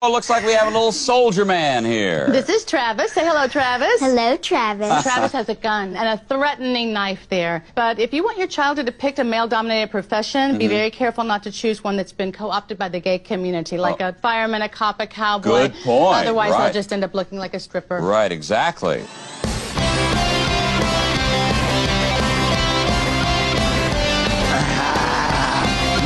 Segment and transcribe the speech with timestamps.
[0.00, 2.30] Oh, looks like we have a little soldier man here.
[2.30, 3.10] This is Travis.
[3.10, 3.98] Say hello, Travis.
[3.98, 5.02] Hello, Travis.
[5.02, 7.64] Travis has a gun and a threatening knife there.
[7.74, 10.58] But if you want your child to depict a male-dominated profession, Mm-hmm.
[10.58, 14.00] be very careful not to choose one that's been co-opted by the gay community, like
[14.00, 15.50] a fireman, a cop, a cowboy.
[15.50, 15.66] Oh.
[15.68, 16.64] Good point, Otherwise, right.
[16.66, 17.98] they'll just end up looking like a stripper.
[17.98, 19.02] Right, exactly.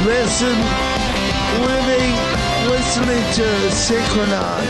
[0.05, 0.92] Listen, living,
[2.95, 4.67] listening to Synchronon.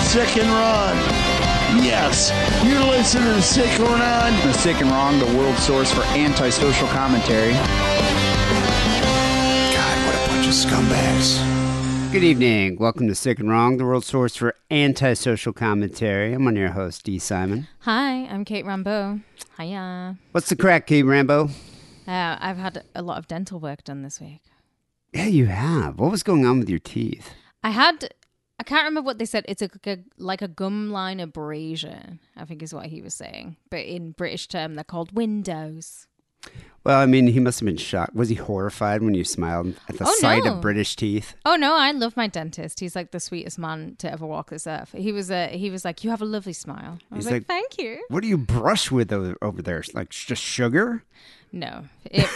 [0.00, 0.96] Sick and Ron.
[1.84, 2.32] Yes,
[2.64, 4.42] you're listening to Sick and Synchronon.
[4.44, 7.52] The Sick and Wrong, the world source for antisocial commentary.
[9.74, 12.12] God, what a bunch of scumbags.
[12.12, 12.78] Good evening.
[12.78, 16.32] Welcome to Sick and Wrong, the world source for antisocial commentary.
[16.32, 17.68] I'm on your host, Dee Simon.
[17.80, 19.20] Hi, I'm Kate Rambeau.
[19.58, 20.16] Hiya.
[20.32, 21.50] What's the crack, Kate Rambo?
[22.08, 24.40] Uh, I've had a lot of dental work done this week.
[25.16, 25.98] Yeah, you have.
[25.98, 27.30] What was going on with your teeth?
[27.62, 28.10] I had,
[28.58, 29.44] I can't remember what they said.
[29.48, 33.56] It's a, a- like a gum line abrasion, I think is what he was saying.
[33.70, 36.06] But in British term, they're called windows.
[36.84, 38.14] Well, I mean, he must have been shocked.
[38.14, 40.52] Was he horrified when you smiled at the Oh, sight no.
[40.54, 41.34] of British teeth?
[41.44, 42.78] Oh no, I love my dentist.
[42.78, 44.92] He's like the sweetest man to ever walk this earth.
[44.96, 47.46] He was, a, he was like, "You have a lovely smile." I was like, like-
[47.46, 49.82] "Thank you." What do you brush with over, over there?
[49.94, 51.02] Like just sugar?
[51.56, 52.28] No, it,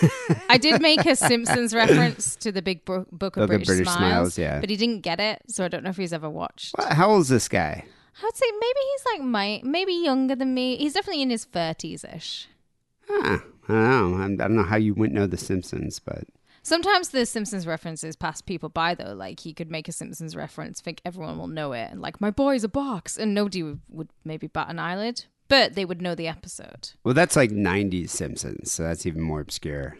[0.49, 3.67] I did make a Simpsons reference to the Big Bo- Book of Book of British,
[3.67, 4.61] British Smiles, Smiles, yeah.
[4.61, 6.75] but he didn't get it, so I don't know if he's ever watched.
[6.79, 7.85] Well, How old is this guy?
[8.19, 10.77] I would say maybe he's like my maybe younger than me.
[10.79, 12.49] He's definitely in his thirties ish.
[13.07, 14.23] Huh, I don't know.
[14.23, 16.25] I'm, I don't know how you wouldn't know The Simpsons, but
[16.63, 19.15] Sometimes the Simpsons references pass people by though.
[19.15, 22.31] Like he could make a Simpsons reference, think everyone will know it, and like my
[22.31, 26.15] boy's a box, and nobody would, would maybe bat an eyelid, but they would know
[26.15, 26.91] the episode.
[27.05, 29.97] well, that's like '90s Simpsons, so that's even more obscure.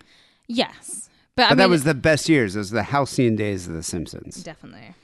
[0.49, 2.55] Yes, but, But I mean, that was the best years.
[2.55, 4.43] Those were the halcyon days of The Simpsons.
[4.43, 4.95] definitely.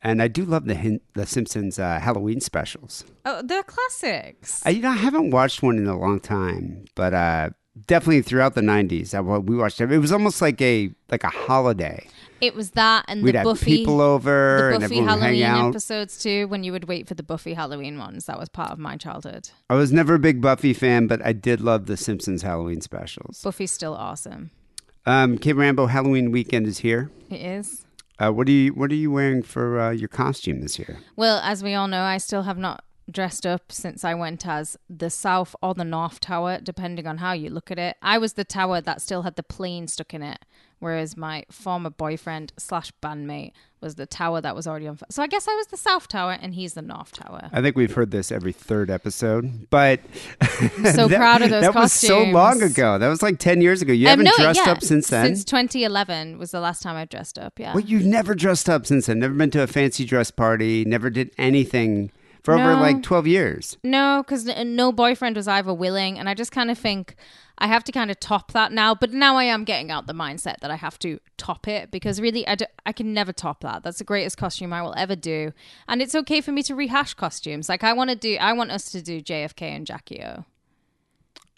[0.00, 3.04] And I do love the hin- the Simpsons uh, Halloween specials.
[3.24, 4.62] Oh, they're classics.
[4.64, 7.50] I, you know, I haven't watched one in a long time, but uh,
[7.86, 9.90] definitely throughout the '90s, I, well, we watched it.
[9.92, 12.08] It was almost like a like a holiday.
[12.40, 13.78] it was that and We'd the Buffy.
[13.78, 15.68] people over the and Buffy everyone would hang Halloween out.
[15.70, 18.26] episodes too, when you would wait for the Buffy Halloween ones.
[18.26, 19.50] That was part of my childhood.
[19.70, 23.40] I was never a big Buffy fan, but I did love the Simpsons Halloween specials.
[23.42, 24.50] Buffy's still awesome.
[25.06, 27.10] Um, Kid Rambo Halloween weekend is here.
[27.30, 27.84] It is.
[28.20, 30.98] Uh, what are you What are you wearing for uh, your costume this year?
[31.16, 34.76] Well, as we all know, I still have not dressed up since I went as
[34.88, 37.96] the South or the North Tower, depending on how you look at it.
[38.02, 40.44] I was the tower that still had the plane stuck in it,
[40.78, 44.98] whereas my former boyfriend slash bandmate was the tower that was already on.
[45.08, 47.48] So I guess I was the South Tower and he's the North Tower.
[47.52, 50.00] I think we've heard this every third episode, but
[50.40, 51.76] I'm so proud of those that costumes.
[51.76, 52.98] was so long ago.
[52.98, 53.92] That was like ten years ago.
[53.92, 55.26] You Um, haven't no, dressed yeah, up since then.
[55.26, 57.58] Since 2011 was the last time I dressed up.
[57.58, 57.72] Yeah.
[57.72, 59.20] Well, you've never dressed up since then.
[59.20, 60.84] Never been to a fancy dress party.
[60.84, 62.10] Never did anything
[62.56, 63.76] for over like twelve years.
[63.84, 67.16] No, because no boyfriend was ever willing, and I just kind of think
[67.58, 68.94] I have to kind of top that now.
[68.94, 72.20] But now I am getting out the mindset that I have to top it because
[72.20, 73.82] really I, do, I can never top that.
[73.82, 75.52] That's the greatest costume I will ever do,
[75.86, 77.68] and it's okay for me to rehash costumes.
[77.68, 80.44] Like I want to do, I want us to do JFK and Jackie O.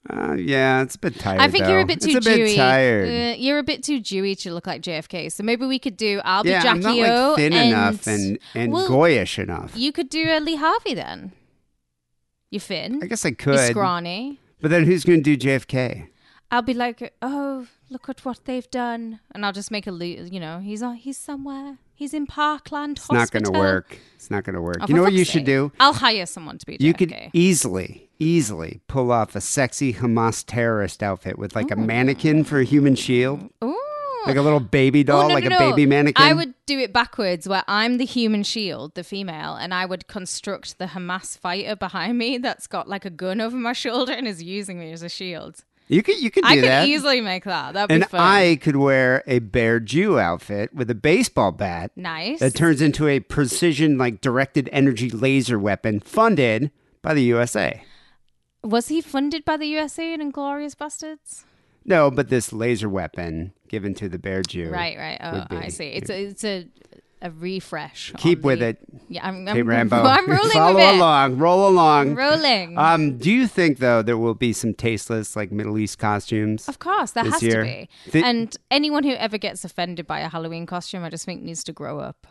[0.09, 1.41] Uh, yeah, it's a bit tired.
[1.41, 2.37] I think you're a bit too It's a Jewy.
[2.47, 3.09] bit tired.
[3.09, 5.31] Uh, you're a bit too Jewy to look like JFK.
[5.31, 8.07] So maybe we could do I'll be Jackie I'm not O like thin and, enough
[8.07, 9.73] and and Well, goyish enough.
[9.77, 11.33] You could do a Lee Harvey then.
[12.51, 13.01] You're thin.
[13.03, 13.59] I guess I You're could.
[13.71, 14.41] scrawny.
[14.63, 16.09] But then who's going to do JFK?
[16.51, 20.41] I'll be like, oh, look at what they've done, and I'll just make a, you
[20.41, 23.99] know, he's uh, he's somewhere, he's in Parkland It's not going to work.
[24.17, 24.79] It's not going to work.
[24.81, 25.71] Oh, you know what you should do?
[25.79, 26.79] I'll hire someone to be.
[26.81, 32.43] You could easily, easily pull off a sexy Hamas terrorist outfit with like a mannequin
[32.45, 33.77] for a human shield, Ooh.
[34.27, 35.71] like a little baby Oh, doll, no, like no, a no.
[35.71, 36.27] baby mannequin.
[36.27, 40.09] I would do it backwards, where I'm the human shield, the female, and I would
[40.09, 44.27] construct the Hamas fighter behind me that's got like a gun over my shoulder and
[44.27, 45.65] is using me as a shield.
[45.91, 46.87] You could, you could do I could that.
[46.87, 47.75] easily make that.
[47.75, 48.21] That'd be and fun.
[48.21, 52.39] I could wear a bear Jew outfit with a baseball bat nice.
[52.39, 56.71] that turns into a precision, like directed energy laser weapon funded
[57.03, 57.83] by the USA.
[58.63, 61.43] Was he funded by the USA in Inglourious Basterds?
[61.85, 64.71] No, but this laser weapon given to the bear Jew.
[64.71, 65.19] Right, right.
[65.21, 65.87] Oh, be- I see.
[65.87, 66.69] It's a, it's a,
[67.23, 68.13] a refresh.
[68.19, 68.79] Keep with the- it.
[69.09, 69.97] Yeah, I'm, Hey, I'm, Rambo.
[70.05, 71.39] I'm rolling Follow along.
[71.39, 72.15] Roll along.
[72.15, 72.79] Rolling.
[72.79, 76.69] Um, do you think though there will be some tasteless like Middle East costumes?
[76.69, 77.63] of course, there has year.
[77.63, 77.89] to be.
[78.11, 81.63] Thi- and anyone who ever gets offended by a Halloween costume, I just think needs
[81.65, 82.27] to grow up.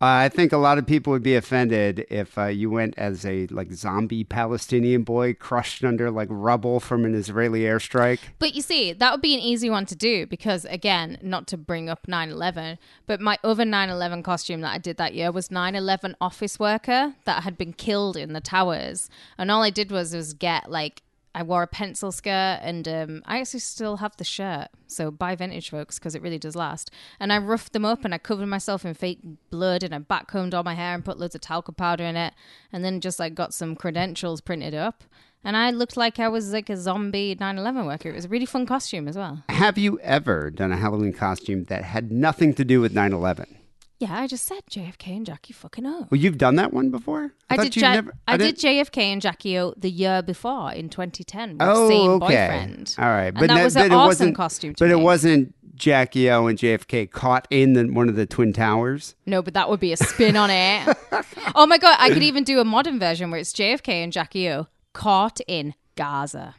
[0.00, 3.24] Uh, I think a lot of people would be offended if uh, you went as
[3.24, 8.18] a like zombie Palestinian boy crushed under like rubble from an Israeli airstrike.
[8.40, 11.56] But you see, that would be an easy one to do because, again, not to
[11.56, 15.30] bring up 9 11, but my other 9 11 costume that I did that year
[15.30, 19.08] was 9 11 office worker that had been killed in the towers.
[19.38, 21.03] And all I did was, was get like,
[21.34, 24.68] I wore a pencil skirt and um, I actually still have the shirt.
[24.86, 26.90] So buy vintage, folks, because it really does last.
[27.18, 29.20] And I roughed them up and I covered myself in fake
[29.50, 32.34] blood and I backcombed all my hair and put loads of talcum powder in it.
[32.72, 35.02] And then just like got some credentials printed up.
[35.42, 38.08] And I looked like I was like a zombie 9 11 worker.
[38.08, 39.42] It was a really fun costume as well.
[39.48, 43.58] Have you ever done a Halloween costume that had nothing to do with 9 11?
[44.00, 46.08] Yeah, I just said JFK and Jackie fucking O.
[46.10, 47.32] Well, you've done that one before?
[47.48, 47.76] I, thought did.
[47.76, 51.52] you'd never- I, did didn't- JFK and Jackie O the year before in 2010.
[51.52, 52.18] With Oh, same okay.
[52.26, 52.96] boyfriend.
[52.98, 54.74] All right, and that ne- was an but awesome wasn't- costume.
[54.78, 59.14] But it wasn't Jackie O and JFK caught in the, one of the twin towers.
[59.26, 60.96] No, but that would be a spin on it.
[61.54, 64.50] oh my god, I could even do a modern version where it's JFK and Jackie
[64.50, 66.56] O caught in Gaza.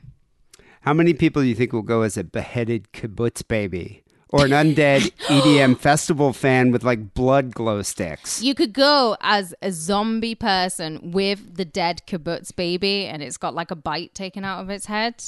[0.82, 4.04] How many people do you think will go as a beheaded kibbutz baby
[4.36, 8.42] or an undead EDM festival fan with like blood glow sticks?
[8.44, 13.54] You could go as a zombie person with the dead kibbutz baby, and it's got
[13.56, 15.24] like a bite taken out of its head.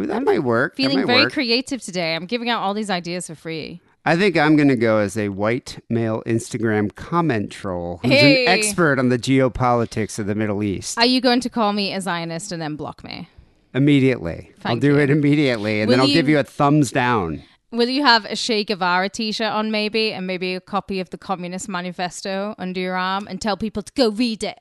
[0.00, 0.76] Ooh, that might work.
[0.76, 1.32] Feeling might very work.
[1.32, 2.14] creative today.
[2.14, 3.80] I'm giving out all these ideas for free.
[4.04, 8.46] I think I'm going to go as a white male Instagram comment troll who's Hey.
[8.46, 10.98] an expert on the geopolitics of the Middle East.
[10.98, 13.28] Are you going to call me a Zionist and then block me?
[13.74, 14.52] immediately.
[14.64, 14.98] I'll do you.
[14.98, 17.42] it immediately and then I'll give you- you a thumbs down.
[17.72, 21.16] Will you have a Che Guevara t-shirt on maybe and maybe a copy of the
[21.16, 24.60] Communist Manifesto under your arm and tell people to go read it?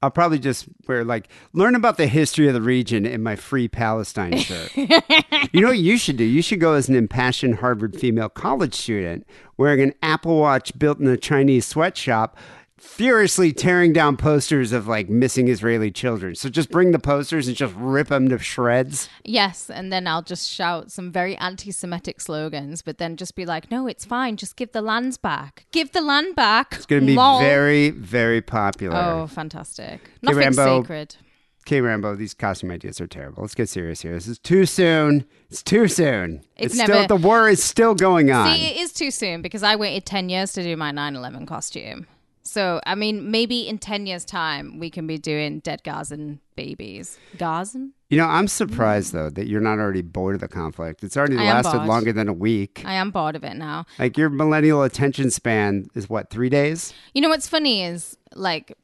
[0.00, 3.66] I'll probably just wear like learn about the history of the region in my free
[3.66, 4.76] Palestine shirt.
[4.76, 6.24] you know what you should do?
[6.24, 9.26] You should go as an impassioned Harvard female college student
[9.56, 12.36] wearing an Apple Watch built in a Chinese sweatshop,
[12.82, 16.34] furiously tearing down posters of like missing Israeli children.
[16.34, 19.08] So just bring the posters and just rip them to shreds.
[19.24, 23.70] Yes, and then I'll just shout some very anti-Semitic slogans, but then just be like,
[23.70, 24.36] "No, it's fine.
[24.36, 25.66] Just give the lands back.
[25.72, 28.96] Give the land back." It's going to be very, very popular.
[28.96, 30.10] Oh, fantastic!
[30.20, 30.82] Nothing Rambo.
[30.82, 31.16] sacred.
[31.64, 33.42] Okay, Rambo, these costume ideas are terrible.
[33.42, 34.12] Let's get serious here.
[34.14, 35.24] This is too soon.
[35.48, 36.42] It's too soon.
[36.56, 38.56] It's still never- the war is still going on.
[38.56, 41.46] See, it is too soon because I waited 10 years to do my 9 11
[41.46, 42.08] costume.
[42.42, 47.18] So, I mean, maybe in 10 years' time, we can be doing dead Gazan babies.
[47.38, 47.92] Gazan?
[48.08, 51.02] You know, I'm surprised though that you're not already bored of the conflict.
[51.02, 51.88] It's already I am lasted bored.
[51.88, 52.82] longer than a week.
[52.84, 53.86] I am bored of it now.
[53.98, 56.92] Like your millennial attention span is what, three days?
[57.14, 58.76] You know what's funny is like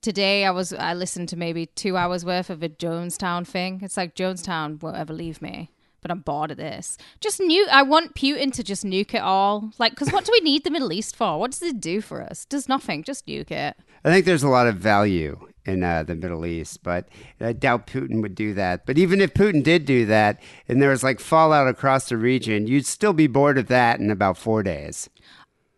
[0.00, 3.80] today I was I listened to maybe two hours worth of a Jonestown thing.
[3.82, 5.70] It's like Jonestown won't ever leave me.
[6.04, 6.98] But I'm bored of this.
[7.18, 7.66] Just nuke.
[7.68, 9.70] I want Putin to just nuke it all.
[9.78, 11.40] Like, because what do we need the Middle East for?
[11.40, 12.44] What does it do for us?
[12.44, 13.04] Does nothing.
[13.04, 13.74] Just nuke it.
[14.04, 17.08] I think there's a lot of value in uh, the Middle East, but
[17.40, 18.84] I doubt Putin would do that.
[18.84, 22.66] But even if Putin did do that and there was like fallout across the region,
[22.66, 25.08] you'd still be bored of that in about four days.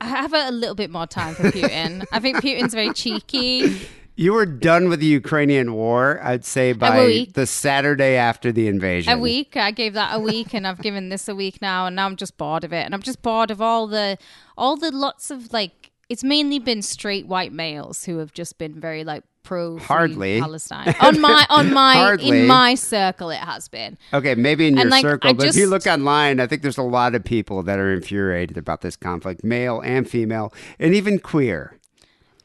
[0.01, 2.05] I have a little bit more time for Putin.
[2.11, 3.81] I think Putin's very cheeky.
[4.19, 9.13] You were done with the Ukrainian war, I'd say, by the Saturday after the invasion.
[9.13, 9.59] A week.
[9.59, 12.17] I gave that a week, and I've given this a week now, and now I'm
[12.17, 12.87] just bored of it.
[12.87, 14.17] And I'm just bored of all the,
[14.57, 15.93] all the lots of like.
[16.09, 20.41] It's mainly been straight white males who have just been very like pro Hardly.
[20.41, 22.41] Palestine on my on my Hardly.
[22.41, 23.31] in my circle.
[23.31, 23.97] It has been.
[24.13, 26.63] Okay, maybe in your And, like, circle, I but if you look online, I think
[26.63, 30.95] there's a lot of people that are infuriated about this conflict, male and female, and
[30.95, 31.76] even queer.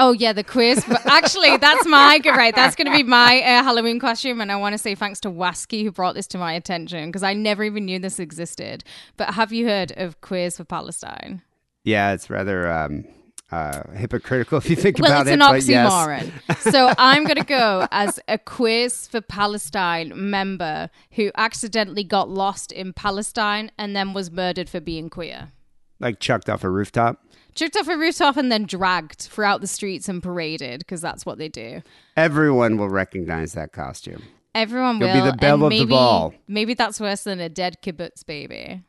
[0.01, 0.83] Oh yeah, the quiz.
[0.88, 2.56] But actually, that's my right.
[2.56, 5.30] That's going to be my uh, Halloween costume, and I want to say thanks to
[5.30, 8.83] Wasky who brought this to my attention because I never even knew this existed.
[9.16, 11.44] But have you heard of Queers for Palestine?
[11.83, 13.06] Yeah, it's rather um,
[13.52, 15.33] uh, hypocritical if you think Well, about it's it.
[15.33, 15.92] an but yes.
[15.92, 16.57] oxymoron.
[16.71, 22.71] so I'm going to go as a Queers for Palestine member who accidentally got lost
[22.71, 25.52] in Palestine and then was murdered for being queer.
[26.02, 27.24] Like chucked off a rooftop.
[27.54, 31.38] Chucked off a rooftop and then dragged throughout the streets and paraded because that's what
[31.38, 31.81] they do.
[32.18, 34.24] Everyone will recognize that costume.
[34.56, 35.26] Everyone You'll will.
[35.26, 36.34] be the belle of the maybe, ball.
[36.48, 38.81] Maybe that's worse than a dead kibbutz baby.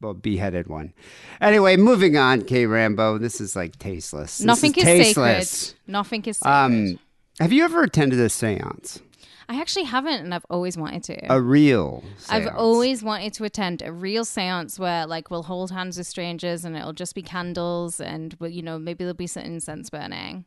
[0.00, 0.92] Well, beheaded one.
[1.40, 3.18] Anyway, moving on, K Rambo.
[3.18, 4.38] This is like tasteless.
[4.38, 5.50] This Nothing is, tasteless.
[5.50, 5.80] sacred.
[5.86, 6.52] Nothing is sacred.
[6.52, 6.98] Um,
[7.40, 9.00] have you ever attended a seance?
[9.48, 11.32] I actually haven't, and I've always wanted to.
[11.32, 15.98] A real I've always wanted to attend a real seance where, like, we'll hold hands
[15.98, 19.42] with strangers and it'll just be candles and, well, you know, maybe there'll be some
[19.42, 20.44] incense burning.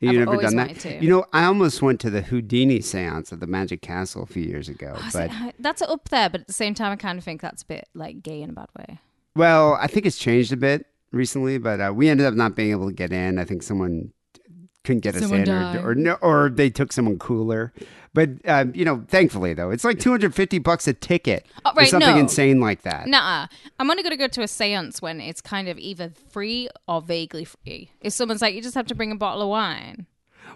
[0.00, 0.78] You've I've never done that?
[0.80, 1.02] to.
[1.02, 4.42] You know, I almost went to the Houdini seance at the Magic Castle a few
[4.42, 4.94] years ago.
[4.96, 7.40] I but say, that's up there, but at the same time, I kind of think
[7.40, 8.98] that's a bit, like, gay in a bad way.
[9.34, 10.86] well, I think it's changed a bit.
[11.12, 13.38] recently, but uh, we ended up not being able to get in.
[13.38, 14.12] I think someone
[14.86, 15.76] couldn't get Someone us in, died.
[15.84, 17.72] or, or no, or they took someone cooler.
[18.14, 21.72] But uh, you know, thankfully though, it's like two hundred fifty bucks a ticket Oh,
[21.76, 22.18] or something no.
[22.18, 23.06] insane like that.
[23.08, 23.46] Nah,
[23.78, 27.44] I'm only gonna go to a séance when it's kind of either free or vaguely
[27.44, 27.90] free.
[28.00, 30.06] If someone's like, you just have to bring a bottle of wine.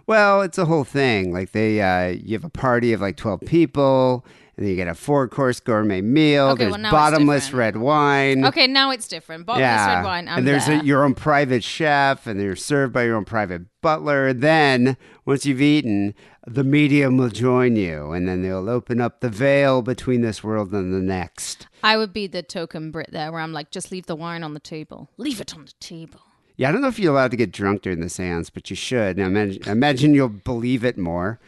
[0.06, 1.32] Well, it's a whole thing.
[1.34, 4.24] Like they, uh, you have a party of like twelve people,
[4.68, 6.48] you get a four course gourmet meal.
[6.48, 8.44] Okay, There's well, bottomless red wine.
[8.44, 9.46] Okay, now it's different.
[9.46, 10.28] Bottomless red wine.
[10.28, 10.80] I'm and there's there.
[10.80, 14.32] A, your own private chef, and you're served by your own private butler.
[14.32, 16.14] Then, once you've eaten,
[16.46, 20.72] the medium will join you, and then they'll open up the veil between this world
[20.72, 21.66] and the next.
[21.82, 24.54] I would be the token Brit there, where I'm like, just leave the wine on
[24.54, 25.08] the table.
[25.16, 26.20] Leave it on the table.
[26.56, 28.76] Yeah, I don't know if you're allowed to get drunk during the seance, but you
[28.76, 29.16] should.
[29.16, 31.40] Now, imagine, imagine you'll believe it more.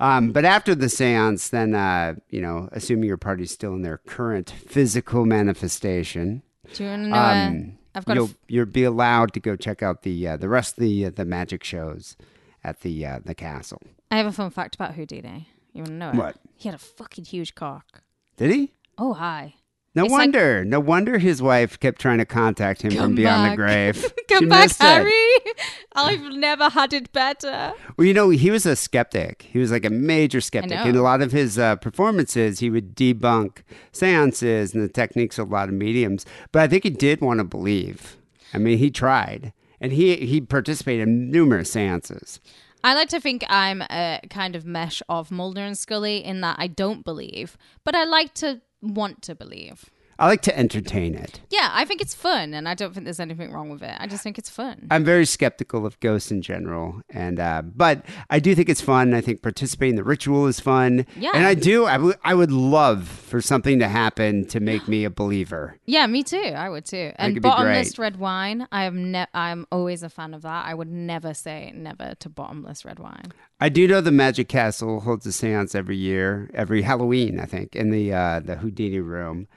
[0.00, 3.98] Um, but after the seance, then, uh, you know, assuming your party's still in their
[3.98, 6.42] current physical manifestation,
[6.74, 7.14] Do you know?
[7.16, 8.14] um, I've got.
[8.16, 11.06] You'll, f- you'll be allowed to go check out the uh, the rest of the
[11.06, 12.16] uh, the magic shows
[12.64, 13.82] at the uh, the castle.
[14.10, 15.48] I have a fun fact about Houdini.
[15.72, 16.14] You want to know it?
[16.16, 16.36] What?
[16.56, 18.02] He had a fucking huge cock.
[18.36, 18.72] Did he?
[18.96, 19.54] Oh hi.
[19.94, 20.64] No It's like- wonder.
[20.64, 23.50] no wonder his wife kept trying to contact him from beyond back.
[23.52, 24.14] the grave.
[24.28, 24.84] Come She back, missed it.
[24.84, 25.54] Harry.
[25.96, 27.72] I've never had it better.
[27.96, 29.48] Well, you know, he was a skeptic.
[29.50, 30.78] He was like a major skeptic.
[30.86, 35.50] In a lot of his uh, performances, he would debunk seances and the techniques of
[35.50, 36.24] a lot of mediums.
[36.52, 38.16] But I think he did want to believe.
[38.54, 39.52] I mean, he tried.
[39.80, 42.38] And he, he participated in numerous seances.
[42.84, 46.56] I like to think I'm a kind of mesh of Mulder and Scully in that
[46.58, 49.90] I don't believe, but I like to want to believe.
[50.20, 51.40] I like to entertain it.
[51.48, 53.96] Yeah, I think it's fun, and I don't think there's anything wrong with it.
[53.98, 54.86] I just think it's fun.
[54.90, 59.14] I'm very skeptical of ghosts in general, and uh, but I do think it's fun.
[59.14, 61.06] I think participating in the ritual is fun.
[61.16, 61.30] Yeah.
[61.34, 61.86] and I do.
[61.86, 62.16] I would.
[62.22, 65.78] I would love for something to happen to make me a believer.
[65.86, 66.36] Yeah, me too.
[66.36, 67.12] I would too.
[67.16, 70.66] And bottomless red wine, I am ne- I'm always a fan of that.
[70.66, 73.32] I would never say never to bottomless red wine.
[73.58, 77.74] I do know the Magic Castle holds a séance every year, every Halloween, I think,
[77.74, 79.48] in the uh, the Houdini room.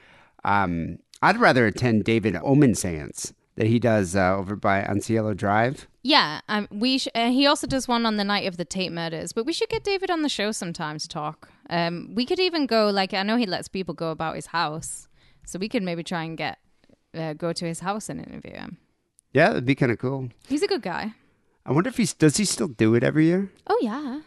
[0.44, 5.88] Um, I'd rather attend David Omen séance that he does uh, over by Ancielo Drive.
[6.02, 8.92] Yeah, um, we sh- uh, he also does one on the night of the Tate
[8.92, 11.50] murders, but we should get David on the show sometime to talk.
[11.70, 15.08] Um, we could even go like I know he lets people go about his house,
[15.46, 16.58] so we could maybe try and get
[17.16, 18.78] uh, go to his house and interview him.
[19.32, 20.30] Yeah, that'd be kind of cool.
[20.48, 21.14] He's a good guy.
[21.66, 23.50] I wonder if he's does he still do it every year?
[23.68, 24.22] Oh yeah.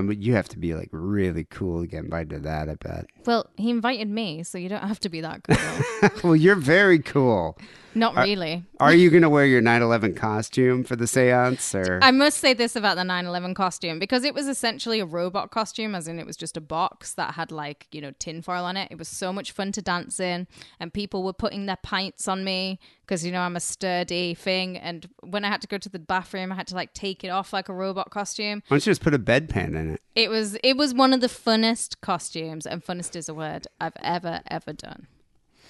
[0.00, 2.68] You have to be like really cool to get invited to that.
[2.68, 3.06] I bet.
[3.24, 6.10] Well, he invited me, so you don't have to be that cool.
[6.24, 7.58] well, you're very cool.
[7.96, 8.64] Not really.
[8.78, 12.52] Are you going to wear your 9/11 costume for the séance, or I must say
[12.52, 16.26] this about the 9/11 costume because it was essentially a robot costume, as in it
[16.26, 18.88] was just a box that had like you know tinfoil on it.
[18.90, 20.46] It was so much fun to dance in,
[20.78, 24.76] and people were putting their pints on me because you know I'm a sturdy thing.
[24.76, 27.28] And when I had to go to the bathroom, I had to like take it
[27.28, 28.62] off like a robot costume.
[28.68, 30.02] why don't you just put a bedpan in it?
[30.14, 33.96] It was it was one of the funnest costumes, and funnest is a word I've
[34.02, 35.06] ever ever done.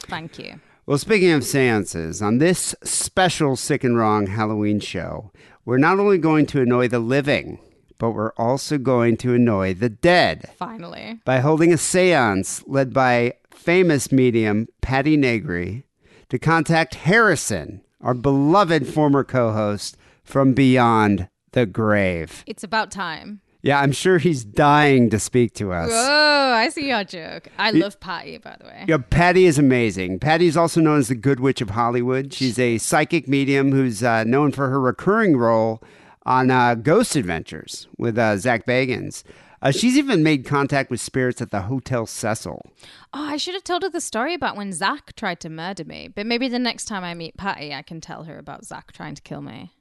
[0.08, 0.60] Thank you.
[0.86, 5.32] Well, speaking of seances, on this special Sick and Wrong Halloween show,
[5.64, 7.58] we're not only going to annoy the living,
[7.98, 11.18] but we're also going to annoy the dead Finally.
[11.24, 15.82] by holding a seance led by famous medium Patty Negri
[16.28, 22.44] to contact Harrison, our beloved former co host from beyond the grave.
[22.46, 23.40] It's about time.
[23.66, 25.90] Yeah, I'm sure he's dying to speak to us.
[25.92, 27.48] Oh, I see your joke.
[27.58, 28.84] I love Patty, by the way.
[28.86, 30.20] Yeah, Patty is amazing.
[30.20, 32.32] Patty is also known as the Good Witch of Hollywood.
[32.32, 35.82] She's a psychic medium who's uh, known for her recurring role
[36.24, 39.24] on uh, Ghost Adventures with uh, Zak Bagans.
[39.60, 42.70] Uh, she's even made contact with spirits at the Hotel Cecil.
[43.12, 46.06] Oh, I should have told her the story about when Zak tried to murder me.
[46.06, 49.16] But maybe the next time I meet Patty, I can tell her about Zak trying
[49.16, 49.72] to kill me.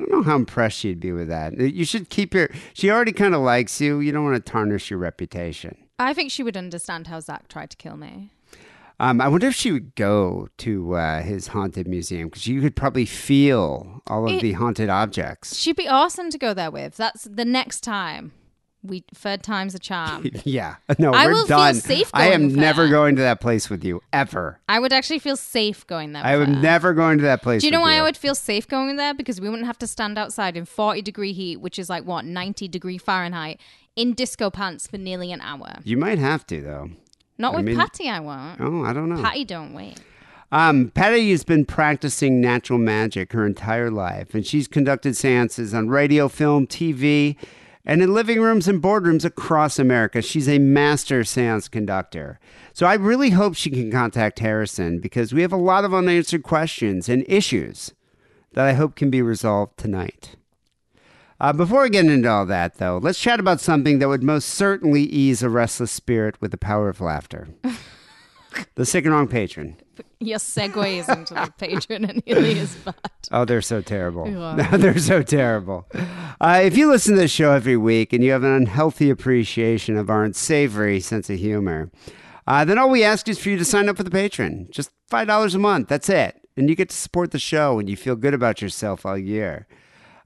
[0.00, 1.58] I don't know how impressed she'd be with that.
[1.58, 2.48] You should keep your.
[2.72, 4.00] She already kind of likes you.
[4.00, 5.76] You don't want to tarnish your reputation.
[5.98, 8.30] I think she would understand how Zak tried to kill me.
[8.98, 12.76] Um, I wonder if she would go to uh, his haunted museum because you could
[12.76, 15.56] probably feel all of It- the haunted objects.
[15.58, 16.96] She'd be awesome to go there with.
[16.96, 18.32] That's the next time.
[18.82, 20.24] We third time's a charm.
[20.44, 21.74] Yeah, no, I we're will feel done.
[21.74, 24.58] safe I am with never going to that place with you ever.
[24.68, 26.24] I would actually feel safe going there.
[26.24, 26.60] I am her.
[26.62, 27.60] never going to that place.
[27.60, 29.12] Do you know why I would feel safe going there?
[29.12, 32.24] Because we wouldn't have to stand outside in 40 degree heat, which is like what,
[32.24, 33.60] 90 degree Fahrenheit,
[33.96, 35.76] in disco pants for nearly an hour.
[35.84, 36.90] You might have to though.
[37.36, 38.60] Not I with mean- Patty, I won't.
[38.60, 39.20] Oh, I don't know.
[39.22, 39.98] Patty don't wait.
[40.52, 45.88] Um, Patty has been practicing natural magic her entire life, and she's conducted seances on
[45.88, 47.36] radio, film, TV,
[47.84, 52.38] And in living rooms and boardrooms across America, she's a master seance conductor.
[52.72, 56.42] So I really hope she can contact Harrison because we have a lot of unanswered
[56.42, 57.94] questions and issues
[58.52, 60.36] that I hope can be resolved tonight.
[61.40, 64.48] Uh, before we get into all that, though, let's chat about something that would most
[64.48, 67.48] certainly ease a restless spirit with the power of laughter.
[68.74, 69.76] the sick and wrong Patreon.
[70.18, 72.94] Your segues into the Patreon and is bad.
[73.32, 74.24] Oh, they're so terrible.
[74.72, 75.86] they're so terrible.
[76.40, 79.96] Uh, if you listen to this show every week and you have an unhealthy appreciation
[79.96, 81.90] of our unsavory sense of humor,
[82.46, 84.70] uh, then all we ask is for you to sign up for the Patreon.
[84.70, 85.88] Just $5 a month.
[85.88, 86.36] That's it.
[86.56, 89.66] And you get to support the show and you feel good about yourself all year.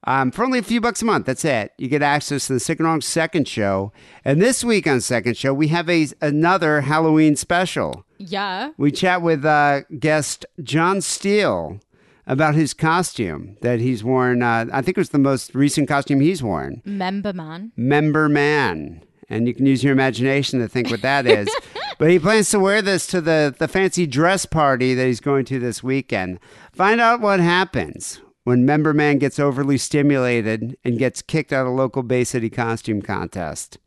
[0.06, 1.72] Um, for only a few bucks a month, that's it.
[1.78, 3.92] You get access to the Sick and Wrong Second Show.
[4.24, 8.04] And this week on Second Show, we have a, another Halloween special.
[8.18, 8.72] Yeah.
[8.76, 11.80] We chat with uh, guest John Steele
[12.26, 14.42] about his costume that he's worn.
[14.42, 16.82] Uh, I think it was the most recent costume he's worn.
[16.84, 17.72] Member man.
[17.76, 19.02] Member Man.
[19.30, 21.48] And you can use your imagination to think what that is.
[21.98, 25.46] but he plans to wear this to the, the fancy dress party that he's going
[25.46, 26.38] to this weekend.
[26.72, 31.72] Find out what happens when Member Man gets overly stimulated and gets kicked out of
[31.72, 33.78] local Bay City costume contest.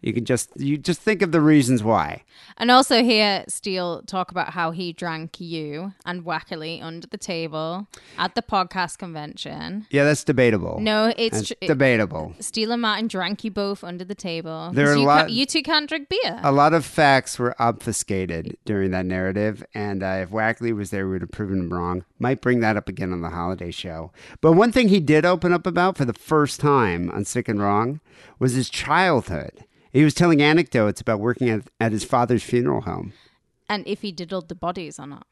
[0.00, 2.24] You can just you just think of the reasons why.
[2.56, 7.88] And also hear Steele talk about how he drank you and Wackley under the table
[8.18, 9.86] at the podcast convention.
[9.90, 10.78] Yeah, that's debatable.
[10.80, 12.34] No, it's That's tr- debatable.
[12.40, 14.70] Steele and Martin drank you both under the table.
[14.72, 16.40] There are a you, lot- ca- you two can't drink beer.
[16.42, 21.06] A lot of facts were obfuscated during that narrative, and uh, if Wackley was there,
[21.06, 22.04] we would have proven him wrong.
[22.18, 24.12] Might bring that up again on the holiday show.
[24.40, 27.60] But one thing he did open up about for the first time on Sick and
[27.60, 28.00] Wrong
[28.38, 29.64] was his childhood.
[29.92, 33.12] He was telling anecdotes about working at, at his father's funeral home.
[33.68, 35.26] and if he diddled the bodies or not.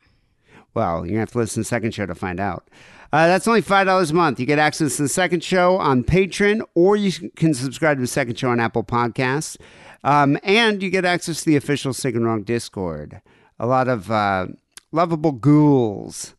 [0.73, 2.69] Well, to have to listen to the second show to find out.
[3.13, 4.39] Uh, that's only $5 a month.
[4.39, 8.07] You get access to the second show on Patreon, or you can subscribe to the
[8.07, 9.57] second show on Apple Podcasts.
[10.05, 13.21] Um, and you get access to the official Sick and Wrong Discord.
[13.59, 14.47] A lot of uh,
[14.93, 16.35] lovable ghouls,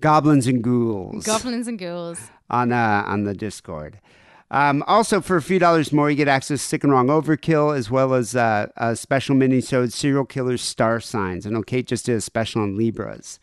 [0.00, 2.18] goblins and ghouls Goblins and ghouls.
[2.48, 4.00] on, uh, on the Discord.
[4.50, 7.76] Um, also, for a few dollars more, you get access to Sick and Wrong Overkill,
[7.76, 11.46] as well as uh, a special mini-sode Serial Killers Star Signs.
[11.46, 13.40] I know Kate just did a special on Libras.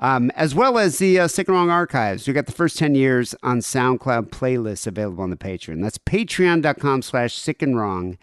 [0.00, 2.26] Um, as well as the uh, Sick and Wrong Archives.
[2.26, 5.82] You got the first 10 years on SoundCloud playlists available on the Patreon.
[5.82, 8.18] That's patreon.com slash sick and wrong.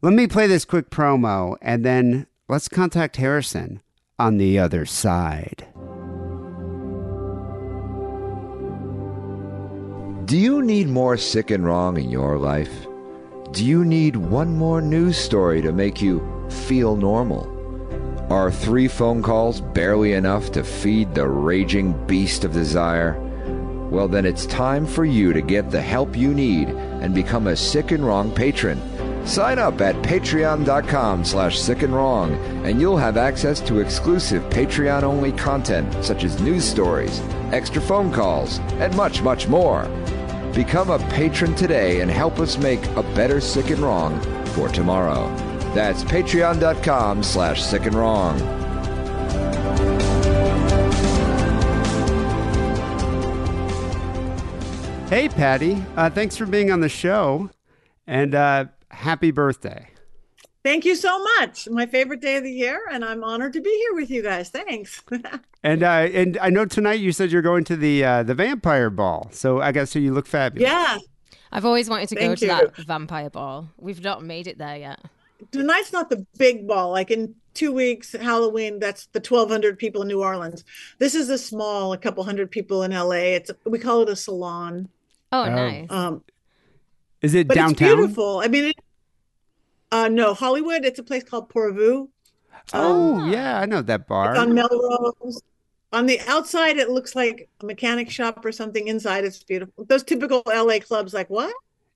[0.00, 3.82] Let me play this quick promo, and then let's contact Harrison
[4.18, 5.66] on the other side.
[10.24, 12.86] Do you need more sick and wrong in your life?
[13.50, 17.48] Do you need one more news story to make you feel normal?
[18.30, 23.18] Are three phone calls barely enough to feed the raging beast of desire?
[23.90, 27.56] Well, then it's time for you to get the help you need and become a
[27.56, 28.80] sick and wrong patron.
[29.24, 35.04] Sign up at patreon.com slash sick and wrong, and you'll have access to exclusive Patreon
[35.04, 37.20] only content such as news stories,
[37.52, 39.84] extra phone calls, and much, much more.
[40.54, 45.28] Become a patron today and help us make a better sick and wrong for tomorrow.
[45.72, 48.38] That's patreon.com slash sick and wrong.
[55.08, 55.82] Hey, Patty.
[55.96, 57.50] Uh, thanks for being on the show,
[58.06, 59.88] and uh, happy birthday.
[60.64, 61.68] Thank you so much.
[61.68, 64.50] My favorite day of the year, and I'm honored to be here with you guys.
[64.50, 65.02] Thanks.
[65.64, 68.90] And uh, and I know tonight you said you're going to the uh, the vampire
[68.90, 70.68] ball, so I guess so you look fabulous.
[70.68, 70.98] yeah,
[71.52, 72.50] I've always wanted to go Thank to you.
[72.50, 73.68] that vampire ball.
[73.78, 74.98] We've not made it there yet.
[75.52, 76.90] tonight's not the big ball.
[76.90, 80.64] Like in two weeks, Halloween, that's the 1,200 people in New Orleans.
[80.98, 83.36] This is a small, a couple hundred people in LA.
[83.38, 84.88] It's we call it a salon.
[85.30, 85.86] Oh, nice.
[85.90, 86.24] Um,
[87.22, 87.88] Is it but downtown?
[87.88, 88.40] it's beautiful.
[88.40, 88.76] I mean, it,
[89.90, 90.84] uh, no, Hollywood.
[90.84, 92.08] It's a place called Pour Vous.
[92.72, 94.32] Oh yeah, I know that bar.
[94.32, 95.42] It's on Melrose.
[95.92, 98.88] On the outside, it looks like a mechanic shop or something.
[98.88, 99.84] Inside, it's beautiful.
[99.84, 101.52] Those typical LA clubs, like what?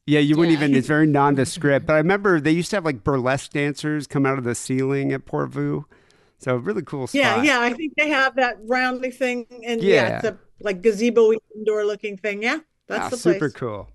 [0.06, 0.64] Yeah, you wouldn't Yeah.
[0.64, 0.76] even.
[0.76, 1.86] It's very nondescript.
[1.86, 5.12] But I remember they used to have like burlesque dancers come out of the ceiling
[5.12, 5.84] at Pour Vous.
[6.38, 7.18] So really cool spot.
[7.18, 7.60] Yeah, yeah.
[7.60, 9.94] I think they have that roundly thing, and Yeah.
[9.94, 12.42] yeah, it's a like gazebo indoor looking thing.
[12.42, 13.34] Yeah, that's the place.
[13.36, 13.88] super cool.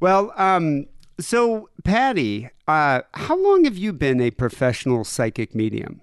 [0.00, 0.86] Well, um,
[1.20, 6.00] so Patty, uh, how long have you been a professional psychic medium?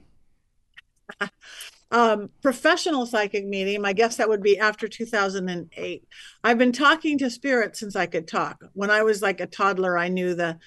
[1.89, 3.85] Um, professional psychic medium.
[3.85, 6.03] I guess that would be after 2008.
[6.43, 8.61] I've been talking to spirits since I could talk.
[8.73, 10.59] When I was like a toddler, I knew the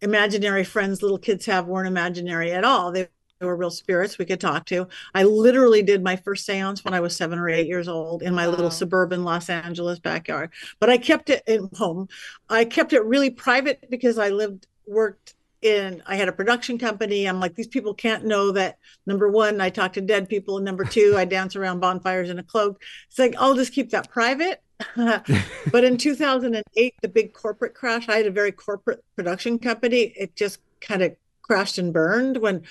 [0.00, 2.90] imaginary friends little kids have weren't imaginary at all.
[2.90, 3.06] They
[3.46, 4.86] were real spirits we could talk to.
[5.14, 8.34] I literally did my first seance when I was seven or eight years old in
[8.34, 8.50] my Wow.
[8.50, 10.50] little suburban Los Angeles backyard.
[10.78, 12.08] But I kept it in home.
[12.48, 17.26] I kept it really private because I lived, worked in, I had a production company.
[17.26, 20.56] I'm like, these people can't know that number one, I talk to dead people.
[20.56, 22.82] And number two, I dance around bonfires in a cloak.
[23.08, 24.62] It's like, I'll just keep that private.
[24.96, 30.12] but in 2008, the big corporate crash, I had a very corporate production company.
[30.16, 32.62] It just kind of crashed and burned when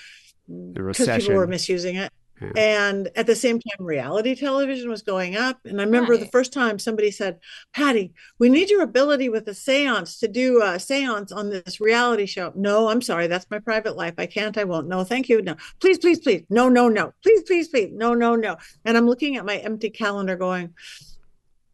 [0.50, 0.74] Mm.
[0.74, 2.12] because people were misusing it.
[2.40, 2.52] Yeah.
[2.56, 5.58] And at the same time, reality television was going up.
[5.66, 7.38] And I remember the first time somebody said,
[7.74, 12.24] Patty, we need your ability with a seance to do a seance on this reality
[12.24, 12.52] show.
[12.54, 13.26] No, I'm sorry.
[13.26, 14.14] That's my private life.
[14.16, 14.56] I can't.
[14.56, 14.88] I won't.
[14.88, 15.42] No, thank you.
[15.42, 16.44] No, please, please, please.
[16.48, 17.12] No, no, no.
[17.22, 17.90] Please, please, please.
[17.92, 18.56] No, no, no.
[18.86, 20.72] And I'm looking at my empty calendar going,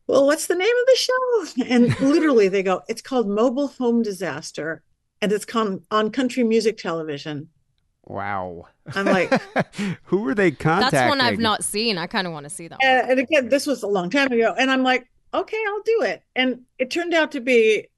[0.09, 1.65] well, what's the name of the show?
[1.69, 4.83] And literally they go, it's called Mobile Home Disaster.
[5.23, 7.49] And it's con- on country music television.
[8.07, 8.67] Wow.
[8.95, 9.33] I'm like,
[10.05, 10.99] Who were they contacting?
[10.99, 11.99] That's one I've not seen.
[11.99, 12.79] I kind of want to see that.
[12.81, 12.89] one.
[12.89, 14.55] and, and again, this was a long time ago.
[14.57, 16.23] And I'm like, okay, I'll do it.
[16.35, 17.89] And it turned out to be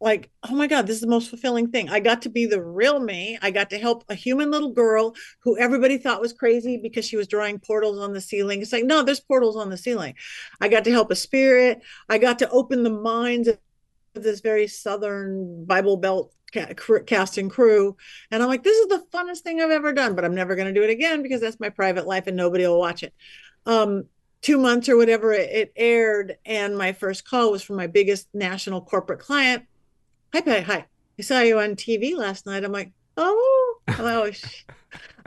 [0.00, 1.88] like, oh my God, this is the most fulfilling thing.
[1.88, 3.38] I got to be the real me.
[3.40, 7.16] I got to help a human little girl who everybody thought was crazy because she
[7.16, 8.60] was drawing portals on the ceiling.
[8.60, 10.14] It's like, no, there's portals on the ceiling.
[10.60, 11.80] I got to help a spirit.
[12.08, 13.58] I got to open the minds of
[14.14, 17.96] this very Southern Bible Belt ca- cr- cast and crew.
[18.30, 20.72] And I'm like, this is the funnest thing I've ever done, but I'm never going
[20.72, 23.12] to do it again because that's my private life and nobody will watch it.
[23.66, 24.04] Um,
[24.42, 28.28] two months or whatever it, it aired, and my first call was from my biggest
[28.32, 29.64] national corporate client.
[30.32, 30.62] Hi, Patty.
[30.64, 30.86] Hi.
[31.18, 32.62] I saw you on TV last night.
[32.64, 34.64] I'm like, oh, oh, sh-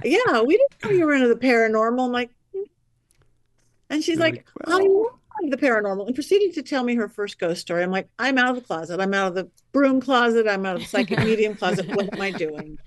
[0.04, 0.42] yeah.
[0.42, 2.06] We didn't know you were into the paranormal.
[2.06, 2.64] I'm like, "Hmm."
[3.90, 6.96] and she's You're like, like, I well- love the paranormal, and proceeded to tell me
[6.96, 7.84] her first ghost story.
[7.84, 9.00] I'm like, I'm out of the closet.
[9.00, 10.48] I'm out of the broom closet.
[10.48, 11.88] I'm out of the psychic medium closet.
[11.88, 12.78] What am I doing?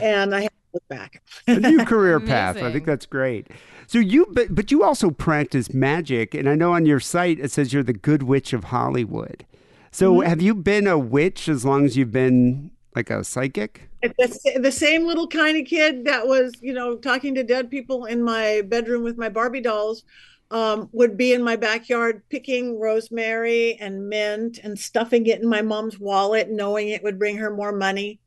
[0.00, 1.22] And I had to look back.
[1.46, 2.56] a new career path.
[2.56, 3.48] I think that's great.
[3.86, 7.50] So you, but but you also practice magic, and I know on your site it
[7.50, 9.44] says you're the Good Witch of Hollywood.
[9.90, 10.28] So Mm-hmm.
[10.28, 13.88] have you been a witch as long as you've been like a psychic?
[14.02, 18.04] the, the same little kind of kid that was, you know, talking to dead people
[18.04, 20.04] in my bedroom with my Barbie dolls
[20.50, 25.62] um, would be in my backyard picking rosemary and mint and stuffing it in my
[25.62, 28.18] mom's wallet, knowing it would bring her more money.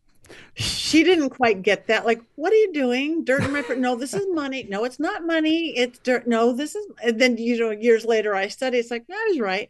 [0.53, 2.05] She didn't quite get that.
[2.05, 3.25] Like, what are you doing?
[3.25, 4.65] Dirt in my fr- no, this is money.
[4.69, 5.73] No, it's not money.
[5.75, 6.27] It's dirt.
[6.27, 6.85] No, this is.
[7.03, 8.77] And then you know, years later, I study.
[8.77, 9.69] It's like, I was right.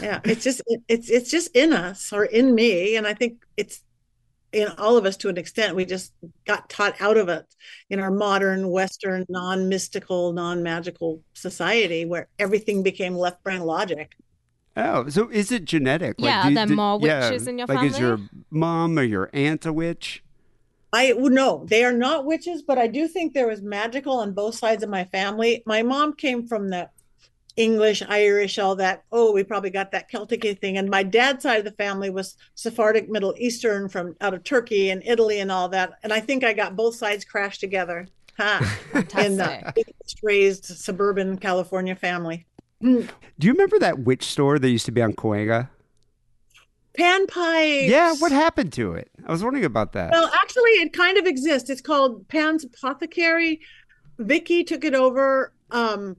[0.00, 3.42] Yeah, it's just it, it's it's just in us or in me, and I think
[3.56, 3.82] it's
[4.52, 5.76] in all of us to an extent.
[5.76, 6.12] We just
[6.44, 7.46] got taught out of it
[7.88, 14.12] in our modern, Western, non-mystical, non-magical society where everything became left brain logic.
[14.76, 16.16] Oh, so is it genetic?
[16.18, 18.18] Yeah, do- there are do- more witches in your like is your
[18.50, 20.22] mom or your aunt a witch?
[20.92, 24.56] I no, they are not witches, but I do think there was magical on both
[24.56, 25.62] sides of my family.
[25.66, 26.88] My mom came from the
[27.56, 29.04] English, Irish, all that.
[29.12, 30.78] Oh, we probably got that Celtic thing.
[30.78, 34.90] And my dad's side of the family was Sephardic, Middle Eastern, from out of Turkey
[34.90, 35.92] and Italy and all that.
[36.02, 38.06] And I think I got both sides crashed together.
[38.38, 38.78] Ha!
[38.94, 39.94] in the Fantastic.
[40.22, 42.46] raised suburban California family.
[42.80, 43.06] Do
[43.40, 45.68] you remember that witch store that used to be on Cahuenga?
[46.96, 47.90] Pan pipes.
[47.90, 49.10] Yeah, what happened to it?
[49.26, 50.10] I was wondering about that.
[50.10, 51.70] Well, actually, it kind of exists.
[51.70, 53.60] It's called Pan's Apothecary.
[54.18, 56.16] Vicky took it over, um,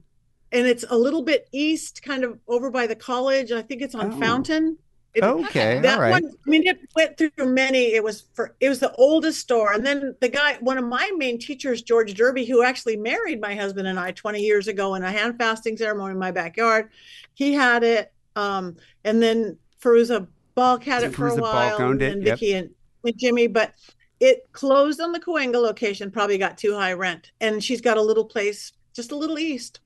[0.52, 3.50] and it's a little bit east, kind of over by the college.
[3.52, 4.20] I think it's on Oh.
[4.20, 4.78] Fountain.
[5.14, 6.22] It- okay, that all right.
[6.22, 7.92] one, I mean, it went through many.
[7.92, 11.10] It was for it was the oldest store, and then the guy, one of my
[11.18, 15.02] main teachers, George Derby, who actually married my husband and I 20 years ago in
[15.02, 16.88] a hand fasting ceremony in my backyard.
[17.34, 21.82] He had it, um, and then Fairuza Balk had it for Fairuza a Balk while,
[21.82, 22.38] owned it, and yep.
[22.38, 22.70] Vicky and,
[23.04, 23.74] and Jimmy, but
[24.18, 26.10] it closed on the Cahuenga location.
[26.10, 29.80] Probably got too high rent, and she's got a little place just a little east.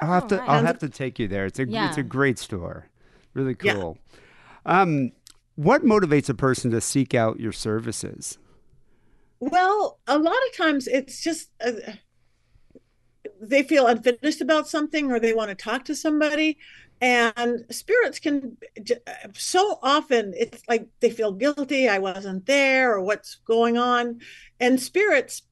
[0.00, 0.36] I'll have to.
[0.40, 0.50] Alright.
[0.50, 1.46] I'll have to take you there.
[1.46, 1.66] It's a.
[1.68, 2.86] It's a great store.
[3.34, 3.74] Really Yeah.
[3.74, 3.98] cool.
[4.66, 5.12] Um,
[5.56, 8.38] what motivates a person to seek out your services?
[9.40, 11.72] Well, a lot of times it's just uh,
[13.40, 16.58] they feel unfinished about something or they want to talk to somebody.
[17.00, 18.56] And spirits can
[19.34, 24.20] so often it's like they feel guilty, I wasn't there, or what's going on.
[24.60, 25.42] And spirits,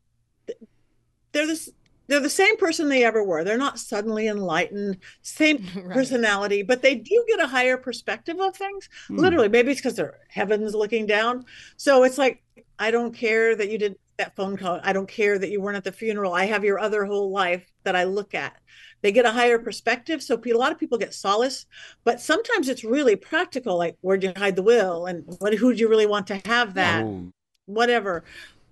[1.33, 1.69] they're this
[2.11, 3.45] they're the same person they ever were.
[3.45, 5.95] They're not suddenly enlightened, same Right.
[5.95, 8.89] personality, but they do get a higher perspective of things.
[9.09, 9.17] Hmm.
[9.17, 11.45] Literally, maybe it's because their heavens looking down.
[11.77, 12.43] So it's like,
[12.79, 14.81] I don't care that you did that phone call.
[14.83, 16.35] I don't care that you weren't at the funeral.
[16.35, 18.57] I have your other whole life that I look at.
[19.03, 20.23] They get a higher perspective.
[20.23, 21.67] So a lot of people get solace,
[22.05, 23.79] but sometimes it's really practical.
[23.79, 25.07] Like, where'd you hide the will?
[25.07, 27.05] And what, who'd you really want to have that?
[27.05, 27.33] Oh,
[27.67, 28.25] Whatever.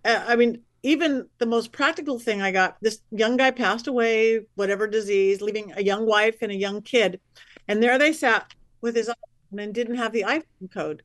[0.05, 4.41] Uh, I mean, even the most practical thing I got this young guy passed away,
[4.55, 7.21] whatever disease, leaving a young wife and a young kid.
[7.67, 11.03] And there they sat with his iPhone and didn't have the iPhone code.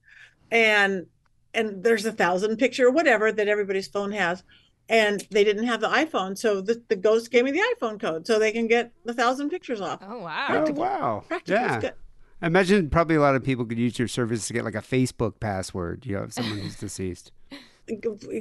[0.51, 1.07] And
[1.55, 4.43] and there's a thousand picture or whatever that everybody's phone has.
[4.89, 6.38] And they didn't have the iPhone.
[6.38, 9.49] So the, the ghost gave me the iPhone code so they can get the thousand
[9.49, 9.99] pictures off.
[10.01, 10.65] Oh wow.
[10.67, 11.23] Oh wow!
[11.27, 11.79] Practical Yeah.
[11.79, 11.93] good.
[12.41, 14.81] I imagine probably a lot of people could use your service to get like a
[14.81, 16.05] Facebook password.
[16.05, 17.31] You know, if someone who's deceased.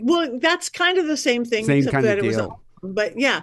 [0.02, 2.60] well that's kind of the same thing Same except kind of that it was deal.
[2.82, 3.42] but yeah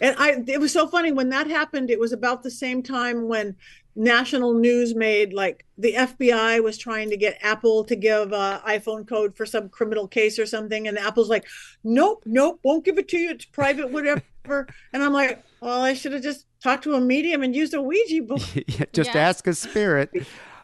[0.00, 3.28] and i it was so funny when that happened it was about the same time
[3.28, 3.54] when
[3.94, 9.06] national news made like the fbi was trying to get apple to give a iphone
[9.08, 11.46] code for some criminal case or something and apple's like
[11.84, 14.22] nope nope won't give it to you it's private whatever
[14.92, 17.80] and i'm like well i should have just talked to a medium and used a
[17.80, 19.28] ouija board Yeah, Just Yeah.
[19.28, 20.10] ask a spirit.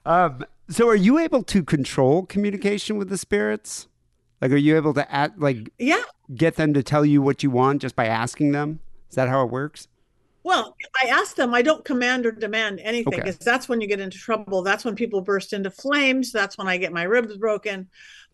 [0.05, 3.87] Um, so, are you able to control communication with the spirits?
[4.42, 6.02] Like, are you able to act, like yeah
[6.35, 8.81] get them to tell you what you want just by asking them?
[9.09, 9.88] Is that how it works?
[10.44, 13.22] Well, I ask them, I don't command or demand anything Okay.
[13.22, 14.62] because that's when you get into trouble.
[14.62, 16.33] That's when people burst into flames.
[16.33, 17.88] That's when I get my ribs broken.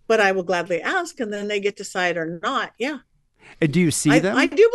[0.06, 2.72] But I will gladly ask and then they get to decide or not.
[2.78, 2.98] Yeah.
[3.60, 4.36] And do you see I, them?
[4.36, 4.70] I do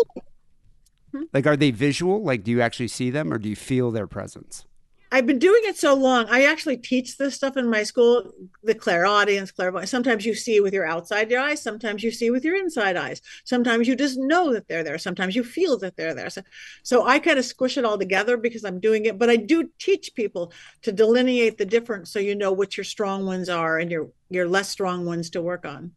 [1.11, 2.23] believe Like, are they visual?
[2.23, 4.65] Like, do you actually see them or do you feel their presence?
[5.13, 6.25] I've been doing it so long.
[6.27, 8.31] I actually teach this stuff in my school,
[8.63, 9.91] the clairaudience, clairvoyance.
[9.91, 13.21] Sometimes you see with your outside your eyes, sometimes you see with your inside eyes.
[13.43, 14.97] Sometimes you just know that they're there.
[14.97, 16.31] Sometimes you feel that they're there.
[16.31, 16.41] So,
[16.81, 19.19] so I kind of squish it all together because I'm doing it.
[19.19, 23.27] But I do teach people to delineate the difference so you know what your strong
[23.27, 25.91] ones are and your your less strong ones to work on.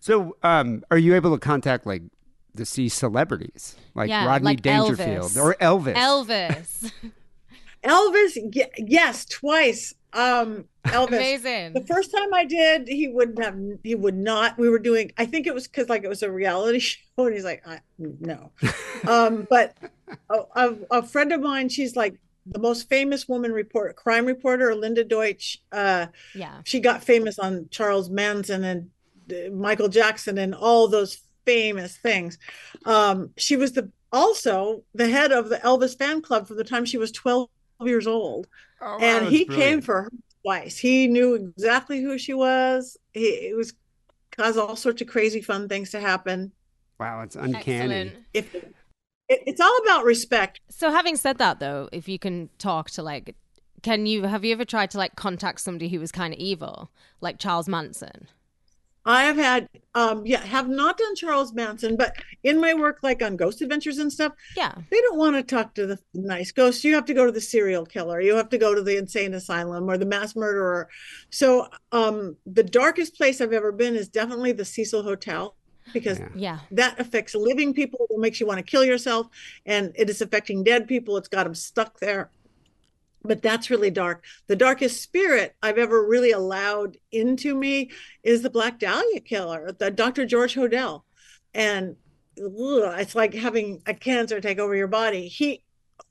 [0.00, 2.02] So, um, are you able to contact like
[2.56, 5.40] to see celebrities like Yeah, Rodney like Dangerfield Elvis.
[5.40, 5.94] or Elvis?
[5.94, 6.92] Elvis.
[7.84, 8.36] Elvis,
[8.78, 9.94] yes, twice.
[10.12, 11.08] Um, Elvis.
[11.08, 11.72] Amazing.
[11.74, 13.58] The first time I did, he wouldn't have.
[13.82, 14.58] He would not.
[14.58, 15.12] We were doing.
[15.18, 17.80] I think it was because like it was a reality show, and he's like, I,
[17.98, 18.52] no.
[19.08, 19.76] um, but
[20.30, 24.74] a, a, a friend of mine, she's like the most famous woman report, crime reporter,
[24.74, 25.58] Linda Deutsch.
[25.70, 26.60] Uh, yeah.
[26.64, 28.90] she got famous on Charles Manson and
[29.30, 32.38] uh, Michael Jackson and all those famous things.
[32.84, 36.84] Um, she was the also the head of the Elvis fan club from the time
[36.84, 37.48] she was 12
[37.80, 38.46] years old
[38.80, 40.10] Oh, wow, and that's he came for her
[40.42, 40.78] twice.
[40.78, 42.96] He knew exactly who she was.
[43.12, 43.74] He it was
[44.30, 46.52] caused all sorts of crazy fun things to happen.
[47.00, 48.12] Wow, it's uncanny.
[48.34, 48.74] If it,
[49.28, 50.60] it's all about respect.
[50.70, 53.34] So having said that though, if you can talk to like
[53.82, 56.90] can you have you ever tried to like contact somebody who was kind of evil,
[57.20, 58.28] like Charles Manson?
[59.08, 63.22] I have had um yeah, have not done Charles Manson, but in my work like
[63.22, 64.74] on ghost adventures and stuff, Yeah.
[64.90, 66.84] they don't want to talk to the nice ghosts.
[66.84, 68.20] You have to go to the serial killer.
[68.20, 70.88] You have to go to the insane asylum or the mass murderer.
[71.30, 75.56] So um the darkest place I've ever been is definitely the Cecil Hotel
[75.94, 76.28] because Yeah.
[76.36, 76.58] Yeah.
[76.72, 79.26] that affects living people it makes you want to kill yourself
[79.64, 82.30] and it is affecting dead people it's got them stuck there
[83.28, 84.24] but that's really dark.
[84.48, 87.90] The darkest spirit i've ever really allowed into me
[88.22, 91.02] is the black dahlia killer the dr george hodel.
[91.54, 91.96] And
[92.38, 95.28] ugh, it's like having a cancer take over your body.
[95.28, 95.62] He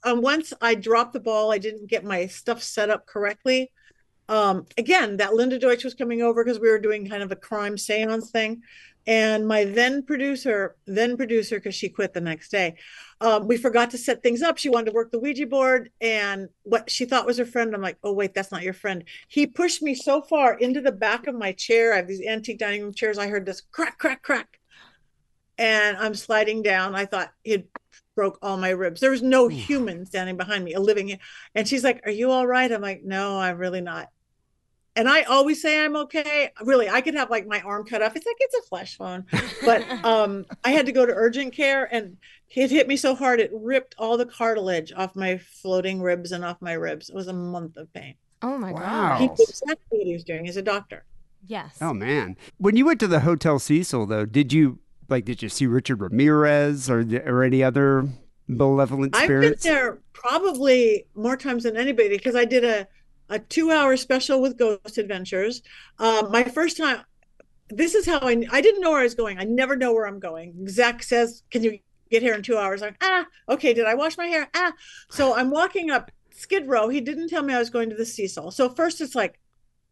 [0.03, 3.71] um, once i dropped the ball i didn't get my stuff set up correctly.
[4.29, 7.35] Um, again that linda deutsch was coming over because we were doing kind of a
[7.35, 8.61] crime seance thing
[9.07, 12.75] and my then producer then producer because she quit the next day
[13.19, 14.57] um, we forgot to set things up.
[14.57, 17.73] She wanted to work the ouija board and what she thought was her friend.
[17.73, 19.03] I'm like oh wait that's not your friend.
[19.27, 21.93] He pushed me so far into the back of my chair.
[21.93, 23.17] I have these antique dining room chairs.
[23.17, 24.59] I heard this crack crack crack.
[25.57, 26.93] And i'm sliding down.
[26.93, 27.67] I thought it
[28.15, 29.01] broke all my ribs.
[29.01, 31.17] There was no human standing behind me a living
[31.55, 32.71] and she's like are you all right?
[32.71, 34.09] I'm like no i'm really not
[34.97, 36.49] and I always say I'm okay.
[36.63, 38.15] Really, I could have like my arm cut off.
[38.15, 39.25] It's like it's a flesh wound,
[39.63, 42.17] but um, I had to go to urgent care, and
[42.53, 46.43] it hit me so hard it ripped all the cartilage off my floating ribs and
[46.43, 47.09] off my ribs.
[47.09, 48.15] It was a month of pain.
[48.41, 49.17] Oh my Wow.
[49.19, 49.37] He god.
[49.37, 50.45] knew exactly what he was doing.
[50.45, 51.05] He's a doctor.
[51.45, 51.77] Yes.
[51.81, 55.49] Oh man, when you went to the Hotel Cecil though, did you like did you
[55.49, 58.09] see Richard Ramirez or or any other
[58.47, 62.87] malevolent I've been there probably more times than anybody because I did a
[63.29, 65.61] a two hour special with Ghost Adventures.
[65.99, 67.01] Um, my first time.
[67.69, 69.39] This is how I I didn't know where I was going.
[69.39, 70.67] I never know where I'm going.
[70.69, 73.73] Zak says, "Can you get here in two hours?" I'm like, ah okay.
[73.73, 74.49] Did I wash my hair?
[74.53, 74.71] Ah.
[75.09, 76.87] So I'm walking up Skid Row.
[76.87, 78.51] He didn't tell me I was going to the Cecil.
[78.51, 79.37] So first it's like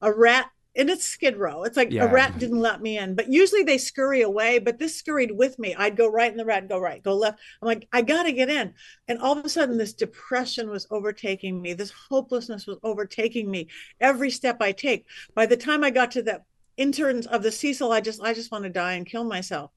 [0.01, 1.63] a rat and it's Skid Row.
[1.63, 2.05] It's like Yeah.
[2.05, 4.59] a rat didn't let me in, but usually they scurry away.
[4.59, 5.73] But this scurried with me.
[5.75, 7.39] I'd go right and the rat go right, go left.
[7.61, 8.73] I'm like, I got to get in.
[9.07, 11.73] And all of a sudden, this depression was overtaking me.
[11.73, 13.67] This hopelessness was overtaking me
[14.01, 15.05] every step I take.
[15.33, 16.41] By the time I got to the
[16.77, 19.71] interns of the Cecil, I just, I just want to die and kill myself.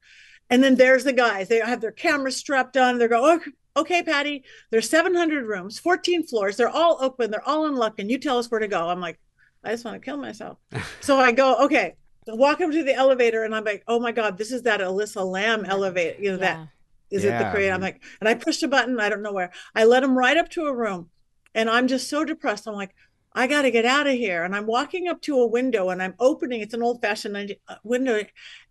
[0.49, 1.47] And then there's the guys.
[1.47, 2.97] They have their cameras strapped on.
[2.97, 6.57] They're going, okay, okay, Patty, there's 700 rooms, 14 floors.
[6.57, 7.31] They're all open.
[7.31, 7.99] They're all in luck.
[7.99, 8.89] And you tell us where to go.
[8.89, 9.19] I'm like,
[9.63, 10.57] I just want to kill myself.
[11.01, 11.95] so I go, okay,
[12.27, 13.43] walk up to the elevator.
[13.43, 16.21] And I'm like, oh my God, this is that Elisa Lam elevator.
[16.21, 16.55] You know, Yeah.
[16.55, 16.67] that
[17.09, 17.51] is it the Yeah.
[17.51, 17.73] Korean?
[17.73, 18.99] I'm like, and I pushed a button.
[18.99, 19.51] I don't know where.
[19.75, 21.09] I let him right up to a room.
[21.55, 22.67] And I'm just so depressed.
[22.67, 22.93] I'm like,
[23.33, 24.43] I got to get out of here.
[24.43, 26.61] And I'm walking up to a window and I'm opening.
[26.61, 28.23] It's an old fashioned uh, window.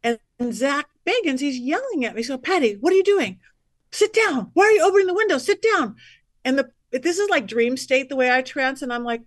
[0.02, 2.22] And, and Zak Bagans, he's yelling at me.
[2.22, 3.38] So, Patty, what are you doing?
[3.90, 4.50] Sit down.
[4.54, 5.38] Why are you opening the window?
[5.38, 5.96] Sit down.
[6.44, 8.82] And the this is like dream state the way I trance.
[8.82, 9.22] And I'm like,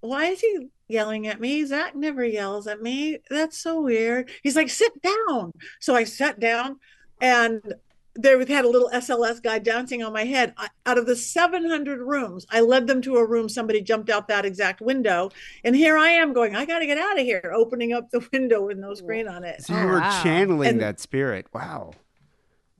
[0.00, 1.64] why is he yelling at me?
[1.64, 3.18] Zak never yells at me.
[3.30, 4.30] That's so weird.
[4.42, 5.52] He's like, sit down.
[5.80, 6.78] So I sat down
[7.20, 7.74] and
[8.16, 10.54] there we had a little SLS guy dancing on my head.
[10.56, 13.48] I, out of the 700 rooms, I led them to a room.
[13.48, 15.30] Somebody jumped out that exact window.
[15.64, 18.24] And here I am going, I got to get out of here, opening up the
[18.32, 19.62] window with no screen on it.
[19.64, 20.22] So you Oh, were wow.
[20.22, 21.46] channeling And- that spirit.
[21.52, 21.94] Wow.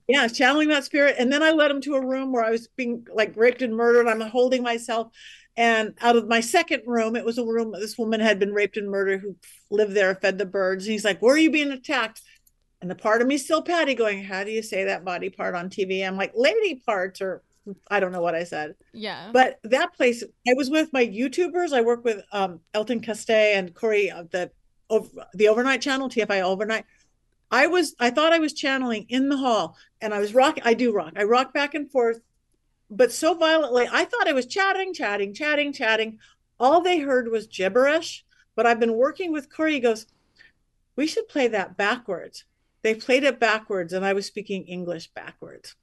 [0.07, 1.17] Yeah, channeling that spirit.
[1.19, 3.75] And then I led him to a room where I was being like raped and
[3.75, 4.07] murdered.
[4.07, 5.09] I'm holding myself.
[5.57, 8.77] And out of my second room, it was a room this woman had been raped
[8.77, 9.37] and murdered who
[9.71, 10.85] lived there, fed the birds.
[10.85, 12.23] And he's like, Where are you being attacked?
[12.81, 15.55] And the part of me still Patty going, How do you say that body part
[15.55, 16.07] on TV?
[16.07, 17.43] I'm like, lady parts, or
[17.90, 18.75] I don't know what I said.
[18.93, 19.31] Yeah.
[19.33, 21.73] But that place, I was with my YouTubers.
[21.73, 24.51] I work with um, Elton Castee and Corey of the
[24.90, 26.85] of the Overnight Channel, TFIL Overnight.
[27.51, 30.59] I was, I thought I was channeling in the hall, and I was rock.
[30.64, 31.12] I do rock.
[31.17, 32.21] I rock back and forth,
[32.90, 33.88] but so violently.
[33.90, 36.18] I thought I was chatting, chatting, chatting, chatting.
[36.61, 38.25] All they heard was gibberish.
[38.57, 39.75] But I've been working with Corey.
[39.75, 40.07] He goes,
[40.94, 42.44] "We should play that backwards."
[42.83, 45.75] They played it backwards, and I was speaking English backwards.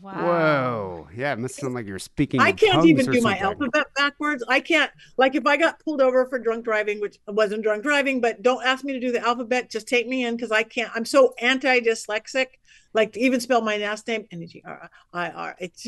[0.00, 0.24] wow.
[0.24, 1.08] Whoa.
[1.14, 2.40] Yeah, it must sound like you're speaking.
[2.40, 3.44] I can't even or do my something.
[3.44, 4.42] alphabet backwards.
[4.48, 8.20] I can't like if I got pulled over for drunk driving, which wasn't drunk driving,
[8.20, 9.70] but don't ask me to do the alphabet.
[9.70, 10.90] Just take me in because I can't.
[10.94, 12.46] I'm so anti-dyslexic.
[12.92, 15.56] Like to even spell my last name N G R I R.
[15.60, 15.86] It's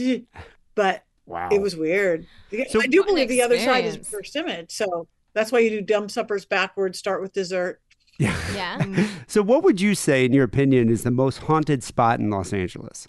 [0.75, 1.49] but Wow.
[1.53, 2.27] it was weird.
[2.71, 4.71] So- I do believe the other side is first image.
[4.73, 6.99] So that's why you do dumb suppers backwards.
[6.99, 7.81] Start with dessert.
[8.19, 9.09] Yeah.
[9.27, 12.53] So, what would you say, in your opinion, is the most haunted spot in Los
[12.53, 13.09] Angeles?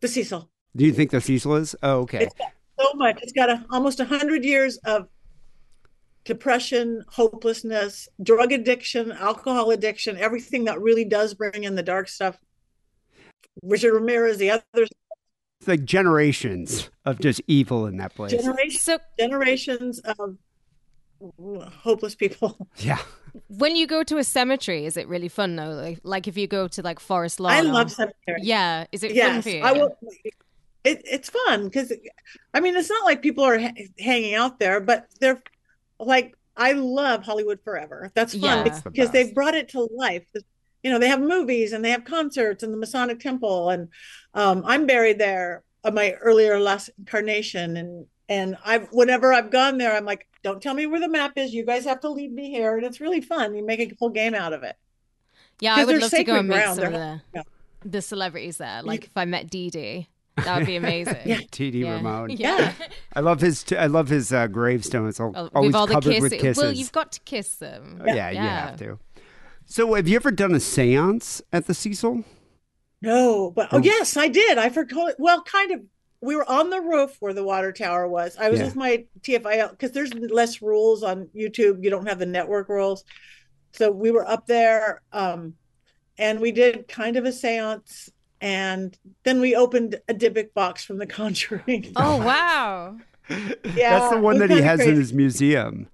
[0.00, 0.50] The Cecil.
[0.76, 1.74] Do you think the Cecil is?
[1.82, 2.24] Oh, okay.
[2.24, 3.20] It's got so much.
[3.22, 5.08] It's got a, almost a hundred years of
[6.24, 12.38] depression, hopelessness, drug addiction, alcohol addiction, everything that really does bring in the dark stuff.
[13.62, 18.32] Richard Ramirez, the other It's like generations of just evil in that place.
[18.32, 20.36] generations, So generations of
[21.82, 22.68] hopeless people.
[22.78, 22.98] yeah.
[23.48, 25.70] when you go to a cemetery, is it really fun though?
[25.70, 27.52] Like, like if you go to like Forest Lawn.
[27.52, 28.40] I love cemetery.
[28.42, 28.86] Yeah.
[28.92, 29.62] Is it fun for you?
[29.62, 29.96] I will.
[30.84, 31.92] It, it's fun because,
[32.52, 35.40] I mean, it's not like people are ha- hanging out there, but they're
[35.98, 38.10] like, I love Hollywood Forever.
[38.14, 38.62] That's fun Yeah.
[38.64, 40.24] That's the because they've brought it to life.
[40.82, 43.88] You know, they have movies and they have concerts and the Masonic Temple, and
[44.34, 49.78] um, I'm buried there of my earlier last incarnation, and and I've whenever I've gone
[49.78, 51.54] there, I'm like, don't tell me where the map is.
[51.54, 53.54] You guys have to leave me here, and it's really fun.
[53.54, 54.76] You make a whole game out of it.
[55.60, 57.42] Yeah, I would love to go and meet some of the, yeah.
[57.84, 58.82] the celebrities there.
[58.82, 61.16] Like if I met Dee Dee, that would be amazing.
[61.24, 61.40] Yeah.
[61.50, 61.80] T.D.
[61.80, 61.92] Yeah.
[61.94, 62.30] Ramone.
[62.30, 62.72] Yeah.
[63.14, 63.64] I love his.
[63.78, 65.08] I love his uh, gravestone.
[65.08, 66.22] It's all, Oh, always with all the covered kisses.
[66.22, 66.62] with kisses.
[66.62, 68.00] Well, you've got to kiss them.
[68.02, 68.98] Oh, yeah, you have to.
[69.66, 72.24] So, have you ever done a séance at the Cecil?
[73.00, 73.80] No, but oh Oh.
[73.82, 74.58] yes, I did.
[74.58, 75.14] I forgot.
[75.18, 75.80] Well, kind of.
[76.20, 78.36] We were on the roof where the water tower was.
[78.38, 78.66] I was Yeah.
[78.66, 81.82] with my TFIL because there's less rules on YouTube.
[81.82, 83.02] You don't have the network rules,
[83.72, 85.54] so we were up there, um,
[86.18, 88.08] and we did kind of a séance,
[88.42, 91.92] and then we opened a Dybbuk box from The Conjuring.
[91.96, 92.98] Oh wow.
[93.30, 95.88] yeah, That's the one that he kinda has in his museum.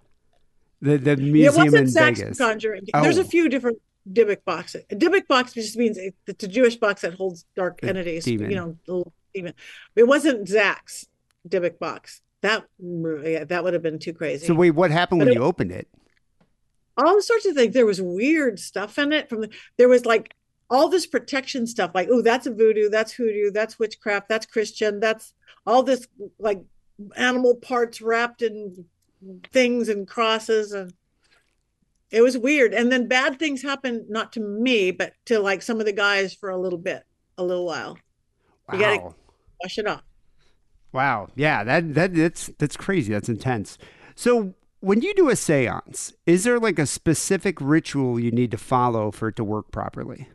[0.80, 2.38] The the Yeah, it in wasn't Zak's Vegas.
[2.38, 2.82] Conjuring.
[2.94, 3.02] Oh.
[3.02, 3.22] There's Oh.
[3.22, 3.78] a few different
[4.10, 4.84] Dybbuk boxes.
[4.90, 8.24] A Dybbuk box just means it's a Jewish box that holds dark The entities.
[8.24, 8.50] demon.
[8.50, 9.54] You know, little demon.
[9.94, 11.06] It wasn't Zak's
[11.48, 12.22] Dybbuk box.
[12.40, 14.46] That yeah, that would have been too crazy.
[14.46, 15.86] So wait, what happened But when it- you opened it?
[16.96, 17.74] all sorts of things.
[17.74, 19.28] There was weird stuff in it.
[19.28, 20.34] From the, there was like
[20.70, 21.92] all this protection stuff.
[21.94, 22.88] Like, oh, that's a voodoo.
[22.88, 23.50] That's hoodoo.
[23.50, 24.28] That's witchcraft.
[24.28, 25.00] That's Christian.
[25.00, 25.32] That's
[25.66, 26.06] all this
[26.38, 26.62] like
[27.16, 28.84] animal parts wrapped in
[29.52, 30.92] things and crosses and
[32.10, 32.72] it was weird.
[32.72, 36.32] And then bad things happened not to me, but to like some of the guys
[36.32, 37.04] for a little bit,
[37.36, 37.98] a little while.
[38.72, 39.14] You gotta-
[39.62, 40.02] Wash it off.
[40.92, 41.28] Wow.
[41.34, 43.12] Yeah, that that that's that's crazy.
[43.12, 43.76] That's intense.
[44.14, 48.56] So when you do a séance, is there like a specific ritual you need to
[48.56, 50.28] follow for it to work properly?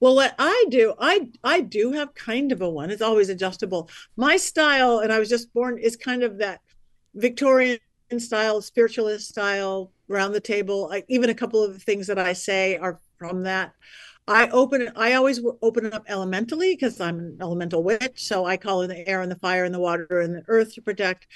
[0.00, 2.90] Well, what I do, I I do have kind of a one.
[2.90, 3.90] It's always adjustable.
[4.16, 6.60] My style, and I was just born, is kind of that
[7.14, 7.80] Victorian
[8.18, 10.88] style, spiritualist style, round the table.
[10.92, 13.72] I, even a couple of the things that I say are from that.
[14.28, 14.92] I open.
[14.94, 18.24] I always open it up elementally because I'm an elemental witch.
[18.24, 20.74] So I call in the air and the fire and the water and the earth
[20.74, 21.26] to protect.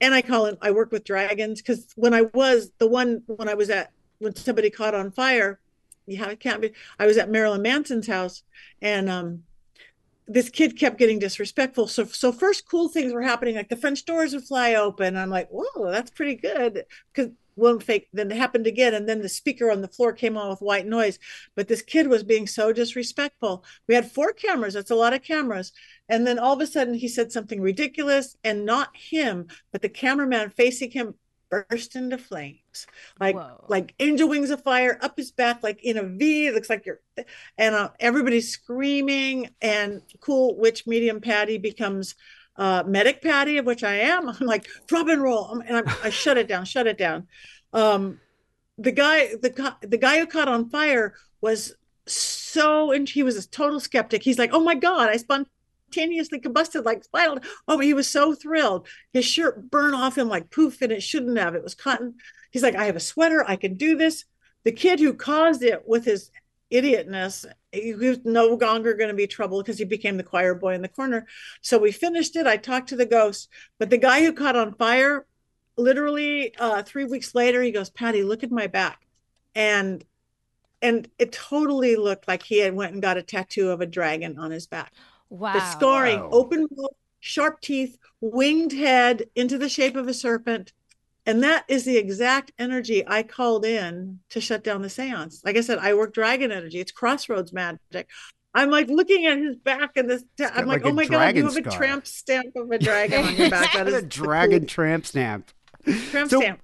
[0.00, 0.56] And I call in.
[0.60, 4.34] I work with dragons because when I was the one when I was at when
[4.34, 5.60] somebody caught on fire,
[6.06, 6.72] yeah, it can't be.
[6.98, 8.42] I was at Marilyn Manson's house,
[8.80, 9.42] and um,
[10.26, 11.88] this kid kept getting disrespectful.
[11.88, 15.16] So so first cool things were happening, like the French doors would fly open.
[15.16, 16.84] I'm like, whoa, that's pretty good.
[17.12, 20.36] Because one fake then it happened again, and then the speaker on the floor came
[20.36, 21.18] on with white noise.
[21.54, 23.64] But this kid was being so disrespectful.
[23.88, 24.74] We had four cameras.
[24.74, 25.72] That's a lot of cameras.
[26.08, 29.88] And then all of a sudden he said something ridiculous, and not him, but the
[29.88, 31.14] cameraman facing him
[31.52, 32.86] burst into flames.
[33.20, 33.66] Like Whoa.
[33.68, 36.86] like angel wings of fire up his back like in a v it looks like
[36.86, 37.00] you're
[37.58, 42.14] and uh, everybody's screaming and cool witch medium patty becomes
[42.56, 44.28] uh medic patty of which i am.
[44.40, 45.62] I'm like drop and roll.
[45.66, 47.28] And I'm, i shut it down shut it down.
[47.72, 48.18] Um
[48.78, 51.74] the guy the guy the guy who caught on fire was
[52.06, 54.22] so and he was a total skeptic.
[54.22, 55.18] He's like oh my god i
[55.92, 57.38] spontaneously combusted like spinal
[57.68, 58.86] oh he was so thrilled.
[59.12, 61.54] His shirt burned off him like poof and it shouldn't have.
[61.54, 62.14] It was cotton.
[62.50, 63.44] He's like i have a sweater.
[63.46, 64.24] I can do this.
[64.64, 66.30] The kid who caused it with his
[66.72, 70.74] idiotness he was no longer going to be trouble because he became the choir boy
[70.74, 71.26] in the corner.
[71.60, 72.46] So we finished it.
[72.46, 75.26] I talked to the ghost but the guy who caught on fire
[75.76, 79.00] literally uh three weeks later he goes patty look at my back.
[79.54, 80.04] And
[80.80, 84.38] and it totally looked like he had went and got a tattoo of a dragon
[84.38, 84.92] on his back
[85.32, 85.54] Wow.
[85.54, 86.28] the scarring, Wow.
[86.30, 90.72] open mouth, sharp teeth, winged head into the shape of a serpent.
[91.24, 95.40] And that is the exact energy I called in to shut down the seance.
[95.44, 96.80] Like I said, I work dragon energy.
[96.80, 98.08] It's crossroads magic.
[98.54, 100.24] I'm like looking at his back and this.
[100.36, 103.24] got I'm like, like oh my god, you have a tramp stamp of a dragon
[103.24, 103.72] on your back.
[103.72, 105.50] That a dragon tramp stamp.
[106.10, 106.60] tramp So- stamp.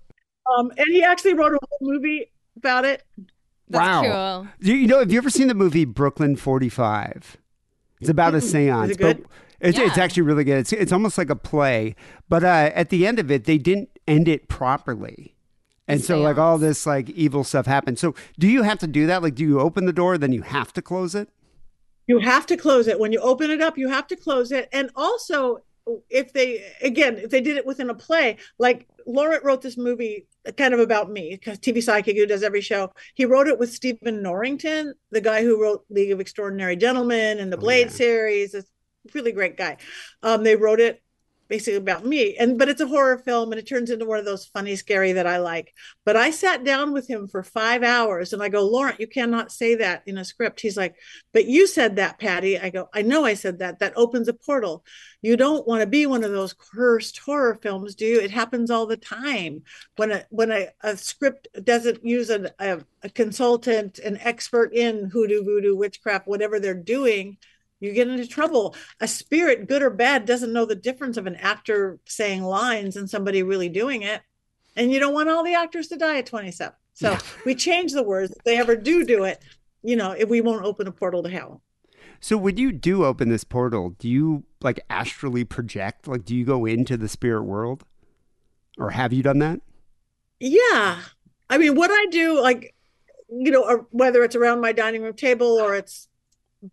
[0.58, 3.02] Um, and he actually wrote a whole movie about it.
[3.68, 4.42] That's wow.
[4.42, 4.48] cool.
[4.60, 7.36] You, you know, have you ever seen the movie Brooklyn 45?
[8.00, 8.96] It's about a seance.
[8.98, 9.26] it
[9.60, 10.58] it's, it's actually really good.
[10.58, 11.96] It's, it's almost like a play.
[12.28, 15.34] But uh, at the end of it, they didn't end it properly.
[15.88, 17.98] And so, like, all this, like, evil stuff happened.
[17.98, 19.22] So, do you have to do that?
[19.22, 21.30] Like, do you open the door, then you have to close it?
[22.06, 23.00] You have to close it.
[23.00, 24.68] When you open it up, you have to close it.
[24.70, 25.62] And also,
[26.10, 30.26] if they, again, if they did it within a play, like Laurent wrote this movie
[30.56, 33.72] kind of about me, because TV Psychic, who does every show, he wrote it with
[33.72, 37.92] Stephen Norrington, the guy who wrote League of Extraordinary Gentlemen and the Oh, Blade yeah.
[37.92, 38.54] series.
[38.54, 39.78] It's a really great guy.
[40.22, 41.02] Um, they wrote it
[41.48, 42.36] basically about me.
[42.36, 45.12] And but it's a horror film and it turns into one of those funny scary
[45.12, 45.72] that i like.
[46.04, 49.52] But i sat down with him for five hours and i go laurent you cannot
[49.52, 50.60] say that in a script.
[50.60, 50.94] He's like
[51.32, 52.58] but you said that patty.
[52.58, 53.78] I go i know i said that.
[53.78, 54.84] That opens a portal.
[55.22, 58.20] You don't want to be one of those cursed horror films do you?
[58.20, 59.62] It happens all the time.
[59.96, 65.10] When a when a, a script doesn't use an, a, a consultant an expert in
[65.10, 67.38] hoodoo voodoo witchcraft whatever they're doing
[67.80, 68.74] you get into trouble.
[69.00, 73.08] A spirit, good or bad, doesn't know the difference of an actor saying lines and
[73.08, 74.22] somebody really doing it.
[74.76, 76.74] And you don't want all the actors to die at 27.
[76.94, 78.32] So we change the words.
[78.32, 79.42] If they ever do do it,
[79.82, 81.62] you know, if we won't open a portal to hell.
[82.20, 86.08] So, when you do open this portal, do you, like, astrally project?
[86.08, 87.84] Like, do you go into the spirit world?
[88.76, 89.60] Or have you done that?
[90.40, 90.98] Yeah.
[91.48, 92.74] I mean, what I do, like,
[93.28, 96.07] you know, or whether it's around my dining room table or it's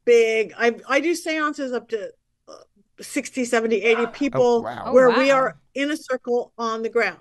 [0.06, 2.12] big, I, I do seances up to
[2.48, 2.54] uh,
[3.02, 4.94] 60, 70, 80 people Oh, wow.
[4.94, 7.20] where Oh, we are in a circle on the ground.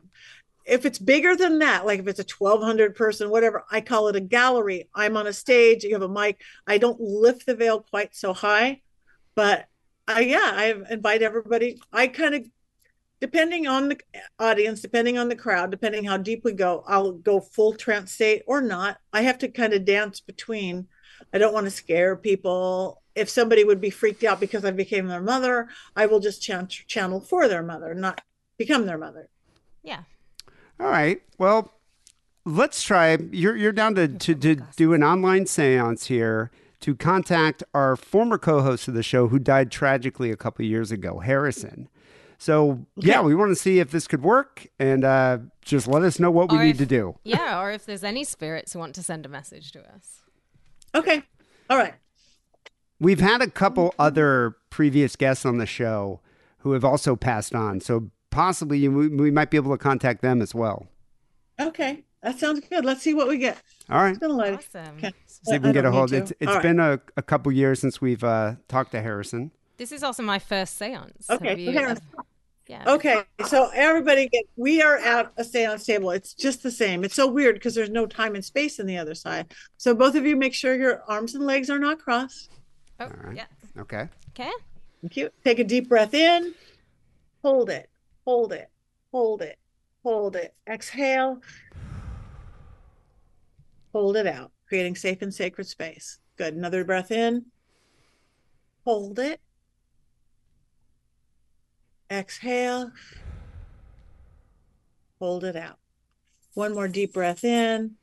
[0.67, 4.17] If it's bigger than that, like if it's a 1200 person, whatever, I call it
[4.17, 4.89] a gallery.
[4.95, 6.41] I'm on a stage, you have a mic.
[6.67, 8.81] I don't lift the veil quite so high,
[9.35, 9.67] but
[10.09, 11.79] I, yeah, I invite everybody.
[11.93, 12.47] I kind of,
[13.21, 13.99] depending on the
[14.39, 18.43] audience, depending on the crowd, depending how deep we go, I'll go full trance state
[18.47, 18.97] or not.
[19.12, 20.89] I have to kind of dance between.
[21.33, 23.03] I don't want to scare people.
[23.15, 26.69] If somebody would be freaked out because I became their mother, I will just chan-
[26.69, 28.21] channel for their mother, not
[28.59, 29.29] become their mother.
[29.83, 30.03] Yeah.
[30.81, 31.23] All right.
[31.39, 31.73] Well,
[32.45, 33.17] let's try.
[33.31, 36.51] You're you're down to, to, to do an online seance here
[36.81, 41.21] to contact our former co-host of the show who died tragically a couple years ago,
[41.21, 41.89] Harrison.
[42.37, 46.19] So yeah, we want to see if this could work, and uh, just let us
[46.19, 47.17] know what we Or need to do.
[47.25, 50.24] Yeah, or if there's any spirits who want to send a message to us.
[50.95, 51.22] Okay.
[51.70, 51.95] All right.
[53.01, 56.20] We've had a couple other previous guests on the show
[56.59, 60.22] who have also passed on, so possibly you, we, we might be able to contact
[60.22, 60.86] them as well.
[61.61, 62.05] Okay.
[62.22, 62.84] That sounds good.
[62.84, 63.61] Let's see what we get.
[63.90, 64.11] All right.
[64.11, 64.53] It's been a lot.
[64.55, 64.97] Awesome.
[64.97, 65.12] Okay.
[65.26, 66.09] See if we can get a hold.
[66.09, 66.16] to.
[66.16, 66.62] It's it's All right.
[66.62, 69.51] been a, a couple years since we've uh, talked to Harrison.
[69.76, 71.28] This is also my first seance.
[71.28, 72.05] Okay, Have so you- Harrison-
[72.67, 72.83] Yeah.
[72.87, 76.11] Okay, so everybody get we are at a seance table.
[76.11, 77.05] It's just the same.
[77.05, 79.53] It's so weird because there's no time and space on the other side.
[79.77, 82.51] So both of you make sure your arms and legs are not crossed.
[83.01, 83.37] Oh, right.
[83.37, 83.47] yeah.
[83.79, 84.09] Okay.
[84.31, 84.51] Okay.
[85.03, 85.31] Thank you.
[85.45, 86.55] Take a deep breath in.
[87.43, 87.91] Hold it.
[88.25, 88.71] Hold it.
[89.12, 89.59] Hold it.
[90.03, 90.55] Hold it.
[90.67, 91.43] Exhale.
[93.93, 96.19] Hold it out, creating safe and sacred space.
[96.37, 96.55] Good.
[96.55, 97.45] Another breath in.
[98.85, 99.41] Hold it.
[102.11, 102.93] Exhale.
[105.19, 105.79] Hold it out.
[106.55, 107.97] One more deep breath in.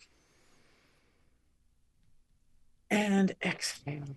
[2.89, 4.15] And exhale.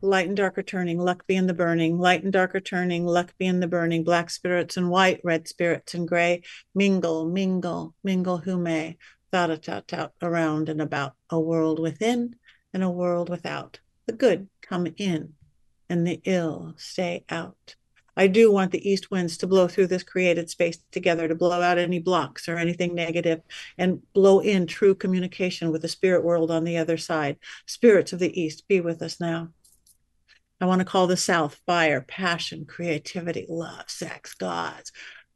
[0.00, 1.98] Light and dark are turning, luck be in the burning.
[1.98, 4.04] Light and dark are turning, luck be in the burning.
[4.04, 6.42] Black spirits and white, red spirits and gray.
[6.74, 8.96] Mingle, mingle, mingle who may.
[9.32, 11.14] Thought a tout tout around and about.
[11.30, 12.36] A world within
[12.72, 13.80] and a world without.
[14.06, 15.34] The good come in
[15.90, 17.74] and the ill stay out.
[18.18, 21.62] I do want the east winds to blow through this created space together to blow
[21.62, 23.42] out any blocks or anything negative
[23.78, 27.36] and blow in true communication with the spirit world on the other side.
[27.66, 29.50] Spirits of the east, be with us now.
[30.60, 34.90] I want to call the south fire, passion, creativity, love, sex, gods.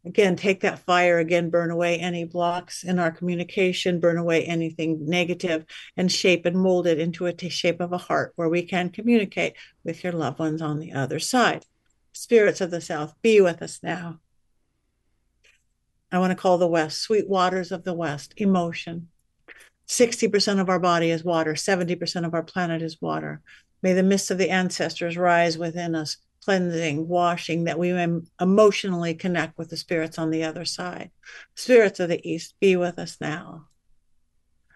[0.05, 5.07] Again, take that fire again, burn away any blocks in our communication, burn away anything
[5.07, 5.64] negative,
[5.97, 8.91] and shape and mold it into a t- shape of a heart where we can
[8.91, 9.55] communicate
[9.85, 11.64] with your loved ones on the other side
[12.13, 14.21] spirits of the south be with us now.
[16.11, 19.09] I want to call the west sweet waters of the west emotion.
[19.89, 23.41] 60% of our body is water 70% of our planet is water.
[23.83, 28.09] May the mists of the ancestors rise within us cleansing washing that we may
[28.41, 31.11] emotionally connect with the spirits on the other side.
[31.55, 33.67] Spirits of the east be with us now.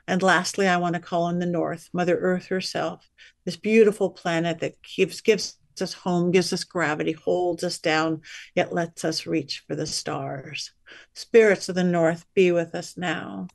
[0.09, 3.11] And lastly, I want to call on the North, Mother Earth herself,
[3.45, 8.23] this beautiful planet that gives gives us home, gives us gravity, holds us down,
[8.55, 10.73] yet lets us reach for the stars.
[11.15, 13.49] Spirits of the North, be with us now.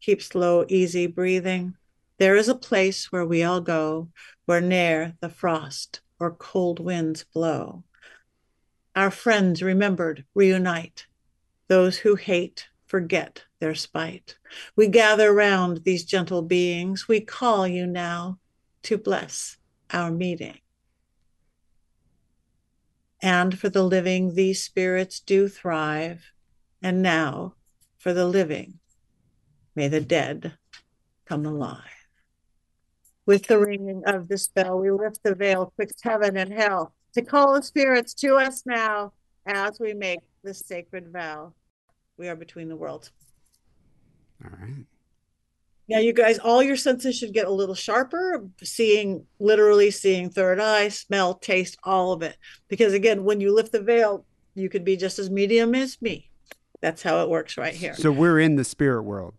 [0.00, 1.76] Keep slow, easy breathing.
[2.18, 4.10] There is a place where we all go,
[4.46, 7.84] where ne'er the frost or cold winds blow.
[8.94, 11.06] Our friends remembered reunite.
[11.68, 14.36] Those who hate forget their spite.
[14.76, 17.08] We gather round these gentle beings.
[17.08, 18.38] We call you now
[18.82, 19.56] to bless
[19.90, 20.58] our meeting.
[23.24, 26.30] And for the living, these spirits do thrive.
[26.82, 27.54] And now,
[27.96, 28.80] for the living,
[29.74, 30.58] may the dead
[31.24, 32.06] come alive.
[33.24, 37.22] With the ringing of this bell, we lift the veil twixt heaven and hell to
[37.22, 39.14] call the spirits to us now
[39.46, 41.54] as we make this sacred vow.
[42.18, 43.10] We are between the worlds.
[44.44, 44.84] All right.
[45.88, 50.58] Now, you guys, all your senses should get a little sharper, seeing, literally seeing third
[50.58, 52.36] eye, smell, taste, all of it.
[52.68, 54.24] Because again, when you lift the veil,
[54.54, 56.30] you could be just as medium as me.
[56.80, 57.94] That's how it works right here.
[57.96, 59.34] So we're in the spirit world.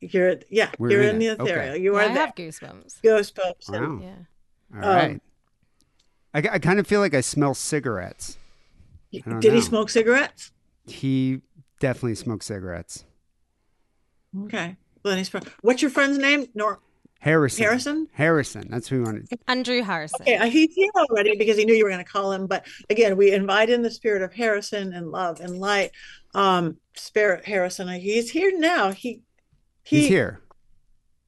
[0.00, 1.40] You're, yeah, We're you're in in, the it.
[1.40, 1.50] Okay.
[1.50, 1.76] ethereal.
[1.76, 2.26] You Yeah, are I there.
[2.26, 3.00] have goosebumps.
[3.02, 3.68] Goosebumps.
[3.70, 4.06] and- Wow.
[4.72, 4.82] Yeah.
[4.84, 5.10] All right.
[5.12, 5.20] Um,
[6.34, 8.38] I, I kind of feel like I smell cigarettes.
[9.12, 10.52] don't Did he smoke cigarettes?
[10.86, 11.40] He
[11.80, 13.04] definitely smokes cigarettes.
[14.44, 14.76] Okay.
[15.02, 16.46] Well, then pro- What's your friend's name?
[16.54, 16.80] Nor
[17.20, 17.64] Harrison.
[17.64, 18.08] Harrison?
[18.12, 18.68] Harrison.
[18.70, 19.28] That's who we wanted.
[19.48, 20.22] Andrew Harrison.
[20.22, 22.46] Okay, uh, he's here already because he knew you were going to call him.
[22.46, 25.90] But again, we invite in the spirit of Harrison and love and light.
[26.34, 28.92] Um, spirit Harrison, uh, he's here now.
[28.92, 29.22] He,
[29.82, 30.40] he He's here.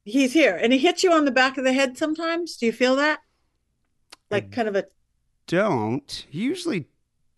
[0.04, 2.56] He's here, and he hits you on the back of the head sometimes.
[2.56, 3.20] Do you feel that?
[4.30, 4.84] Like kind of a
[5.46, 6.26] Don't.
[6.30, 6.86] He usually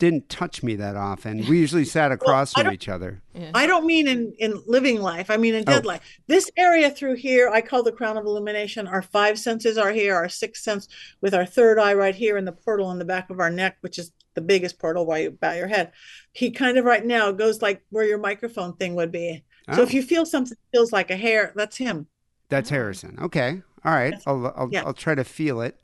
[0.03, 1.47] didn't touch me that often.
[1.49, 3.23] We usually sat across I from each other.
[3.55, 5.31] I don't mean in in living life.
[5.31, 5.89] I mean in dead Oh.
[5.89, 6.01] life.
[6.27, 8.89] This area through here, I call the crown of illumination.
[8.89, 10.17] Our five senses are here.
[10.17, 10.89] Our sixth sense,
[11.21, 13.77] with our third eye right here in the portal in the back of our neck,
[13.81, 15.93] which is the biggest portal while you bow your head.
[16.33, 19.45] He kind of right now goes like where your microphone thing would be.
[19.73, 19.85] So Oh.
[19.85, 22.09] if you feel something feels like a hair, that's him.
[22.49, 23.19] That's Harrison.
[23.23, 23.63] Okay.
[23.85, 24.15] All right.
[24.27, 24.83] I'll I'll, Yeah.
[24.85, 25.79] I'll try to feel it.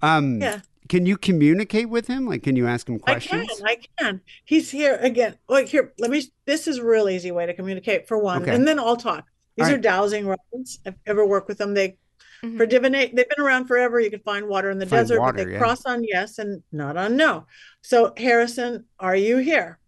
[0.00, 0.60] Um Yeah.
[0.90, 2.26] Can you communicate with him?
[2.26, 3.48] Like can you ask him questions?
[3.64, 4.20] I can, I can.
[4.44, 5.36] He's here again.
[5.48, 6.22] Like here, let me.
[6.44, 8.54] This is a real easy way to communicate for one, Okay.
[8.54, 9.24] and then I'll talk.
[9.56, 9.82] These All are right.
[9.82, 10.80] dowsing rods.
[10.84, 11.72] I've ever worked with them.
[11.74, 11.96] They
[12.42, 12.56] Mhm.
[12.56, 13.14] for divinate.
[13.14, 14.00] They've been around forever.
[14.00, 15.58] You can find water in the Find desert, water, but they yeah.
[15.58, 17.46] cross on yes and not on no.
[17.82, 19.78] So Harrison, are you here?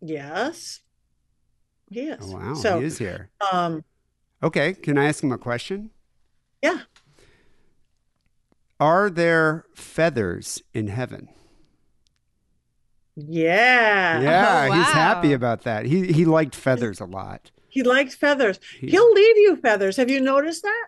[0.00, 0.80] Yes.
[1.88, 2.18] Yes.
[2.22, 2.54] Oh, wow.
[2.54, 3.30] So, he is here.
[3.52, 3.84] um,
[4.42, 4.74] Okay.
[4.74, 5.90] Can I ask him a question?
[6.62, 6.80] yeah.
[8.78, 11.28] Are there feathers in heaven?
[13.16, 14.20] Yeah.
[14.20, 15.86] Yeah, he's happy about that.
[15.86, 17.50] He he liked feathers a lot.
[17.68, 18.58] He likes feathers.
[18.78, 19.96] He- He'll leave you feathers.
[19.96, 20.86] Have you noticed that?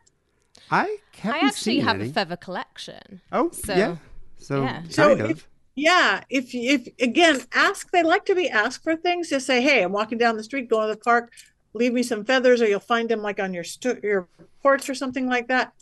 [0.70, 2.10] I haven't I actually seen have any.
[2.10, 3.22] a feather collection.
[3.32, 3.96] Oh, So, yeah.
[4.36, 4.82] So yeah.
[4.90, 5.46] So kind if- of.
[5.74, 9.30] Yeah, if if again ask, they like to be asked for things.
[9.30, 11.32] Just say, "Hey, I'm walking down the street, going to the park.
[11.72, 14.26] Leave me some feathers, or you'll find them like on your stu- your
[14.60, 15.72] porch or something like that."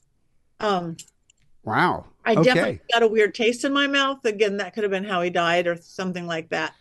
[0.61, 0.99] Um,
[1.67, 2.07] Wow.
[2.25, 2.43] I okay.
[2.43, 4.25] definitely got a weird taste in my mouth.
[4.25, 6.73] Again, that could have been how he died or something like that.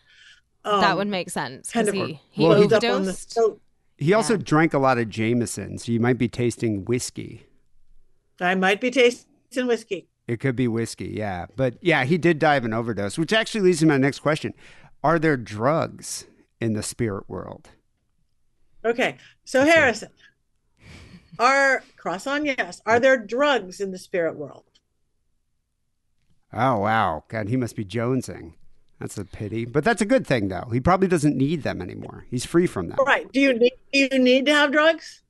[0.63, 3.33] Um, that would make sense kind of he, he Well, he- up on the overdosed.
[3.33, 3.61] throat.
[3.97, 4.41] He also Yeah.
[4.43, 7.45] drank a lot of Jameson, so you might be tasting whiskey.
[8.39, 10.07] I might be tasting whiskey.
[10.27, 11.45] It could be whiskey, yeah.
[11.55, 14.53] But yeah, he did die of an overdose, which actually leads to my next question.
[15.03, 16.25] Are there drugs
[16.59, 17.69] in the spirit world?
[18.83, 20.09] Okay, so Harrison,
[21.39, 22.81] are cross on yes.
[22.85, 24.63] Are there drugs in the spirit world?
[26.55, 27.23] Oh, wow.
[27.27, 28.53] God, he must be jonesing.
[28.99, 29.65] That's a pity.
[29.65, 30.69] But that's a good thing, though.
[30.71, 32.25] He probably doesn't need them anymore.
[32.29, 32.97] He's free from them.
[32.97, 33.29] All right.
[33.31, 35.21] Do you need do you need to have drugs?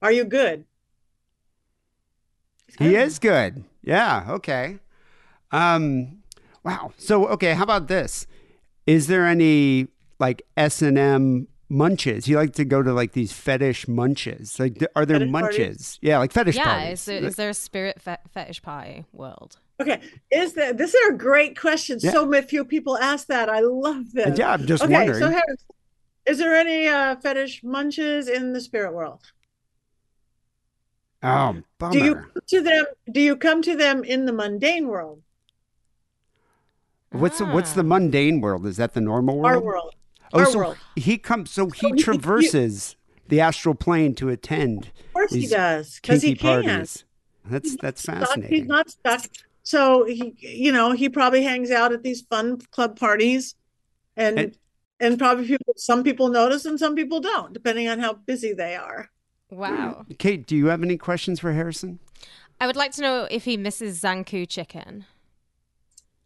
[0.00, 0.64] Are you good?
[2.78, 3.64] He is good.
[3.82, 4.78] Yeah, okay.
[5.50, 6.22] Um
[6.64, 6.92] wow.
[6.96, 8.26] So okay, how about this?
[8.86, 12.26] Is there any like S&M munches?
[12.26, 14.58] You like to go to like these fetish munches.
[14.58, 15.56] Like are there Fetish munches?
[15.58, 15.98] parties?
[16.00, 17.00] Yeah, like fetish yeah, parties.
[17.00, 19.58] is there, is there a spirit fe- fetish party world?
[19.82, 20.00] Okay.
[20.30, 21.98] Is that this is a great question?
[22.00, 22.12] Yeah.
[22.12, 23.48] So many few people ask that.
[23.48, 24.38] I love this.
[24.38, 25.18] Yeah, I'm just okay, wondering.
[25.20, 25.66] so Harrison,
[26.26, 29.20] is there any uh, fetish munches in the spirit world?
[31.22, 31.92] oh, bummer.
[31.92, 32.84] Do you come to them?
[33.12, 35.22] Do you come to them in the mundane world,
[37.10, 37.84] What's the, what's the Ah.
[37.84, 38.66] mundane world?
[38.66, 39.46] Is that the normal world?
[39.56, 39.94] our world?
[40.32, 40.76] Oh, our so world.
[40.96, 41.50] he comes.
[41.50, 42.96] So he he- he- traverses
[43.28, 46.62] the astral plane to attend Of course he does, because he can.
[46.64, 47.04] parties.
[47.44, 48.56] That's that's Stuck- fascinating.
[48.60, 49.26] He's not stuck.
[49.64, 53.54] So he, you know, he probably hangs out at these fun club parties,
[54.16, 54.58] and And-
[55.00, 58.76] and, probably people, some people notice and some people don't, depending on how busy they
[58.76, 59.10] are.
[59.50, 60.06] Wow.
[60.18, 61.98] Kate, do you have any questions for Harrison?
[62.60, 65.04] I would like to know if he misses Zankou chicken.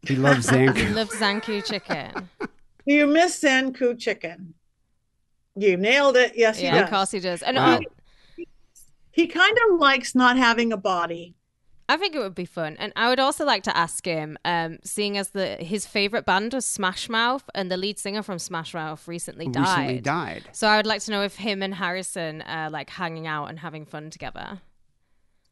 [0.03, 0.77] He loves Zankou.
[0.77, 0.93] He Zankou.
[0.95, 2.29] loves Zankou chicken.
[2.39, 4.53] Do you miss Zankou chicken?
[5.55, 6.33] You nailed it.
[6.35, 7.41] Yes, yeah, he of course he does.
[7.41, 7.79] And Wow.
[7.79, 8.45] I,
[9.11, 11.33] He kind of likes not having a body.
[11.89, 12.75] I think it would be fun.
[12.79, 16.53] And I would also like to ask him, um, seeing as the his favorite band
[16.53, 19.77] was Smash Mouth, and the lead singer from Smash Mouth recently died.
[19.79, 20.43] Recently died.
[20.51, 23.59] So I would like to know if him and Harrison are like hanging out and
[23.59, 24.61] having fun together.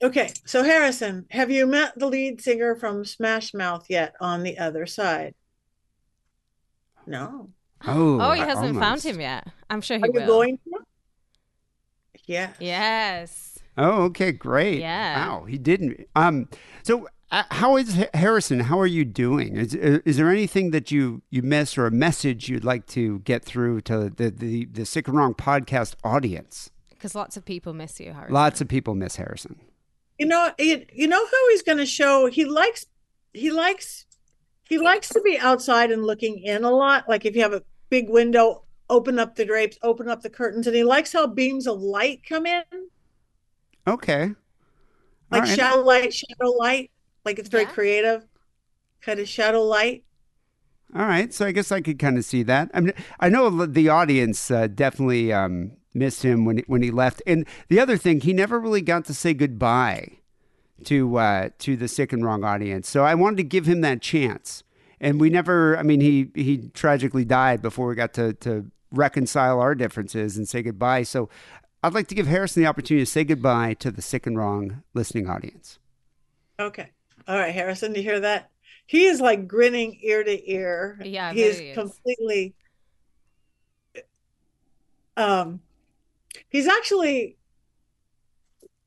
[0.03, 4.57] Okay, so Harrison, have you met the lead singer from Smash Mouth yet on the
[4.57, 5.33] other side?
[7.07, 7.49] No.
[7.87, 9.47] Oh, Oh, he hasn't found him yet.
[9.69, 10.27] I'm sure he Are you will.
[10.27, 10.79] going to?
[12.25, 12.51] Yeah.
[12.59, 13.54] Yes.
[13.77, 14.79] Oh, okay, great.
[14.79, 15.27] Yeah.
[15.27, 16.07] Wow, he didn't.
[16.15, 16.47] Um,
[16.83, 18.61] so uh, how is Harrison?
[18.61, 19.57] How are you doing?
[19.57, 23.43] Is is there anything that you you miss or a message you'd like to get
[23.43, 26.71] through to the the the Sick and Wrong podcast audience?
[26.89, 28.33] Because lots of people miss you, Harrison.
[28.33, 29.59] Lots of people miss Harrison.
[30.17, 32.85] You know, you, you know who he's going to show he likes
[33.33, 34.05] he likes
[34.69, 37.09] he likes to be outside and looking in a lot.
[37.09, 40.67] Like if you have a big window, open up the drapes, open up the curtains,
[40.67, 42.63] and he likes how beams of light come in,
[43.87, 44.35] Okay.
[45.31, 45.59] like All right.
[45.59, 46.91] shadow light, shadow light.
[47.23, 47.71] Like it's very Yeah.
[47.71, 48.25] creative,
[49.01, 50.05] kind of shadow light.
[50.95, 52.69] All right, so I guess I could kind of see that.
[52.73, 57.21] I mean, I know the audience uh, definitely um, missed him when when he left,
[57.27, 60.19] and the other thing, he never really got to say goodbye
[60.85, 62.89] to uh, to the sick and wrong audience.
[62.89, 64.63] So I wanted to give him that chance,
[65.01, 65.77] and we never.
[65.77, 70.47] I mean, he he tragically died before we got to to reconcile our differences and
[70.47, 71.03] say goodbye.
[71.03, 71.29] So
[71.85, 74.81] I'd like to give Harrison the opportunity to say goodbye to the sick and wrong
[74.95, 75.77] listening audience.
[76.59, 76.89] Okay.
[77.27, 78.49] All right, Harrison, do you hear that?
[78.87, 80.99] He is like grinning ear to ear.
[81.03, 81.77] Yeah, he is he is.
[81.77, 82.55] completely
[85.15, 85.59] um
[86.49, 87.37] he's actually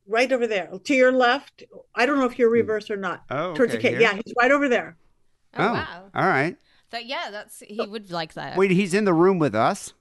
[0.08, 1.62] right over there to your left.
[1.94, 3.22] I don't know if you're reverse or not.
[3.30, 4.00] Oh, Towards the okay, K.
[4.00, 4.96] Yeah, he's right over there.
[5.54, 6.10] Oh, wow.
[6.14, 6.56] all right.
[6.90, 8.56] So, yeah, that's he would like that.
[8.56, 9.92] Wait, he's in the room with us.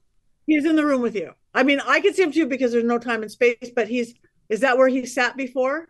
[0.48, 1.34] He's in the room with you.
[1.54, 4.16] I mean, I can see him too because there's no time and space, but he's
[4.50, 5.90] is that where he sat before?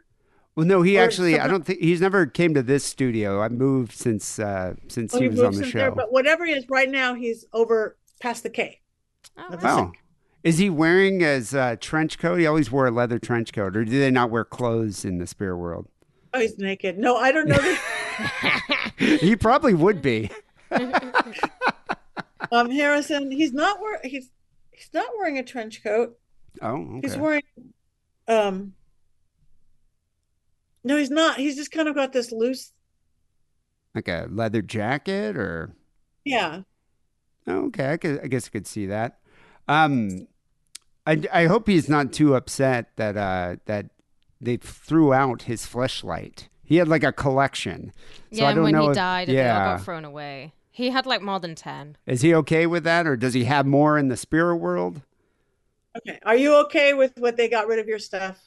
[0.56, 1.40] Well, no, he Or actually.
[1.40, 3.42] I don't think he's never came to this studio.
[3.42, 5.78] I moved since uh, since Oh, he he was on the show.
[5.78, 8.82] there, but whatever he is right now, he's over past the K.
[9.38, 9.80] Oh, wow.
[9.80, 9.92] oh,
[10.44, 12.40] is he wearing his uh, trench coat?
[12.40, 15.28] He always wore a leather trench coat, or do they not wear clothes in the
[15.28, 15.88] spirit world?
[16.34, 16.98] Oh, he's naked.
[16.98, 17.58] No, I don't know.
[17.58, 20.32] That, he probably would be.
[22.52, 24.32] um, Harrison, he's not wearing he's
[24.78, 26.18] he's not wearing a trench coat.
[26.62, 27.00] Oh, okay.
[27.08, 27.44] He's wearing
[28.28, 28.74] um
[30.84, 31.38] no, he's not.
[31.38, 32.72] He's just kind of got this loose
[33.94, 35.74] like a leather jacket, or
[36.24, 36.62] yeah.
[37.48, 37.94] oh, okay.
[37.94, 39.20] I, could, I guess I could see that.
[39.68, 40.28] Um,
[41.06, 43.88] I, I hope he's not too upset that uh, that
[44.40, 47.92] they threw out his fleshlight He had like a collection.
[48.32, 49.44] So yeah, I don't when know he if- died, and yeah.
[49.44, 50.54] they all got thrown away.
[50.78, 51.98] He had like more than ten.
[52.06, 55.02] Is he okay with that, or does he have more in the spirit world?
[55.98, 56.20] Okay.
[56.24, 58.40] Are you okay with what they got rid of your stuff?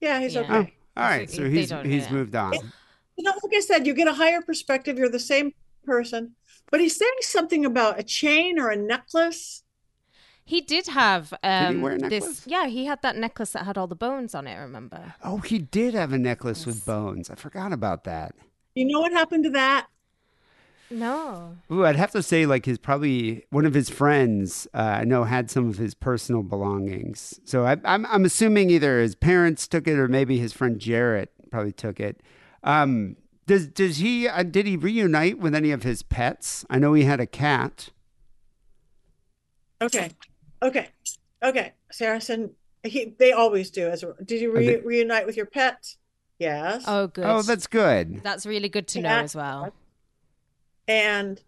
[0.00, 0.40] Yeah, he's Yeah.
[0.40, 0.74] okay.
[0.96, 1.28] Oh, all right.
[1.28, 2.54] They So he's he's moved on.
[2.54, 4.98] You know, like I said, you get a higher perspective.
[4.98, 5.52] You're the same
[5.84, 6.34] person.
[6.68, 9.62] But he's saying something about a chain or a necklace.
[10.44, 12.10] He did have um, he wear a this.
[12.10, 12.42] necklace?
[12.44, 14.56] Yeah, he had that necklace that had all the bones on it.
[14.58, 15.14] Remember?
[15.22, 17.30] Oh, he did have a necklace with bones.
[17.30, 18.34] I forgot about that.
[18.74, 19.86] You know what happened to that?
[20.90, 21.56] No.
[21.72, 25.24] Ooh, I'd have to say, like his probably one of his friends, uh, I know,
[25.24, 27.40] had some of his personal belongings.
[27.44, 31.30] So I, I'm I'm assuming either his parents took it or maybe his friend Jarrett
[31.50, 32.20] probably took it.
[32.62, 33.16] Um,
[33.46, 36.64] does does he uh, did he reunite with any of his pets?
[36.70, 37.90] I know he had a cat.
[39.82, 40.10] Okay.
[40.62, 40.88] Okay.
[41.42, 41.72] Okay.
[41.90, 42.50] Saracen,
[42.82, 43.88] he, they always do.
[43.88, 45.96] As a, did you Are they- reunite with your pet?
[46.38, 46.84] Yes.
[46.86, 47.24] Oh, good.
[47.24, 48.22] Oh, that's good.
[48.22, 49.22] that's really good to know Yeah.
[49.22, 49.72] as well.
[50.86, 51.40] And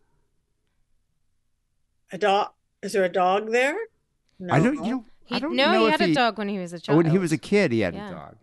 [2.13, 2.51] a dog.
[2.83, 3.77] Is there a dog there?
[4.39, 4.55] No.
[4.55, 5.05] I don't you know.
[5.31, 6.79] I He, don't no, know he if had a dog when he was a Oh,
[6.79, 6.97] child.
[6.99, 8.09] when he was a kid, he had Yeah.
[8.09, 8.37] a dog.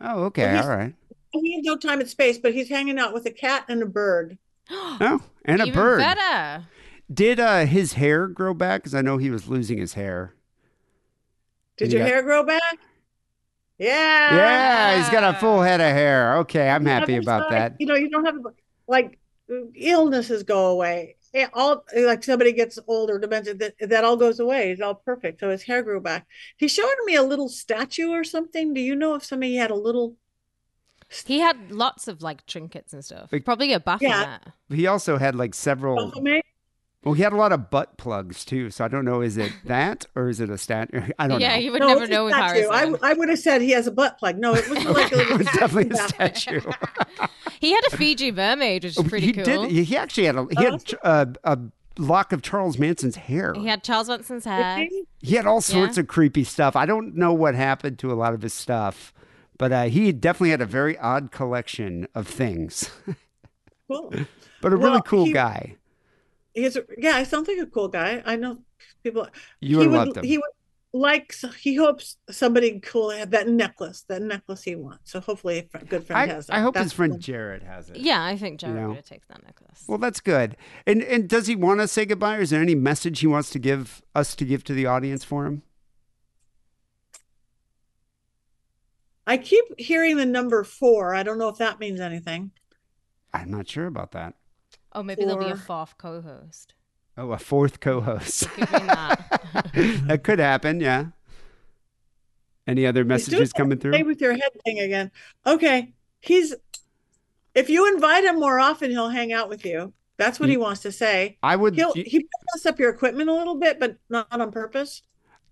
[0.00, 0.94] Oh, okay, Well, all right.
[1.32, 3.86] He had no time and space, but he's hanging out with a cat and a
[3.86, 4.38] bird.
[4.70, 5.98] Oh, and a Even bird.
[6.00, 6.64] better.
[7.12, 8.82] Did uh, his hair grow back?
[8.82, 10.34] Because I know he was losing his hair.
[11.76, 12.78] Did And your got- hair grow back?
[13.78, 14.34] Yeah.
[14.36, 16.38] Yeah, he's got a full head of hair.
[16.38, 17.76] Okay, I'm happy about side, that.
[17.78, 18.34] You know, you don't have
[18.88, 19.17] like
[19.74, 21.16] illnesses go away.
[21.34, 24.70] Yeah, all like somebody gets older, dementia, that that all goes away.
[24.70, 25.40] It's all perfect.
[25.40, 26.26] So his hair grew back.
[26.56, 28.72] He showed me a little statue or something.
[28.72, 30.16] Do you know if somebody had a little?
[31.26, 33.30] He had lots of like trinkets and stuff.
[33.32, 34.38] Like- Probably a bath Yeah.
[34.70, 36.12] He also had like several.
[36.12, 36.42] Something?
[37.04, 38.70] Well, he had a lot of butt plugs too.
[38.70, 39.20] So I don't know.
[39.20, 41.00] Is it that or is it a statue?
[41.18, 41.54] I don't Yeah, know.
[41.54, 42.68] Yeah, you would No, never know with statue.
[42.68, 42.92] I, Harrison.
[42.92, 44.38] w- I would have said he has a butt plug.
[44.38, 46.60] No, it wasn't like a little it was definitely a statue.
[47.58, 47.66] Statue.
[47.66, 49.44] He had a Fiji mermaid, which is pretty he cool.
[49.44, 49.70] did.
[49.70, 51.58] He actually had a he had uh, a
[51.98, 53.52] lock of Charles Manson's hair.
[53.54, 54.88] He had Charles Manson's hair.
[55.20, 56.02] He had all sorts Yeah.
[56.02, 56.76] of creepy stuff.
[56.76, 59.12] I don't know what happened to a lot of his stuff,
[59.58, 62.90] but uh, he definitely had a very odd collection of things.
[63.90, 64.12] Cool.
[64.60, 65.76] but a really cool he- guy.
[66.52, 68.22] He's a, yeah, he sounds like a cool guy.
[68.26, 68.58] I know
[69.02, 69.26] people.
[69.60, 70.24] You he would would love him.
[70.24, 70.50] he would
[70.92, 75.10] like he hopes somebody cool had that necklace, that necklace he wants.
[75.12, 76.56] So hopefully, a fr- good friend I, has that.
[76.56, 77.20] I hope That's his friend cool.
[77.20, 77.96] Jared has it.
[77.98, 78.88] Yeah, I think Jared know.
[78.88, 79.84] would have taken that necklace.
[79.86, 80.56] Well, that's good.
[80.86, 82.36] And and does he want to say goodbye?
[82.36, 85.24] Or is there any message he wants to give us to give to the audience
[85.24, 85.62] for him?
[89.26, 91.14] I keep hearing the number four.
[91.14, 92.52] I don't know if that means anything.
[93.34, 94.34] I'm not sure about that.
[94.94, 96.72] oh, maybe there'll be a Or- fourth co-host.
[97.18, 98.48] Oh, a fourth co-host.
[98.50, 99.40] Could that.
[100.06, 100.78] that could happen.
[100.78, 101.06] Yeah.
[102.68, 104.06] Any other messages that coming Play through?
[104.06, 105.10] with your head thing again.
[105.44, 106.54] Okay, he's.
[107.54, 109.92] If you invite him more often, he'll hang out with you.
[110.16, 111.38] That's what he wants to say.
[111.42, 111.74] I would.
[111.74, 115.02] He'll he mess up your equipment a little bit, but not on purpose.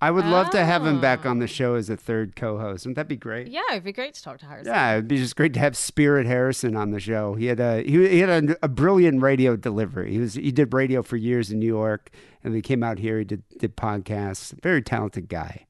[0.00, 1.30] I would love to have him back Oh.
[1.30, 1.46] on the oh.
[1.46, 2.84] show as a third co-host.
[2.84, 3.48] Wouldn't that be great?
[3.48, 4.72] yeah, it'd be great to talk to Harrison.
[4.72, 7.34] Yeah, it'd be just great to have Spirit Harrison on the show.
[7.34, 10.12] He had a he, he had a, a brilliant radio delivery.
[10.12, 12.10] He was he did radio for years in New York,
[12.44, 13.18] and he came out here.
[13.18, 14.52] He did did podcasts.
[14.62, 15.66] Very talented guy.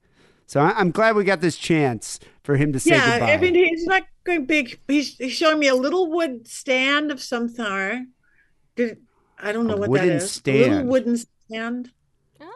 [0.48, 3.32] So I, I'm glad we got this chance for him to say yeah, goodbye.
[3.32, 4.78] I mean he's not going big.
[4.86, 7.98] He's, he's showing me a little wood stand of some sort.
[8.76, 8.98] Did
[9.38, 10.42] I don't know A what that wooden is.
[10.46, 11.92] A little wooden stand.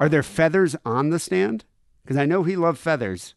[0.00, 0.22] Are there oh.
[0.22, 1.64] feathers on the stand?
[2.02, 3.34] Because I know he loved feathers.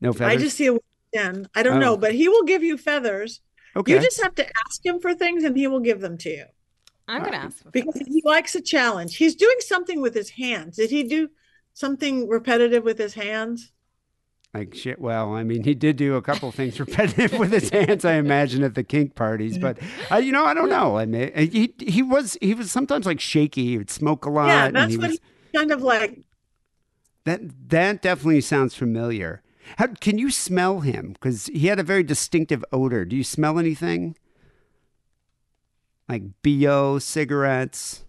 [0.00, 0.34] No feathers.
[0.34, 1.48] I just see a wooden stand.
[1.54, 1.80] I don't Oh.
[1.80, 3.40] know, but he will give you feathers.
[3.74, 3.92] okay.
[3.92, 6.44] You just have to ask him for things, and he will give them to you
[7.08, 9.16] I'm gonna ask for because he likes a challenge.
[9.16, 10.76] He's doing something with his hands.
[10.76, 11.28] Did he do
[11.72, 13.72] something repetitive with his hands?
[14.56, 14.98] Like shit.
[14.98, 18.06] Well, I mean, he did do a couple things repetitive with his hands.
[18.06, 19.76] I imagine at the kink parties, but
[20.10, 20.96] uh, you know, I don't know.
[20.96, 23.66] I mean, he he was he was sometimes like shaky.
[23.66, 24.46] He would smoke a lot.
[24.46, 25.20] yeah, that's he what was,
[25.52, 26.20] he kind of like.
[27.24, 29.42] that that definitely sounds familiar.
[29.76, 31.12] How can you smell him?
[31.12, 33.04] Because he had a very distinctive odor.
[33.04, 34.16] Do you smell anything?
[36.08, 38.05] Like bo cigarettes.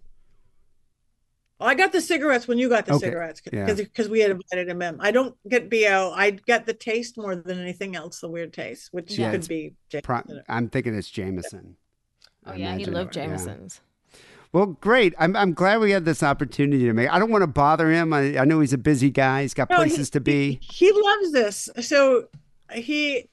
[1.60, 3.72] I got the cigarettes when you got the Okay, cigarettes yeah.
[3.72, 5.00] because we had invited him in.
[5.00, 6.12] I don't get bo.
[6.14, 8.20] I get the taste more than anything else.
[8.20, 9.74] The weird taste, which Yeah, could it's be.
[10.02, 11.76] Pro- I'm thinking it's Jameson.
[12.46, 12.94] Oh I yeah, he imagine.
[12.94, 13.26] loved Yeah.
[13.26, 13.80] Jameson's.
[14.52, 15.14] Well, great.
[15.18, 17.12] I'm I'm glad we had this opportunity to make.
[17.12, 18.12] I don't want to bother him.
[18.12, 19.42] I, I know he's a busy guy.
[19.42, 20.58] He's got No, he- places to be.
[20.62, 21.68] He loves this.
[21.80, 22.28] So
[22.72, 23.28] he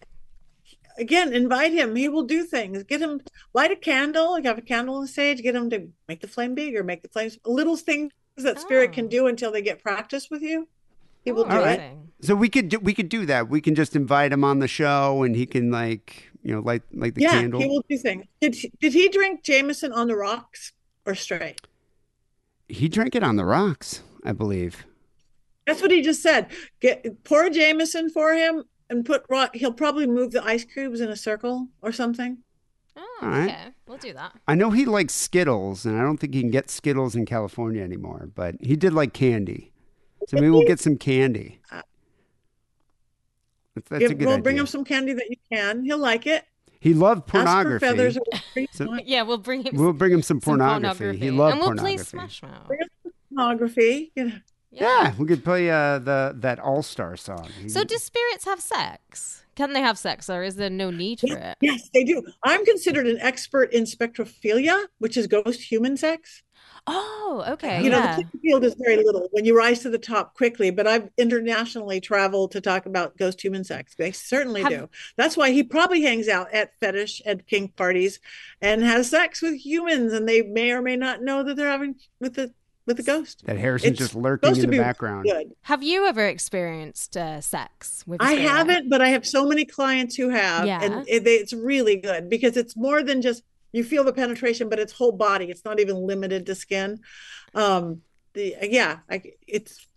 [0.97, 1.95] again invite him.
[1.95, 2.83] He will do things.
[2.83, 3.21] Get him
[3.53, 4.37] light a candle.
[4.39, 5.41] You have a candle on the stage.
[5.41, 6.83] Get him to make the flame bigger.
[6.83, 9.09] Make the flames little things that spirit can Oh.
[9.09, 10.67] do until they get practice with you.
[11.23, 11.81] He will Oh, do it.
[12.21, 13.49] So we could do, we could do that.
[13.49, 16.83] We can just invite him on the show, and he can like You know, light
[16.93, 17.59] like the yeah, candle.
[17.59, 18.25] he will do things.
[18.39, 20.73] Did he, did he drink Jameson on the rocks
[21.05, 21.59] or straight?
[22.69, 24.85] He drank it on the rocks, I believe.
[25.65, 26.47] That's what he just said.
[26.79, 29.55] Get pour Jameson for him and put rock.
[29.55, 32.39] He'll probably move the ice cubes in a circle or something.
[32.97, 33.49] Oh, All right.
[33.49, 33.67] okay.
[33.87, 34.33] We'll do that.
[34.47, 37.81] I know he likes Skittles, and I don't think he can get Skittles in California
[37.83, 39.71] anymore, but he did like candy.
[40.29, 41.59] So maybe we'll get some candy.
[41.71, 41.81] Uh,
[43.75, 44.43] that's, that's a Give- good we'll idea.
[44.43, 45.83] bring him some candy that you can.
[45.83, 46.45] He'll like it.
[46.79, 47.85] he loved Ask for pornography.
[47.85, 48.65] feathers or.
[48.71, 51.17] So- Yeah, we'll bring him We'll bring him some some pornography.
[51.17, 52.03] He loved and we'll play pornography.
[52.09, 52.71] Smash Mouth.
[53.29, 54.11] pornography.
[54.15, 54.35] You know.
[54.75, 57.49] Yeah, we could play uh, the that All Star song.
[57.67, 59.43] So do spirits have sex?
[59.55, 61.57] Can they have sex, or is there no need for it?
[61.61, 62.21] Yes, they do.
[62.43, 66.43] I'm considered an expert in spectrophilia, which is ghost human sex.
[66.87, 67.83] Oh, okay.
[67.83, 70.85] you know, the field is very little when you rise to the top quickly, but
[70.85, 73.95] I've internationally traveled to talk about ghost human sex.
[73.95, 74.89] They certainly Have- do.
[75.17, 78.19] That's why he probably hangs out at fetish and kink parties
[78.61, 81.95] and has sex with humans, and they may or may not know that they're having
[82.19, 82.53] with the
[82.85, 83.43] with the ghost.
[83.45, 85.25] that Harrison's It's just lurking in the background.
[85.25, 85.53] Good.
[85.63, 88.21] Have you ever experienced uh, sex with?
[88.21, 88.49] a I spirit?
[88.49, 90.81] haven't, but I have so many clients who have, Yeah.
[90.83, 94.79] and it, it's really good because it's more than just you feel the penetration, but
[94.79, 95.45] it's whole body.
[95.45, 96.99] It's not even limited to skin.
[97.53, 98.01] Um,
[98.33, 99.87] the yeah, I, it's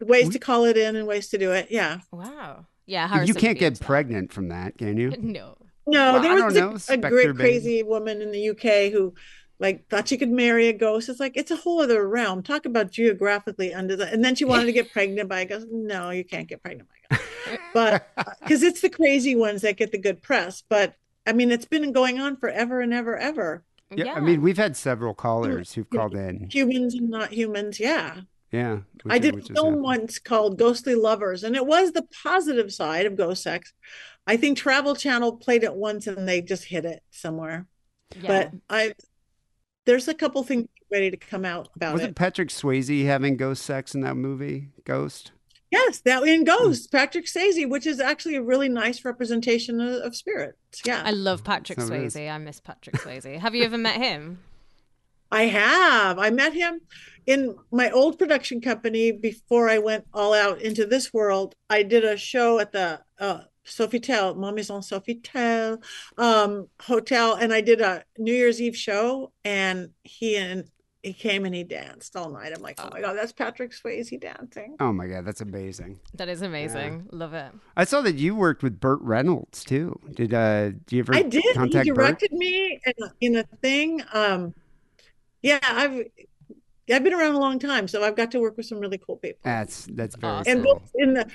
[0.00, 1.68] ways to call it in and ways to do it.
[1.70, 2.00] Yeah.
[2.10, 2.66] Wow.
[2.86, 3.22] Yeah.
[3.22, 3.84] you can't get feels that.
[3.86, 5.12] pregnant from that, can you?
[5.18, 5.56] No.
[5.84, 7.38] No, Well, there was a, a Spectre great baby.
[7.38, 9.14] crazy woman in the UK who
[9.62, 11.08] like thought she could marry a ghost.
[11.08, 12.42] It's like it's a whole other realm.
[12.42, 15.68] Talk about geographically under the and then she wanted to get pregnant by a ghost.
[15.70, 17.30] No, you can't get pregnant by a ghost.
[17.72, 20.64] But uh, because it's the crazy ones that get the good press.
[20.68, 20.94] But
[21.26, 23.62] I mean, it's been going on forever and ever, ever.
[23.94, 26.48] Yeah, I mean, we've had several callers mm, who've called in.
[26.50, 27.78] Humans and not humans.
[27.78, 28.22] Yeah.
[28.50, 33.06] Yeah, I did a film once called Ghostly Lovers, and it was the positive side
[33.06, 33.72] of ghost sex.
[34.26, 37.66] I think Travel Channel played it once and they just hit it somewhere.
[38.20, 38.26] Yeah.
[38.26, 38.92] But I,
[39.84, 42.16] there's a couple things ready to come out about Wasn't it.
[42.16, 45.32] Patrick Swayze having ghost sex in that movie, Ghost?
[45.70, 46.44] Yes, that in Hmm.
[46.44, 50.58] Ghost, Patrick Swayze, which is actually a really nice representation of, of spirits.
[50.84, 51.88] Yeah, I love Patrick So.
[51.88, 52.30] Swayze.
[52.30, 53.38] I miss Patrick Swayze.
[53.38, 54.40] Have you ever met him?
[55.32, 56.18] I have.
[56.18, 56.82] I met him
[57.26, 61.54] in my old production company before I went all out into this world.
[61.70, 65.82] I did a show at the uh, Sofitel, Ma Maison Sofitel
[66.18, 70.64] um, hotel, and I did a New Year's Eve show, and he and
[71.02, 72.52] he came and he danced all night.
[72.54, 74.76] I'm like, oh my god, that's Patrick Swayze dancing.
[74.78, 75.98] Oh my god, that's amazing.
[76.14, 77.08] That is amazing.
[77.10, 77.50] Love it.
[77.76, 79.98] I saw that you worked with Burt Reynolds too.
[80.14, 81.42] Did uh do you ever I did.
[81.42, 81.96] He contact Burt?
[81.96, 84.02] directed me in a, in a thing.
[84.12, 84.54] Um,
[85.42, 86.04] yeah, I've
[86.90, 89.16] I've been around a long time, so I've got to work with some really cool
[89.16, 89.40] people.
[89.42, 90.52] That's that's very Awesome.
[90.52, 90.74] and cool.
[90.74, 91.26] both in the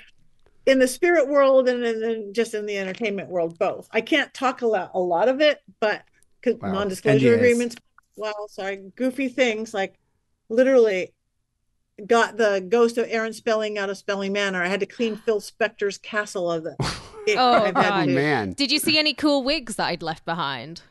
[0.68, 4.62] in the spirit world and then just in the entertainment world both i can't talk
[4.62, 6.02] a lot a lot of it but
[6.42, 6.72] 'cause Wow.
[6.72, 7.36] non-disclosure NDAs.
[7.36, 7.76] agreements
[8.16, 9.94] well sorry goofy things like
[10.48, 11.12] literally
[12.06, 15.40] got the ghost of aaron spelling out of spelling manor i had to clean phil
[15.40, 16.76] spector's castle of the
[17.26, 18.08] it, Oh, God.
[18.08, 18.52] Man.
[18.52, 20.82] Did you see any cool wigs that I'd left behind?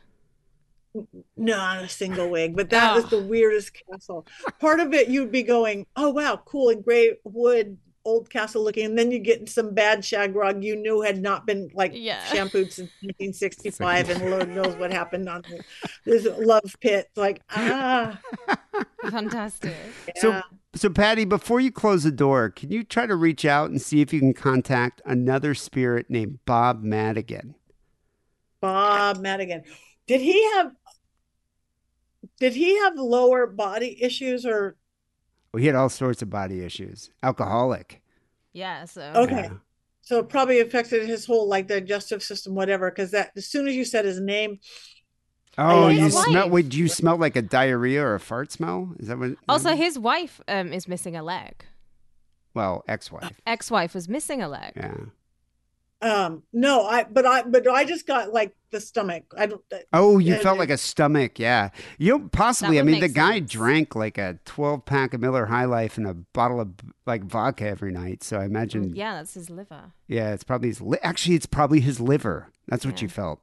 [1.35, 3.07] not a single wig but that was Oh.
[3.09, 4.25] the weirdest castle
[4.59, 8.85] part of it you'd be going oh wow cool and gray wood old castle looking
[8.85, 12.23] and then you get some bad shagrog you knew had not been like Yeah.
[12.33, 15.43] shampooed since 1965 and lord knows what happened on
[16.05, 18.19] this love pit like ah
[19.09, 19.75] Fantastic.
[20.17, 20.41] So
[20.75, 24.01] so Patty, before you close the door, can you try to reach out and see
[24.01, 27.55] if you can contact another spirit named Bob Madigan?
[28.59, 29.61] bob madigan
[30.07, 30.71] did he have
[32.39, 34.75] did he have lower body issues or
[35.53, 37.09] Well, he had all sorts of body issues.
[37.23, 38.01] Alcoholic.
[38.53, 38.85] Yeah.
[38.85, 39.01] So.
[39.15, 39.49] okay Yeah.
[40.01, 43.75] so it probably affected his whole like digestive system whatever because that as soon as
[43.75, 44.59] you said his name
[45.59, 46.25] Oh, his you wife.
[46.27, 48.93] smell wait, do you smell like a diarrhea or a fart smell?
[48.99, 51.65] Is that what Also, his wife um, is missing a leg.
[52.53, 53.41] well, ex-wife.
[53.47, 54.73] Ex-wife was missing a leg.
[54.75, 54.95] Yeah.
[56.01, 59.61] Um no i but i but i just got like the stomach i don't
[59.93, 60.59] Oh, you Yeah, felt dude.
[60.59, 61.69] like a stomach, yeah.
[61.97, 62.79] You possibly.
[62.79, 66.05] I mean, the make guy drank like a twelve pack of Miller High Life and
[66.05, 66.73] a bottle of
[67.05, 68.23] like vodka every night.
[68.23, 69.93] So I imagine, yeah, Yeah, that's his liver.
[70.07, 70.81] Yeah it's probably his.
[70.81, 72.49] Li- Actually, it's probably his liver.
[72.67, 73.05] That's what Yeah.
[73.05, 73.39] you felt.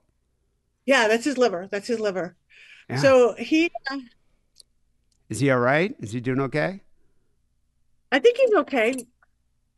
[0.86, 2.36] yeah that's his liver that's his liver
[2.90, 2.96] Yeah.
[2.98, 3.70] so he
[5.30, 5.96] Is he all right?
[6.00, 6.82] Is he doing okay?
[8.12, 8.94] i think he's okay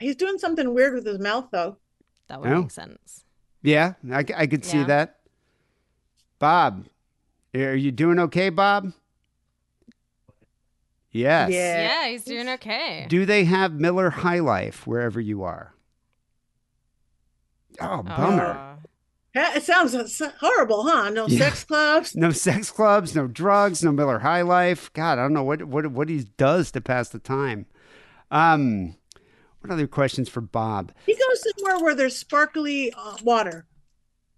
[0.01, 1.79] he's doing something weird with his mouth though
[2.29, 2.63] That would Oh.
[2.63, 3.25] make sense.
[3.63, 5.19] Yeah, I, I could see that.
[6.39, 6.87] Bob,
[7.55, 8.93] are you doing okay, Bob?
[11.11, 11.51] Yes.
[11.51, 11.83] Yeah.
[11.83, 13.07] Yeah, he's doing okay.
[13.09, 15.73] Do they have Miller High Life wherever you are?
[17.81, 18.57] Oh, bummer.
[18.59, 18.73] Oh.
[19.39, 19.95] It sounds
[20.41, 21.11] horrible, huh?
[21.11, 21.39] No Yeah.
[21.39, 22.15] sex clubs.
[22.17, 24.91] No sex clubs, no drugs, no Miller High Life.
[24.95, 27.67] God, I don't know what what what he does to pass the time.
[28.31, 28.97] Um,
[29.69, 30.93] what other questions for Bob?
[31.07, 33.67] He goes somewhere where there's sparkly uh, water.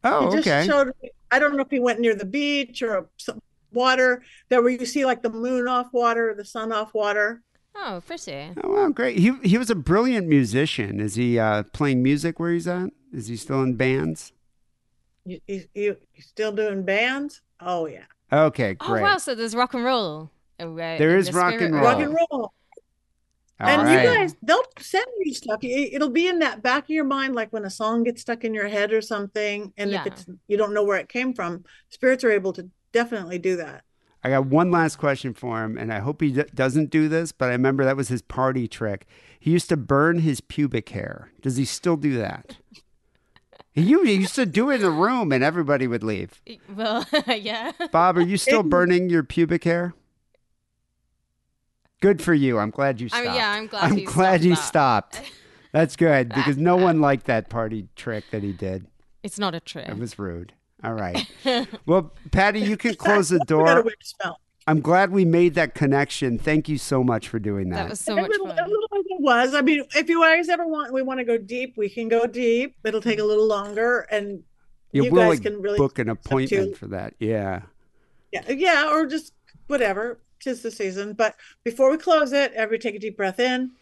[0.05, 0.67] Oh, He just okay.
[0.67, 0.93] showed.
[1.31, 3.41] I don't know if he went near the beach or some
[3.73, 7.43] water that where you see like the moon off water, or the sun off water.
[7.75, 8.51] Oh, pretty.
[8.65, 9.19] Oh, wow, great.
[9.19, 11.01] He he was a brilliant musician.
[11.01, 12.91] Is he uh, playing music where he's at?
[13.13, 14.33] Is he still in bands?
[15.25, 17.43] You, you, you you still doing bands?
[17.61, 19.03] Oh yeah, Okay, Oh great.
[19.03, 20.31] wow, so there's rock and roll.
[20.59, 21.85] uh, There in is the rock spirit and roll.
[21.85, 22.53] rock and roll.
[23.61, 24.03] All and right.
[24.05, 25.59] you guys, they'll send you stuff.
[25.63, 28.45] It- It'll be in that back of your mind, like when a song gets stuck
[28.45, 30.03] in your head or something, and Yeah.
[30.03, 33.57] if it's you don't know where it came from, spirits are able to definitely do
[33.57, 33.83] that.
[34.23, 37.31] I got one last question for him, and I hope he d- doesn't do this,
[37.33, 39.07] but I remember that was his party trick.
[39.39, 41.31] He used to burn his pubic hair.
[41.41, 42.57] Does he still do that?
[43.73, 46.41] He he used to do it in a room, and everybody would leave.
[46.75, 47.71] Well, yeah.
[47.93, 49.95] Bob, are you still burning your pubic hair?
[52.01, 52.59] Good for you.
[52.59, 53.27] I'm glad you I stopped.
[53.27, 54.63] mean, yeah, I'm glad I'm he glad stopped you that.
[54.65, 55.23] stopped.
[55.73, 58.87] That's good because no one liked that party trick that he did.
[59.23, 59.89] It's not a trick.
[59.89, 60.53] It was rude.
[60.83, 61.27] All right.
[61.87, 64.35] Well, Patty, you can close the We got a door.
[64.67, 66.39] I'm glad we made that connection.
[66.39, 67.77] Thank you so much for doing that.
[67.85, 68.57] That was so much little- fun.
[68.57, 69.55] little it was.
[69.55, 72.27] I mean, if you guys ever want, we want to go deep, we can go
[72.27, 72.77] deep.
[72.85, 74.43] It'll take a little longer, and
[74.93, 77.15] Yeah, you we'll guys like can really book an appointment for that.
[77.19, 77.63] Yeah.
[78.33, 79.33] Yeah, yeah, or just
[79.69, 80.21] whatever.
[80.41, 81.15] Tis the season.
[81.15, 83.73] But before we close it, everybody take a deep breath in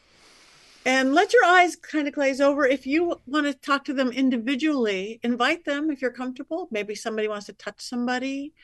[0.84, 2.64] and let your eyes kind of glaze over.
[2.64, 6.68] If you want to talk to them individually, invite them if you're comfortable.
[6.70, 8.54] Maybe somebody wants to touch somebody,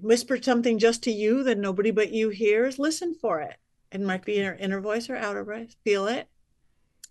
[0.00, 2.78] whisper something just to you that nobody but you hears.
[2.78, 3.56] Listen for it.
[3.92, 5.74] It might be your inner voice or outer voice.
[5.84, 6.28] Feel it.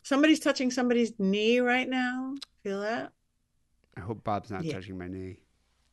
[0.04, 2.36] Somebody's touching somebody's knee right now.
[2.64, 3.12] Feel that?
[3.98, 4.74] I hope Bob's not Yeah.
[4.74, 5.40] touching my knee.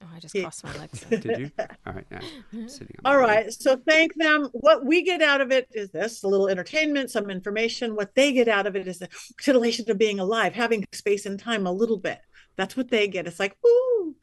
[0.03, 0.43] Oh, I just Yeah.
[0.43, 1.01] crossed my legs.
[1.11, 1.51] Did you?
[1.87, 2.07] All right.
[2.11, 2.21] Yeah.
[2.53, 3.49] I'm sitting on All my.
[3.49, 4.49] So thank them.
[4.53, 7.97] What we get out of it is this a little entertainment, some information.
[7.97, 9.09] What they get out of it is the
[9.41, 12.19] titillation of being alive, having space and time a little bit.
[12.57, 13.27] That's what they get.
[13.27, 14.15] It's like, woo.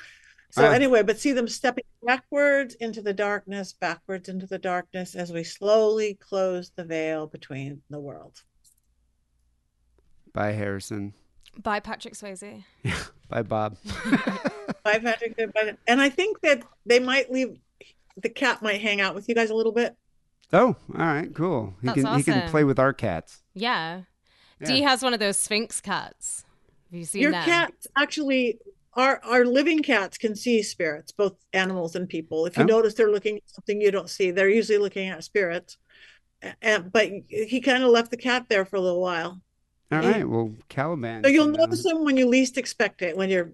[0.52, 5.32] So, anyway, but see them stepping backwards into the darkness, backwards into the darkness as
[5.34, 8.40] we slowly close the veil between the world.
[10.32, 11.16] Bye, Harrison.
[11.58, 12.64] Bye, Patrick Swayze.
[12.84, 13.00] Yeah.
[13.30, 13.78] Bye, Bob.
[14.84, 15.38] Bye, Patrick.
[15.38, 15.76] Goodbye.
[15.88, 17.58] And I think that they might leave,
[18.18, 19.96] the cat might hang out with you guys a little bit.
[20.52, 21.34] Oh, all right.
[21.34, 21.74] Cool.
[21.82, 23.42] He That's can he can play with our cats.
[23.54, 24.02] Yeah.
[24.60, 24.68] Yeah.
[24.68, 26.46] Dee has one of those Sphynx cats.
[26.92, 27.44] Have you seen Your them?
[27.44, 28.60] cats actually
[28.94, 32.46] our our living cats can see spirits, both animals and people.
[32.46, 32.68] If you Oh.
[32.68, 35.78] notice they're looking at something you don't see, they're usually looking at spirits.
[36.62, 39.42] And but he kind of left the cat there for a little while.
[39.92, 40.28] All right.
[40.28, 41.24] Well, Caliban.
[41.24, 43.54] So you'll uh, notice them when you least expect it, when you're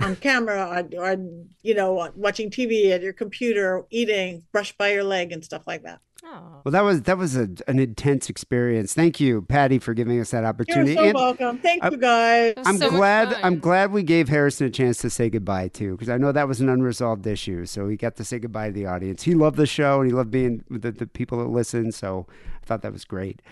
[0.00, 1.16] on camera or, or
[1.62, 5.82] you know watching TV at your computer, eating, brush by your leg and stuff like
[5.82, 6.00] that.
[6.26, 6.62] Oh.
[6.64, 8.94] Well, that was that was a, an intense experience.
[8.94, 11.58] Thank you, Patty, for giving us that opportunity You're so And welcome.
[11.58, 12.54] Thank I- you guys.
[12.64, 16.08] I'm so glad I'm glad we gave Harrison a chance to say goodbye too, because
[16.08, 17.66] I know that was an unresolved issue.
[17.66, 19.22] So he got to say goodbye to the audience.
[19.24, 21.92] He loved the show and he loved being with the, the people that listen.
[21.92, 22.26] So
[22.62, 23.42] I thought that was great.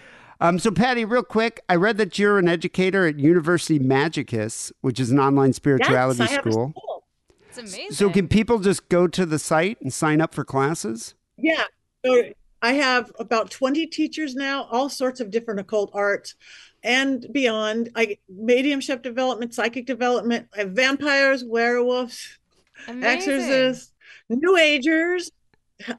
[0.43, 4.99] Um, so Patty, real quick, I read that you're an educator at University Magicus, which
[4.99, 6.71] is an online spirituality yes, I have a school.
[6.71, 7.05] school.
[7.49, 7.93] It's amazing.
[7.93, 11.15] So can people just go to the site and sign up for classes?
[11.39, 11.63] Yeah.
[12.05, 12.25] So
[12.61, 16.35] I have about 20 teachers now, all sorts of different occult arts
[16.83, 17.91] and beyond.
[17.95, 22.41] I mediumship development, psychic development, I have vampires, werewolves,
[22.89, 23.33] Amazing.
[23.35, 23.93] exorcists,
[24.29, 25.31] new agers,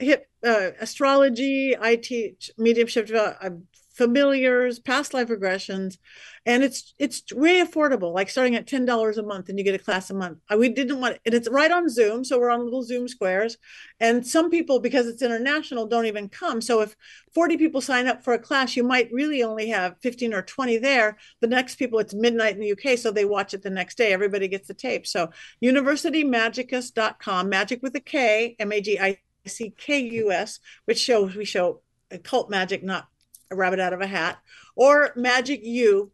[0.02, 1.78] hip, uh, astrology.
[1.80, 3.50] I teach mediumship, devel- uh,
[3.94, 5.98] familiars, past life regressions,
[6.46, 8.14] and it's it's really affordable.
[8.14, 10.40] Like starting at ten dollars a month, and you get a class a month.
[10.56, 13.58] We didn't want, and it's right on Zoom, so we're on little Zoom squares.
[14.00, 16.60] And some people, because it's international, don't even come.
[16.60, 16.96] So if
[17.34, 20.78] forty people sign up for a class, you might really only have fifteen or twenty
[20.78, 21.18] there.
[21.42, 24.12] The next people, it's midnight in the UK, so they watch it the next day.
[24.12, 25.08] Everybody gets the tape.
[25.08, 25.30] So
[25.64, 31.36] universitymagicus.com, magic with a K, M A G I C K U S, which shows
[31.36, 31.82] we show
[32.12, 33.08] occult magic, not
[33.54, 34.40] a rabbit out of a hat,
[34.76, 36.12] or magic u,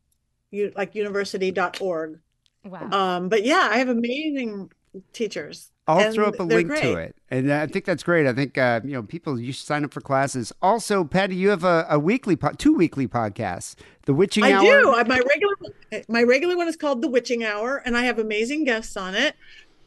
[0.52, 2.20] you like university.org.
[2.66, 2.90] Wow.
[2.92, 4.72] Um, but yeah, I have amazing
[5.14, 5.72] teachers.
[5.88, 6.84] I'll and throw up a link great.
[6.84, 8.28] to it, and I think that's great.
[8.28, 10.54] I think uh, you know people you should sign up for classes.
[10.62, 13.76] Also, Patty, you have a, a weekly, po- two weekly podcasts.
[14.06, 14.64] The Witching I Hour.
[14.64, 14.94] do.
[14.94, 18.66] I, my regular my regular one is called The Witching Hour, and I have amazing
[18.66, 19.36] guests on it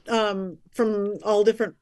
[0.08, 1.76] um, from all different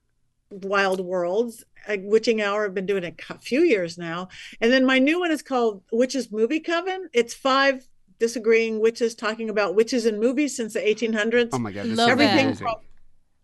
[0.61, 1.65] wild worlds.
[1.89, 4.29] Uh, Witching Hour, I've been doing it a few years now,
[4.61, 7.09] and then my new one is called Witches Movie Coven.
[7.15, 7.89] It's five
[8.19, 11.49] disagreeing witches talking about witches in movies since the 1800s.
[11.53, 12.11] Oh my god, Love.
[12.11, 12.67] Everything amazing.
[12.67, 12.77] from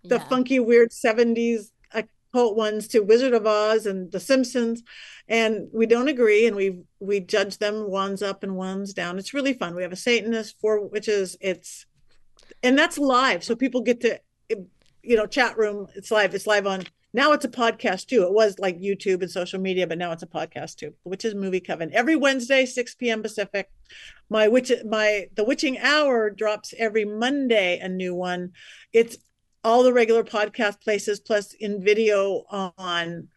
[0.05, 0.29] the Yeah.
[0.29, 4.83] funky, weird 70s occult ones to Wizard of Oz and The Simpsons.
[5.29, 9.19] And we don't agree and we we judge them ones up and ones down.
[9.19, 9.75] It's really fun.
[9.75, 11.39] We have a Satanist, four witches.
[11.41, 11.87] It's
[12.63, 13.43] and that's live.
[13.43, 14.21] So people get to
[15.03, 15.87] you know, chat room.
[15.95, 16.35] It's live.
[16.35, 16.83] It's live on
[17.13, 18.23] now it's a podcast too.
[18.25, 21.35] It was like YouTube and social media, but now it's a podcast too, which is
[21.35, 21.91] Movie Coven.
[21.95, 23.23] Every Wednesday, 6 p.m.
[23.23, 23.71] Pacific.
[24.29, 28.53] My witch my the witching hour drops every Monday, a new one.
[28.93, 29.17] It's
[29.65, 33.29] all the regular podcast places plus in video on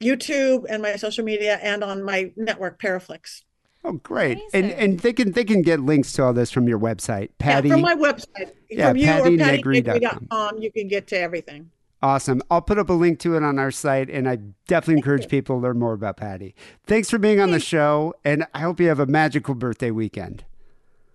[0.00, 3.42] YouTube and my social media and on my network Paraflix.
[3.86, 4.38] Oh, great!
[4.54, 4.80] And Amazing.
[4.80, 7.68] and they can they can get links to all this from your website, Patty.
[7.68, 8.52] Yeah, from my website.
[8.70, 10.00] Yeah, from you or pattynegri.com.
[10.00, 11.70] pattynegri.com, you can get to everything.
[12.04, 12.42] Awesome.
[12.50, 14.36] I'll put up a link to it on our site, and I
[14.68, 16.54] definitely encourage people to learn more about Patty.
[16.86, 20.44] Thanks for being on the show, and I hope you have a magical birthday weekend.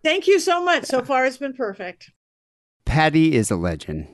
[0.04, 0.86] Thank you so much.
[0.86, 2.10] So far, it's been perfect.
[2.86, 4.08] Patty is a legend.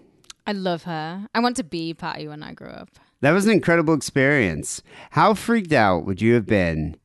[0.45, 1.29] I love her.
[1.33, 2.89] I want to be Patty when I grow up.
[3.21, 4.81] That was an incredible experience.
[5.11, 6.97] How freaked out would you have been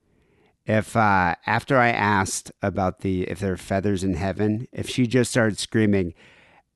[0.67, 5.07] if, uh, after I asked about the if there are feathers in heaven, if she
[5.07, 6.13] just started screaming,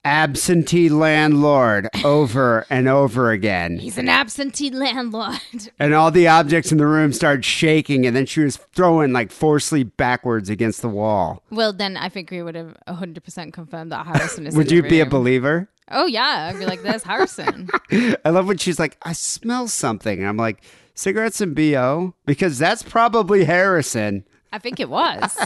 [0.05, 5.40] "Absentee landlord" over and over again, He's an absentee landlord.
[5.78, 9.30] and all the objects in the room started shaking, and then she was throwing like
[9.32, 11.42] forcefully backwards against the wall.
[11.50, 15.00] well, then I think we would have 100% confirmed that Harrison is Would you be
[15.00, 15.68] a believer?
[15.90, 16.50] Oh, yeah.
[16.50, 17.68] I'd be like, there's Harrison.
[18.24, 20.18] I love when she's like, I smell something.
[20.18, 20.62] And I'm like,
[20.94, 22.14] cigarettes and BO?
[22.24, 24.24] Because that's probably Harrison.
[24.50, 25.36] I think it was.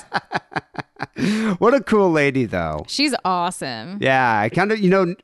[1.58, 2.84] What a cool lady, though.
[2.88, 3.98] She's awesome.
[4.00, 5.14] Yeah, I kind of, you know,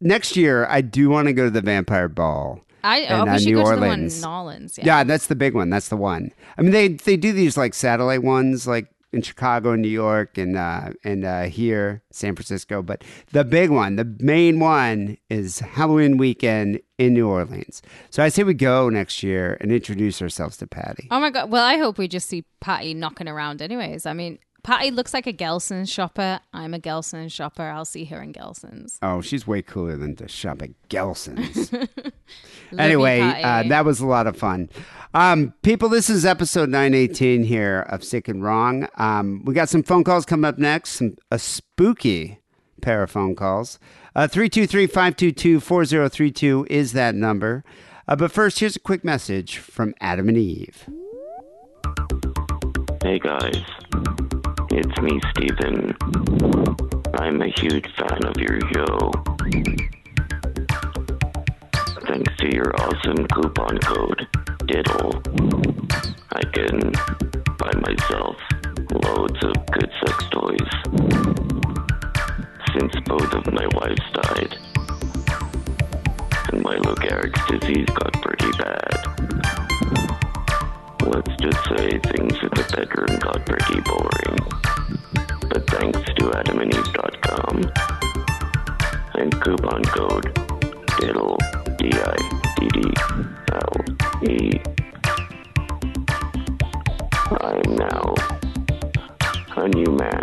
[0.00, 2.60] next year I do want to go to the Vampire Ball.
[2.82, 4.22] I In, oh, uh, should New go to the one in Orleans.
[4.22, 4.78] Nolans.
[4.78, 4.84] Yeah.
[4.84, 5.04] Yeah.
[5.04, 5.70] that's the big one.
[5.70, 6.32] That's the one.
[6.58, 10.36] I mean, they they do these like satellite ones, like in Chicago and New York
[10.36, 12.82] and uh, and uh, here San Francisco.
[12.82, 13.02] But
[13.32, 17.80] the big one, the main one, is Halloween weekend in New Orleans.
[18.10, 21.08] So I say we go next year and introduce ourselves to Patty.
[21.10, 21.50] Oh my god.
[21.50, 24.04] Well, I hope we just see Patty knocking around anyways.
[24.04, 26.40] I mean, Patty looks like a Gelson's shopper.
[26.54, 27.64] I'm a Gelson's shopper.
[27.64, 28.98] I'll see her in Gelson's.
[29.02, 31.70] Oh, she's way cooler than to shop at Gelson's.
[32.78, 34.68] Anyway, uh, that was a lot of fun.
[35.12, 38.88] Um, people, this is episode 918 here of Sick and Wrong.
[38.96, 42.40] Um, we got some phone calls coming up next, some, a spooky
[42.80, 43.78] pair of phone calls.
[44.16, 47.62] Uh, 323 522 4032 is that number.
[48.08, 50.88] Uh, but first, here's a quick message from Adam and Eve.
[53.04, 53.62] Hey guys,
[54.76, 55.96] it's me, Steven.
[57.14, 59.12] I'm a huge fan of your show.
[62.06, 64.26] Thanks to your awesome coupon code,
[64.66, 65.22] Diddle,
[66.32, 66.92] I can
[67.56, 68.36] buy myself
[69.04, 70.70] loads of good sex toys.
[72.72, 74.58] Since both of my wives died,
[76.52, 79.63] and my Lou Gehrig's disease got pretty bad.
[81.02, 84.38] Let's just say things in the bedroom got pretty boring.
[85.48, 87.56] But thanks to adamandeve.com
[89.14, 90.34] and coupon code
[90.98, 91.38] DIDDLE,
[91.78, 92.94] D-I-D-D-L-E,
[97.40, 98.14] I am now
[99.56, 100.22] a new man.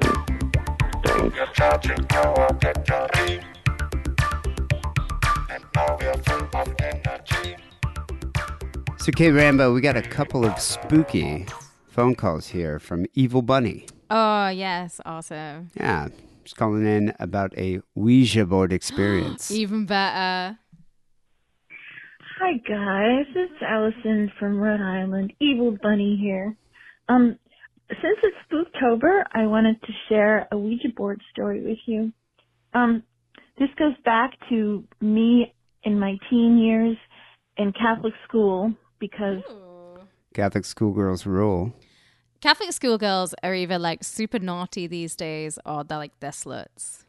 [1.04, 1.38] Thanks.
[9.02, 11.48] So, Kay Rambo, we got a couple of spooky
[11.88, 13.88] phone calls here from Evil Bunny.
[14.12, 15.72] Oh yes, awesome.
[15.76, 16.10] Yeah,
[16.44, 19.50] she's calling in about a Ouija board experience.
[19.52, 20.56] Even better.
[22.40, 25.34] Hi guys, it's Allison from Rhode Island.
[25.40, 26.56] Evil Bunny here.
[27.10, 27.40] Um,
[27.90, 32.14] since it's Spooktober, I wanted to share a Ouija board story with you.
[32.76, 33.02] Um,
[33.58, 36.98] this goes back to me in my teen years
[37.58, 39.42] in Catholic school because
[40.34, 41.74] Catholic schoolgirls rule.
[42.40, 47.04] Catholic schoolgirls are either like super naughty these days or they're like they're sluts.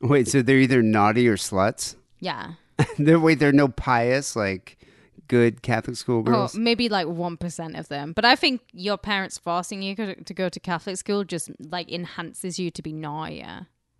[0.00, 1.96] Wait, so they're either naughty or sluts?
[2.20, 2.52] Yeah.
[2.98, 4.78] there, wait, there are no pious, like
[5.26, 6.54] good Catholic Oh, schoolgirls?
[6.54, 8.12] maybe like 1% of them.
[8.12, 11.90] But I think your parents forcing you to to go to Catholic school just like
[11.90, 13.44] enhances you to be naughty.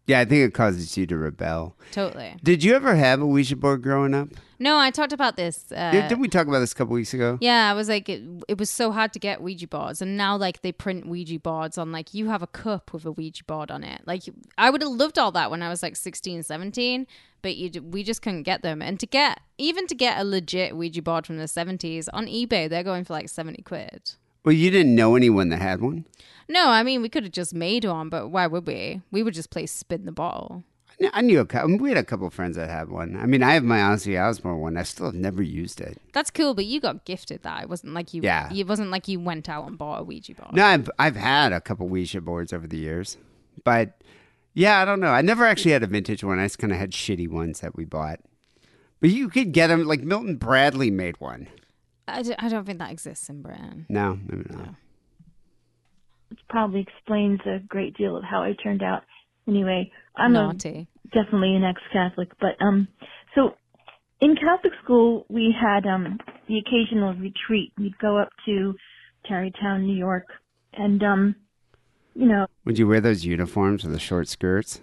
[0.08, 1.76] Yeah, I think it causes you to rebel.
[1.92, 2.34] Totally.
[2.42, 4.30] Did you ever have a Ouija board growing up?
[4.58, 5.70] No, I talked about this.
[5.70, 7.36] Uh, Did, didn't we talk about this a couple weeks ago?
[7.42, 10.34] Yeah, I was like, it, it was so hard to get Ouija boards, and now
[10.34, 13.70] like they print Ouija boards on like you have a cup with a Ouija board
[13.70, 14.00] on it.
[14.06, 14.22] Like
[14.56, 17.06] I would have loved all that when I was like 16, 17,
[17.42, 18.80] but you we just couldn't get them.
[18.80, 22.68] And to get even to get a legit Ouija board from the seventies on eBay,
[22.68, 24.12] they're going for like seventy quid.
[24.44, 26.04] Well, you didn't know anyone that had one.
[26.48, 29.02] No, I mean we could have just made one, but why would we?
[29.10, 30.64] We would just play spin the ball.
[31.12, 31.78] I knew a couple.
[31.78, 33.16] We had a couple friends that had one.
[33.16, 34.76] I mean, I have my Ozzy Osbourne one.
[34.76, 36.00] I still have never used it.
[36.12, 37.62] That's cool, but you got gifted that.
[37.62, 38.22] It wasn't like you.
[38.22, 38.52] Yeah.
[38.52, 40.54] It wasn't like you went out and bought a Ouija board.
[40.54, 43.16] No, I've I've had a couple Ouija boards over the years,
[43.62, 44.02] but
[44.54, 45.10] yeah, I don't know.
[45.10, 46.40] I never actually had a vintage one.
[46.40, 48.18] I just kind of had shitty ones that we bought.
[49.00, 49.84] But you could get them.
[49.86, 51.46] Like Milton Bradley made one.
[52.08, 53.86] I, d- I don't think that exists in Britain.
[53.88, 54.74] No, maybe not.
[56.30, 59.02] It probably explains a great deal of how I turned out.
[59.46, 60.88] Anyway, I'm a, Naughty.
[61.12, 62.86] definitely an ex-Catholic, but um,
[63.34, 63.54] so
[64.20, 66.18] in Catholic school we had um
[66.48, 67.72] the occasional retreat.
[67.78, 68.74] We'd go up to
[69.26, 70.26] Tarrytown, New York,
[70.74, 71.34] and um,
[72.14, 74.80] you know, Would you wear those uniforms with the short skirts?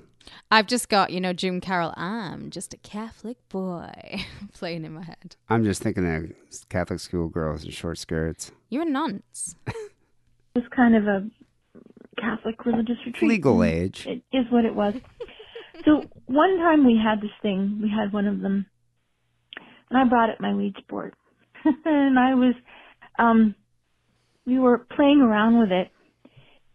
[0.52, 1.94] I've just got you know Jim Carroll.
[1.98, 3.92] I'm just a Catholic boy
[4.54, 5.36] playing in my head.
[5.50, 6.32] I'm just thinking of
[6.70, 8.52] Catholic school girls in short skirts.
[8.70, 9.56] You're a nonce.
[9.68, 9.76] it
[10.56, 11.28] was kind of a
[12.20, 13.30] Catholic religious retreat.
[13.30, 14.06] Legal age.
[14.08, 14.94] It is what it was.
[15.84, 17.80] so one time we had this thing.
[17.82, 18.66] We had one of them,
[19.90, 21.14] and I brought it my Ouija board,
[21.86, 22.54] and I was,
[23.20, 23.56] um,
[24.46, 25.90] we were playing around with it,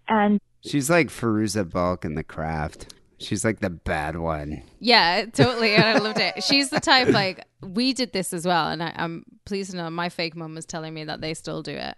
[0.09, 2.93] and She's like Fairuza Balk in The Craft.
[3.21, 4.63] She's like the bad one.
[4.79, 5.75] Yeah, totally.
[5.75, 6.43] And I loved it.
[6.43, 9.91] She's the type like we did this as well, and I, I'm pleased to know
[9.91, 11.97] my fake mom was telling me that they still do it.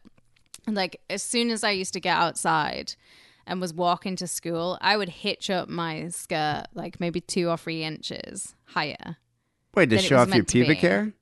[0.66, 2.94] And like as soon as I used to get outside
[3.46, 7.56] and was walking to school, I would hitch up my skirt like maybe two or
[7.56, 9.16] three inches higher.
[9.74, 11.12] Wait, to show off your pubic hair?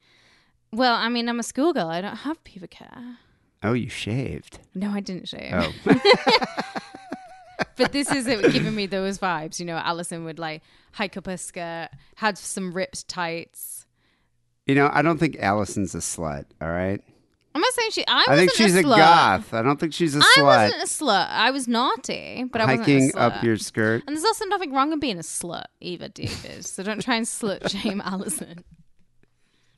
[0.72, 1.89] Well, I mean, I'm a schoolgirl.
[1.89, 3.18] I don't have pubic hair.
[3.62, 4.59] Oh, you shaved.
[4.74, 5.52] No, I didn't shave.
[5.52, 5.72] Oh.
[7.81, 9.59] but this is it giving me those vibes.
[9.59, 10.62] You know, Alison would like
[10.93, 13.86] hike up her skirt, had some ripped tights.
[14.66, 17.02] you know, I don't think Allison's a slut, all right?
[17.55, 18.07] I'm not saying she.
[18.07, 19.55] I, I think wasn't she's a, a, goth.
[19.55, 20.43] I don't think she's a I slut.
[20.43, 21.28] I wasn't a slut.
[21.31, 23.20] I was naughty, but I Hiking wasn't a slut.
[23.36, 24.05] up your skirt.
[24.07, 26.65] And there's also nothing wrong in being a slut either, David.
[26.65, 28.62] so don't try and slut shame Alison.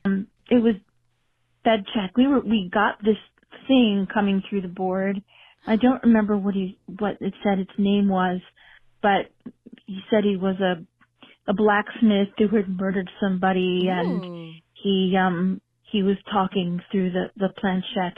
[0.05, 0.75] um, it was
[1.63, 2.15] bed check.
[2.15, 3.17] We were we got this
[3.67, 5.21] thing coming through the board.
[5.65, 8.41] I don't remember what he what it said its name was,
[9.01, 9.31] but
[9.85, 10.83] he said he was a
[11.49, 14.23] a blacksmith who had murdered somebody and
[14.73, 15.61] he um
[15.91, 18.17] he was talking through the the planchette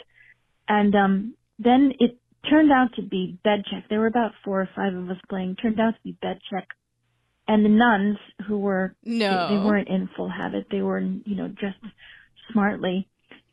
[0.67, 2.19] and um then it
[2.49, 3.85] turned out to be bed check.
[3.89, 5.55] There were about four or five of us playing.
[5.55, 6.67] Turned out to be bed check.
[7.47, 8.17] And the nuns
[8.47, 9.47] who were No.
[9.47, 10.67] they, they weren't in full habit.
[10.71, 11.77] They were you know dressed
[12.51, 13.07] smartly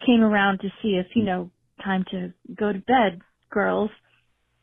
[0.05, 1.51] came around to see if you know
[1.85, 3.20] time to go to bed
[3.53, 3.91] girls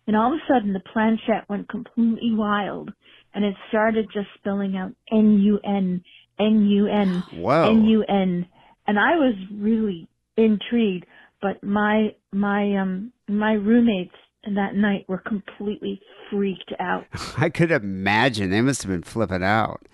[0.07, 2.91] and all of a sudden the planchette went completely wild
[3.33, 6.03] and it started just spelling out N-U-N,
[6.39, 7.71] N-U-N, Whoa.
[7.71, 8.47] N-U-N.
[8.87, 11.05] And I was really intrigued,
[11.41, 16.01] but my, my, um, my roommates that night were completely
[16.31, 17.05] freaked out.
[17.37, 18.49] I could imagine.
[18.49, 19.85] They must have been flipping out.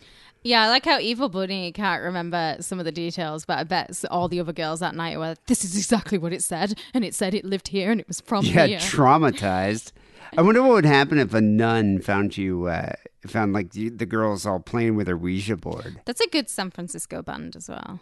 [0.45, 4.03] Yeah, I like how Evil Bunny can't remember some of the details, but I bet
[4.11, 7.15] all the other girls that night were, this is exactly what it said, and it
[7.15, 8.77] said it lived here and it was from Yeah, here.
[8.77, 9.91] traumatized.
[10.37, 12.93] I wonder what would happen if a nun found you, uh,
[13.25, 15.99] found like you, the girls all playing with their Ouija board.
[16.05, 17.99] That's a good San Francisco band as well.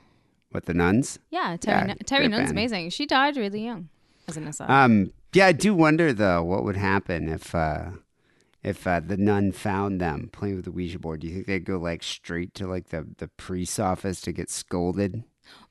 [0.51, 1.19] What, the nuns?
[1.31, 2.51] Yeah, Terry, Yeah, Terry Nunn's band.
[2.51, 2.89] amazing.
[2.89, 3.87] She died really young,
[4.27, 4.69] as an aside.
[4.69, 7.91] Um, yeah, I do wonder though what would happen if uh,
[8.63, 11.21] if uh, the nun found them playing with the Ouija board.
[11.21, 14.49] Do you think they'd go like straight to like the the priest's office to get
[14.49, 15.23] scolded,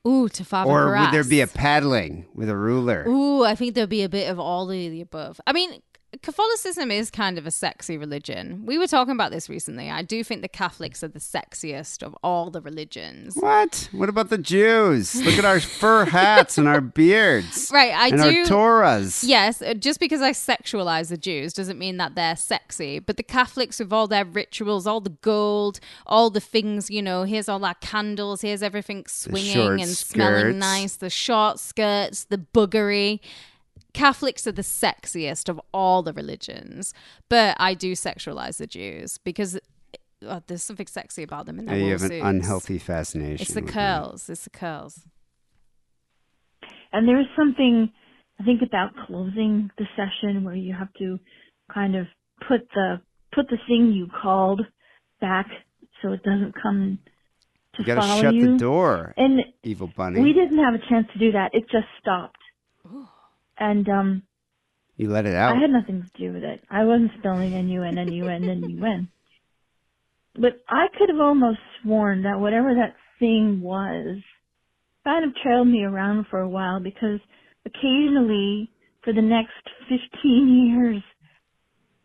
[0.07, 3.05] Ooh, to Father or would there be a paddling with a ruler?
[3.07, 5.39] Ooh, I think there'd be a bit of all of the above.
[5.47, 5.81] I mean,
[6.21, 8.63] Catholicism is kind of a sexy religion.
[8.65, 9.89] We were talking about this recently.
[9.89, 13.35] I do think the Catholics are the sexiest of all the religions.
[13.35, 13.89] What?
[13.91, 15.15] What about the Jews?
[15.15, 17.71] Look at our fur hats and our beards.
[17.73, 18.23] Right, I and do.
[18.23, 19.23] our Torahs.
[19.25, 22.99] Yes, uh, just because I sexualize the Jews doesn't mean that they're sexy.
[22.99, 27.23] But the Catholics, with all their rituals, all the gold, all the things, you know,
[27.23, 33.19] here's all our candles, here's everything swinging and smelling nice, the short skirts, the buggery.
[33.93, 36.93] Catholics are the sexiest of all the religions,
[37.29, 39.59] but I do sexualize the Jews because
[40.25, 42.25] uh, there's something sexy about them in their Yeah, you wool have an suits.
[42.25, 43.41] unhealthy fascination.
[43.41, 43.73] It's the with them.
[44.01, 44.29] curls.
[44.29, 45.01] It's the curls.
[46.91, 47.91] And there's something,
[48.39, 51.19] I think, about closing the session where you have to
[51.73, 52.07] kind of
[52.47, 53.01] put the,
[53.33, 54.61] put the thing you called
[55.21, 55.47] back
[56.01, 56.99] so it doesn't come
[57.75, 58.53] to You gotta follow shut you.
[58.53, 60.21] the door, And evil bunny.
[60.21, 61.51] we didn't have a chance to do that.
[61.53, 62.37] It just stopped.
[63.57, 64.23] And um
[64.95, 65.57] you let it out.
[65.57, 66.63] I had nothing to do with it.
[66.69, 69.07] I wasn't spelling N-U-N, N-U-N, N-U-N.
[70.35, 74.21] But I could have almost sworn that whatever that thing was
[75.03, 77.19] kind of trailed me around for a while because
[77.65, 78.71] occasionally
[79.03, 79.51] for the next
[79.89, 81.03] 15 years,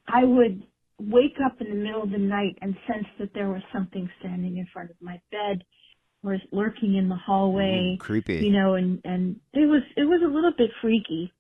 [0.09, 0.62] I would
[0.99, 4.57] wake up in the middle of the night and sense that there was something standing
[4.57, 5.62] in front of my bed
[6.25, 7.95] or lurking in the hallway.
[7.95, 8.39] Ooh, creepy.
[8.39, 11.33] You know, and and it was it was a little bit freaky.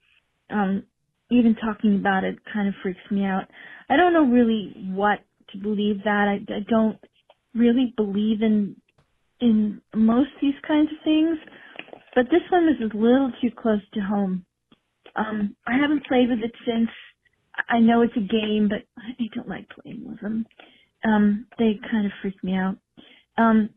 [0.50, 0.84] Um,
[1.30, 3.44] even talking about it kind of freaks me out.
[3.90, 5.20] I don't know really what
[5.52, 6.26] to believe that.
[6.28, 6.98] I, I don't
[7.54, 8.76] really believe in
[9.40, 11.38] in most these kinds of things,
[12.14, 14.44] but this one is a little too close to home.
[15.14, 16.88] Um, I haven't played with it since.
[17.68, 20.46] I know it's a game, but I don't like playing with them.
[21.04, 22.76] Um, they kind of freak me out.
[23.36, 23.70] Um,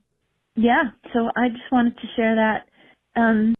[0.55, 0.83] yeah,
[1.13, 3.19] so I just wanted to share that.
[3.19, 3.55] Um,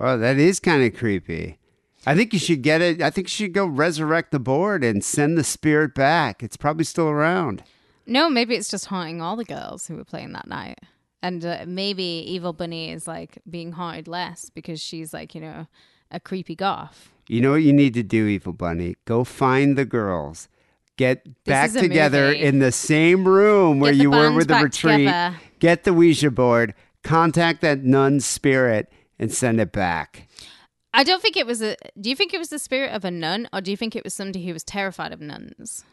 [0.00, 1.58] Oh, that is kind of creepy.
[2.06, 3.00] I think you should get it.
[3.00, 6.42] I think you should go resurrect the board and send the spirit back.
[6.42, 7.62] It's probably still around.
[8.06, 10.80] No, maybe it's just haunting all the girls who were playing that night.
[11.22, 15.68] And uh, maybe Evil Bunny is like being haunted less because she's like, you know,
[16.10, 17.10] a creepy goth.
[17.28, 18.96] You know what you need to do, Evil Bunny?
[19.04, 20.48] Go find the girls.
[20.96, 22.42] Get back together movie.
[22.42, 24.98] in the same room where you were with the retreat.
[25.06, 25.36] together.
[25.60, 30.28] Get the Ouija board, contact that nun's spirit, and send it back.
[30.94, 31.76] I don't think it was a.
[32.00, 34.04] Do you think it was the spirit of a nun, or do you think it
[34.04, 35.84] was somebody who was terrified of nuns?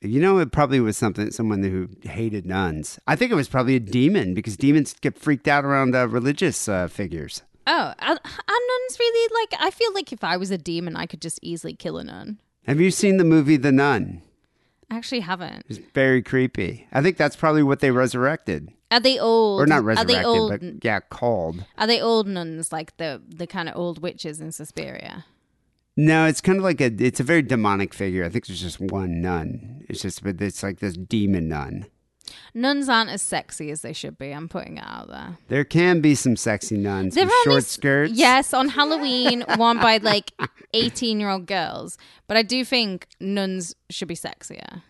[0.00, 2.98] You know, it probably was something someone who hated nuns.
[3.06, 6.68] I think it was probably a demon because demons get freaked out around uh, religious
[6.68, 7.42] uh, figures.
[7.66, 9.60] Oh, are, are nuns really like?
[9.60, 12.38] I feel like if I was a demon, I could just easily kill a nun.
[12.66, 14.22] Have you seen the movie The Nun?
[14.90, 15.64] I actually haven't.
[15.68, 16.86] It's very creepy.
[16.92, 18.68] I think that's probably what they resurrected.
[18.92, 19.60] Are they old?
[19.62, 20.50] Or not Are resurrected, they old?
[20.50, 21.64] but yeah, called.
[21.78, 25.24] Are they old nuns like the the kind of old witches in Suspiria?
[25.96, 26.90] No, it's kind of like a.
[26.98, 28.24] It's a very demonic figure.
[28.24, 29.84] I think there's just one nun.
[29.88, 31.86] It's just, but it's like this demon nun.
[32.54, 34.30] Nuns aren't as sexy as they should be.
[34.30, 35.36] I'm putting it out there.
[35.48, 38.12] There can be some sexy nuns They're with short skirts.
[38.14, 40.32] Yes, on Halloween, worn by like
[40.74, 41.98] 18 year old girls.
[42.26, 44.82] But I do think nuns should be sexier.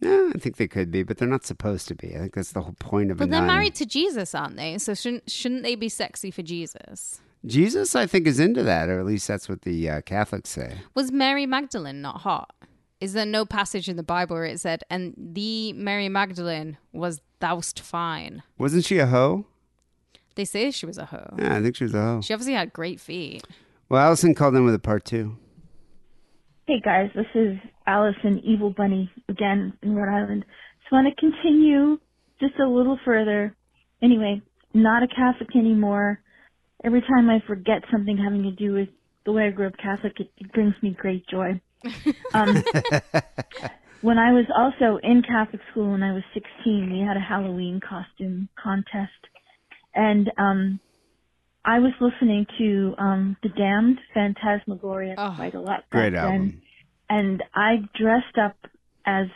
[0.00, 2.14] No, I think they could be, but they're not supposed to be.
[2.14, 3.20] I think that's the whole point of it.
[3.20, 3.48] But they're nun.
[3.48, 4.78] married to Jesus, aren't they?
[4.78, 7.20] So shouldn't shouldn't they be sexy for Jesus?
[7.44, 10.78] Jesus, I think, is into that, or at least that's what the uh, Catholics say.
[10.94, 12.54] Was Mary Magdalene not hot?
[13.00, 17.20] Is there no passage in the Bible where it said, "And the Mary Magdalene was
[17.40, 18.42] thou'st fine"?
[18.58, 19.46] Wasn't she a hoe?
[20.34, 21.34] They say she was a hoe.
[21.38, 22.20] Yeah, I think she was a hoe.
[22.22, 23.44] She obviously had great feet.
[23.88, 25.36] Well, Allison called in with a part two.
[26.70, 30.44] Hey guys, this is Allison Evil Bunny again in Rhode Island.
[30.80, 31.98] Just want to continue
[32.38, 33.56] just a little further.
[34.00, 34.40] Anyway,
[34.72, 36.20] not a Catholic anymore.
[36.84, 38.88] Every time I forget something having to do with
[39.26, 41.60] the way I grew up Catholic, it, it brings me great joy.
[42.34, 42.62] Um,
[44.02, 47.80] when I was also in Catholic school when I was 16, we had a Halloween
[47.80, 49.10] costume contest.
[49.92, 50.78] And um,
[51.64, 55.80] I was listening to um, The Damned Phantasmagoria quite a lot.
[55.80, 56.24] back Great then.
[56.24, 56.62] album.
[57.08, 58.56] And I dressed up
[59.04, 59.26] as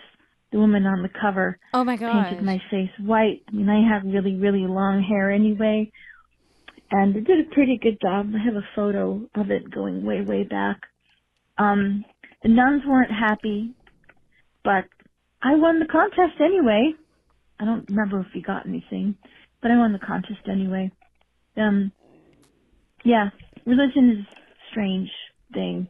[0.53, 1.59] the woman on the cover.
[1.75, 2.29] Oh my god!
[2.29, 3.43] Painted my face white.
[3.49, 5.91] I mean, I have really, really long hair anyway.
[6.91, 8.33] And I did a pretty good job.
[8.35, 10.79] I have a photo of it going way, way back.
[11.59, 12.05] Um,
[12.43, 13.73] the nuns weren't happy,
[14.63, 14.85] but
[15.43, 16.95] I won the contest anyway.
[17.59, 19.17] I don't remember if we got anything,
[19.61, 20.93] but I won the contest anyway.
[21.57, 21.91] Um,
[23.05, 23.31] yeah,
[23.65, 24.39] religion is a
[24.71, 25.11] strange
[25.53, 25.89] thing.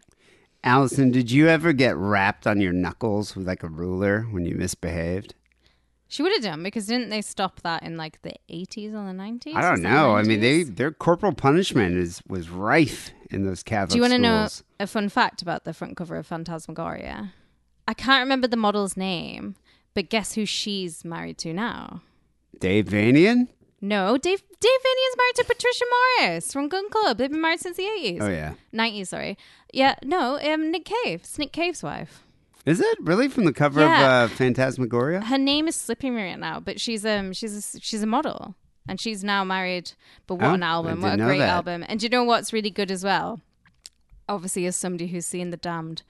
[0.63, 4.55] Allison, did you ever get rapped on your knuckles with like a ruler when you
[4.55, 5.35] misbehaved?
[6.09, 9.19] She would have done because didn't they stop that in like the 80s or the
[9.19, 9.55] 90s?
[9.55, 10.17] I don't Was that know.
[10.17, 14.13] I mean, they their corporal punishment is was rife in those Catholic Do you want
[14.13, 17.33] to know a fun fact about the front cover of Phantasmagoria?
[17.87, 19.57] I can't remember the model's name,
[19.93, 22.03] but guess who she's married to now?
[22.61, 23.49] Dave Vanian?
[23.85, 25.85] No, Dave Dave Vanian's married to Patricia
[26.19, 27.19] Morris from Gun Club.
[27.19, 28.19] They've been married since the 80s.
[28.23, 28.55] Oh yeah.
[28.73, 29.37] 90s, sorry.
[29.75, 31.21] Yeah, no, um, Nick Cave.
[31.21, 32.23] It's Nick Cave's wife.
[32.65, 34.25] Is it really from the cover Yeah.
[34.25, 35.21] of uh, Phantasmagoria?
[35.21, 38.55] Her name is slipping me right now, but she's um she's a, she's a model
[38.89, 39.93] and she's now married.
[40.27, 41.03] But what Oh, an album!
[41.03, 41.51] What a great that.
[41.51, 41.85] album!
[41.87, 43.43] And do you know what's really good as well?
[44.31, 46.03] Obviously, as somebody who's seen The Damned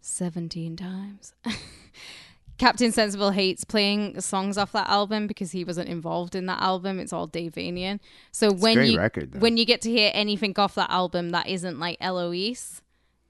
[0.00, 1.34] seventeen times,
[2.60, 7.00] Captain Sensible hates playing songs off that album because he wasn't involved in that album.
[7.00, 8.00] It's all Dave Vanian.
[8.32, 11.48] So a when you record, when you get to hear anything off that album that
[11.48, 12.82] isn't like Eloise,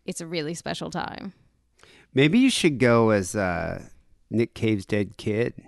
[0.05, 1.33] it's a really special time.
[2.13, 3.85] Maybe you should go as uh,
[4.33, 5.55] Nick Cave's dead kid.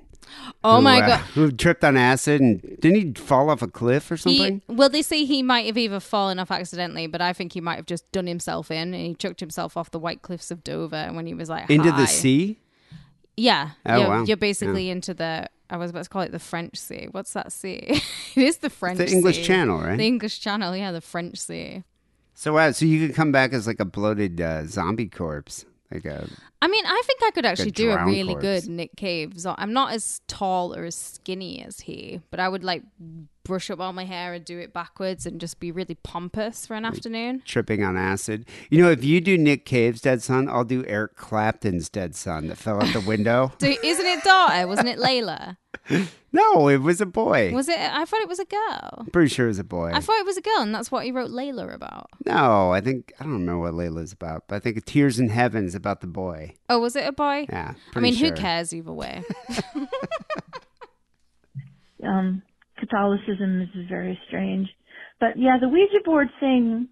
[0.64, 1.20] Oh who, my uh, god!
[1.34, 4.62] Who tripped on acid and didn't he fall off a cliff or something?
[4.66, 7.60] He, well, they say he might have either fallen off accidentally, but I think he
[7.60, 10.64] might have just done himself in and he chucked himself off the White Cliffs of
[10.64, 12.00] Dover when he was like Into high.
[12.00, 12.58] the sea?
[13.36, 14.24] Yeah, Oh, you're, wow.
[14.24, 15.48] you're basically into the.
[15.70, 17.08] I was about to call it the French Sea.
[17.12, 17.78] What's that sea?
[18.36, 18.98] it is the French.
[18.98, 19.44] the English Sea.
[19.44, 19.96] Channel, right?
[19.96, 21.82] The English Channel, yeah, the French Sea.
[22.34, 26.04] So wow, so you could come back as like a bloated uh, zombie corpse, like
[26.04, 26.28] a
[26.60, 28.42] I mean, I think I could actually do a really corpse.
[28.42, 29.32] good Nick Cave.
[29.36, 32.82] So I'm not as tall or as skinny as he, but I would like
[33.44, 36.74] brush up all my hair and do it backwards and just be really pompous for
[36.74, 37.42] an afternoon.
[37.44, 38.46] tripping on acid.
[38.70, 42.46] You know, if you do Nick Cave's dead son, I'll do Eric Clapton's dead son
[42.48, 43.52] that fell out the window.
[43.62, 44.66] So isn't it daughter?
[44.66, 45.56] Wasn't it Layla?
[46.32, 47.52] no, it was a boy.
[47.52, 47.78] Was it?
[47.78, 49.06] I thought it was a girl.
[49.12, 49.92] Pretty sure it was a boy.
[49.94, 52.10] I thought it was a girl, and that's what he wrote Layla about.
[52.26, 55.64] no, I think I don't remember what Layla's about, but I think Tears in Heaven
[55.64, 56.54] is about the boy.
[56.68, 57.46] Oh, was it a boy?
[57.48, 59.22] Yeah, I pretty mean, who cares either way?
[62.04, 62.42] um,
[62.82, 64.68] Catholicism is very strange.
[65.20, 66.88] But yeah, the Ouija board thing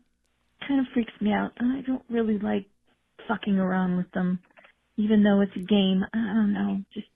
[0.67, 1.51] kind of freaks me out.
[1.59, 2.67] I don't really like
[3.27, 4.39] fucking around with them,
[4.97, 6.05] even though it's a game.
[6.15, 6.83] I don't know.
[6.95, 7.09] Just,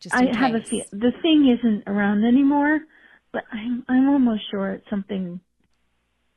[0.00, 0.68] Just I in have a case.
[0.70, 2.80] feel the thing isn't around anymore,
[3.32, 5.40] but I'm I'm almost sure it's something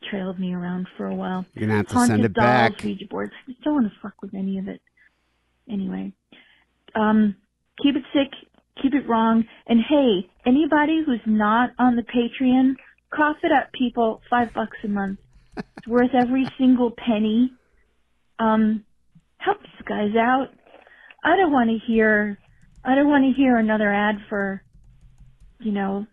[0.10, 1.46] trailed me around for a while.
[1.54, 2.84] You're gonna have to Haunted send it dolls, back.
[2.84, 3.32] Ouija boards.
[3.48, 4.82] I just don't want to fuck with any of it.
[5.70, 6.12] Anyway,
[6.96, 7.36] um,
[7.82, 8.32] keep it sick,
[8.82, 12.74] keep it wrong, and hey, anybody who's not on the Patreon,
[13.14, 14.22] cough it up, people.
[14.30, 15.20] Five bucks a month.
[15.58, 17.52] It's worth every single penny.
[18.40, 18.84] Um,
[19.38, 20.48] help these guys out.
[21.24, 22.40] I don't want to hear.
[22.84, 24.64] I don't want to hear another ad for,
[25.60, 26.08] you know,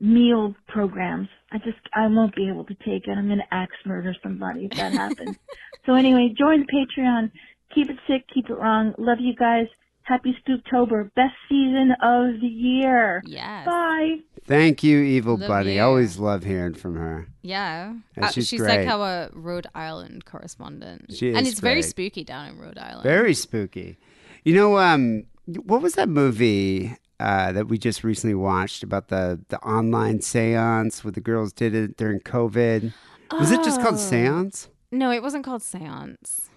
[0.00, 1.28] meal programs.
[1.52, 3.16] I just I won't be able to take it.
[3.16, 5.36] I'm gonna axe murder somebody if that happens.
[5.86, 7.30] so anyway, join the Patreon.
[7.74, 8.94] Keep it sick, keep it wrong.
[8.98, 9.66] Love you guys.
[10.10, 11.08] Happy Spooktober.
[11.14, 13.22] Best season of the year.
[13.24, 13.64] Yes.
[13.64, 14.16] Bye.
[14.44, 15.74] Thank you, Evil Love Buddy.
[15.74, 15.82] you.
[15.82, 17.28] Always love hearing from her.
[17.42, 18.86] Yeah, Yeah, Uh, she's she's great.
[18.86, 21.12] like our Rhode Island correspondent.
[21.14, 21.36] She is.
[21.36, 23.04] and is it's very spooky down in Rhode Island.
[23.04, 23.98] Very spooky.
[24.44, 29.40] You know, um, what was that movie uh, that we just recently watched about the
[29.48, 32.92] the online séance where the girls did it during COVID?
[33.38, 33.98] Was it just called Oh.
[33.98, 34.66] Séance?
[34.90, 36.48] No, it wasn't called Seance.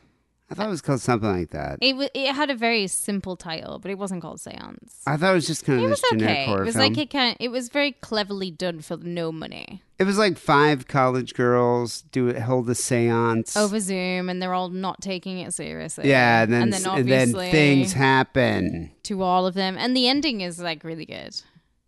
[0.52, 1.80] I thought it was called something like that.
[1.82, 5.02] It w- it had a very simple title, but it wasn't called Seance.
[5.08, 6.46] I thought it was just kind of It this was generic okay.
[6.46, 6.84] horror It was film.
[6.90, 7.32] like it kind.
[7.32, 12.02] Of, It was very cleverly done for no money it was like five college girls
[12.12, 13.56] do it, hold a séance.
[13.56, 16.10] over Zoom, and they're all not taking it seriously.
[16.10, 18.92] yeah, and then and then, and then things happen.
[19.04, 21.40] to all of them, and the ending is like really good.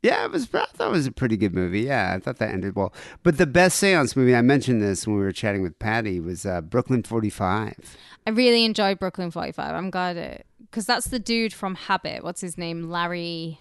[0.05, 0.47] Yeah, it was.
[0.53, 1.81] I thought it was a pretty good movie.
[1.81, 2.93] Yeah, I thought that ended well.
[3.23, 6.45] But the best séance movie I mentioned this when we were chatting with Patty was
[6.45, 7.97] uh, Brooklyn Forty Five.
[8.27, 9.73] I really enjoyed Brooklyn Forty Five.
[9.73, 12.23] I'm glad it because that's the dude from Habit.
[12.23, 12.91] What's his name?
[12.91, 13.59] Larry.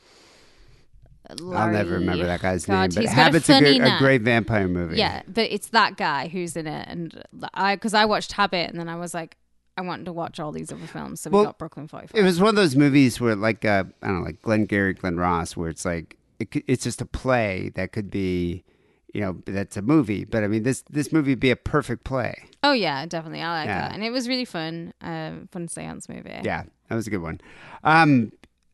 [1.30, 4.68] I'll never remember that guy's God, name, but Habit's a, a, good, a great vampire
[4.68, 4.98] movie.
[4.98, 8.78] Yeah, but it's that guy who's in it, and I because I watched Habit, and
[8.78, 9.38] then I was like,
[9.78, 12.20] I wanted to watch all these other films, so we got Brooklyn Forty Five.
[12.20, 14.92] It was one of those movies where, like, uh, I don't know, like Glenn Gary,
[14.92, 18.64] Glen Ross, where it's like it, it's just a play that could be,
[19.12, 20.24] you know, that's a movie.
[20.24, 22.34] But I mean, this this movie would be a perfect play.
[22.62, 23.80] Oh yeah, definitely, I like Yeah.
[23.88, 26.30] that, and it was really fun, uh, fun seance movie.
[26.42, 27.40] Yeah, that was a good one.
[27.84, 28.32] Um,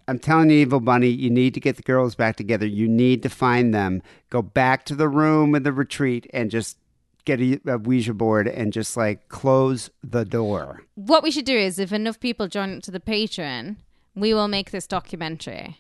[0.08, 2.66] I'm telling you, Evil Bunny, you need to get the girls back together.
[2.66, 4.02] You need to find them.
[4.28, 6.78] Go back to the room in the retreat and just
[7.24, 10.82] get a, a Ouija board and just like close the door.
[10.94, 13.76] What we should do is, if enough people join up to the Patreon,
[14.16, 15.76] we will make this documentary,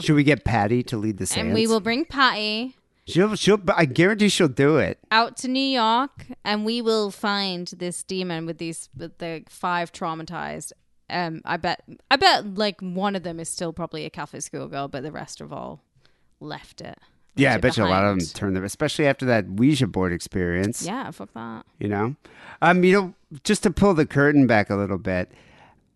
[0.00, 1.46] Should we get Patty to lead the seance?
[1.46, 2.76] and we will bring Patty
[3.10, 3.60] She'll, she'll.
[3.74, 4.98] I guarantee she'll do it.
[5.10, 9.92] out to New York, and we will find this demon with these with the five
[9.92, 10.72] traumatized.
[11.08, 14.88] Um, I bet, I bet, like one of them is still probably a Catholic schoolgirl,
[14.88, 15.82] but the rest of all
[16.38, 16.98] left it.
[17.34, 18.34] Yeah, I bet you a lot of them behind.
[18.34, 20.84] turn their, especially after that Ouija board experience.
[20.84, 21.66] Yeah, fuck that.
[21.78, 22.16] You know,
[22.62, 25.32] um, you know, just to pull the curtain back a little bit,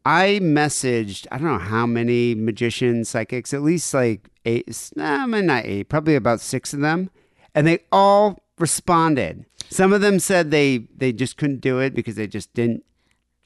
[0.05, 5.64] I messaged I don't know how many magicians, psychics, at least like eight, nah, not
[5.64, 7.10] eight, probably about six of them,
[7.55, 9.47] and they all responded.
[9.70, 12.85] Some of them said they they just couldn't do it because they just didn't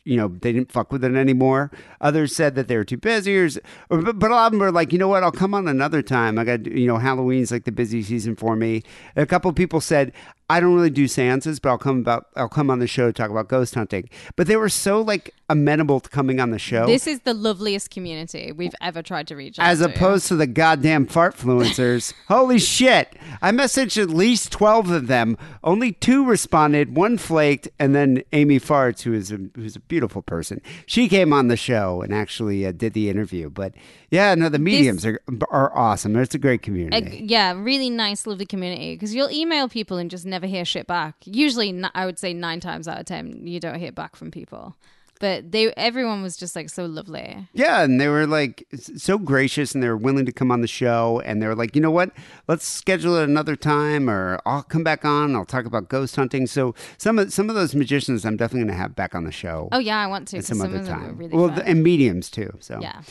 [0.08, 1.70] you know, they didn't fuck with it anymore.
[2.00, 3.50] Others said that they were too busy, or,
[3.90, 6.00] but, but a lot of them were like, you know what, I'll come on another
[6.00, 6.38] time.
[6.38, 8.82] I got, you know, Halloween's like the busy season for me.
[9.16, 10.12] A couple of people said,
[10.50, 13.12] I don't really do seances, but I'll come about, I'll come on the show to
[13.12, 14.08] talk about ghost hunting.
[14.34, 16.86] But they were so like amenable to coming on the show.
[16.86, 19.58] This is the loveliest community we've ever tried to reach.
[19.58, 19.86] as to.
[19.86, 22.14] opposed to the goddamn fart influencers.
[22.28, 23.14] Holy shit.
[23.42, 25.36] I messaged at least 12 of them.
[25.62, 30.22] Only two responded, one flaked, and then Amy Farts, who is a, who's a beautiful
[30.22, 30.62] person.
[30.86, 33.50] She came on the show and actually uh, did the interview.
[33.50, 33.74] But
[34.10, 35.20] yeah, no, the mediums are,
[35.50, 36.16] are awesome.
[36.16, 37.24] It's a great A- community.
[37.26, 38.94] yeah, really nice, lovely community.
[38.94, 41.16] Because you'll email people and just never hear shit back.
[41.24, 44.76] Usually, I would say nine times out of ten, you don't hear back from people.
[45.20, 47.48] But they everyone was just like so lovely.
[47.52, 50.68] Yeah, and they were like so gracious and they were willing to come on the
[50.68, 52.12] show and they were like, "You know what?
[52.46, 56.46] Let's schedule it another time or I'll come back on I'll talk about ghost hunting."
[56.46, 59.32] So some of some of those magicians I'm definitely going to have back on the
[59.32, 59.68] show.
[59.72, 60.38] Oh yeah, I want to.
[60.38, 61.16] at some some other time.
[61.18, 62.56] really well, the, and mediums too.
[62.60, 63.02] So Yeah.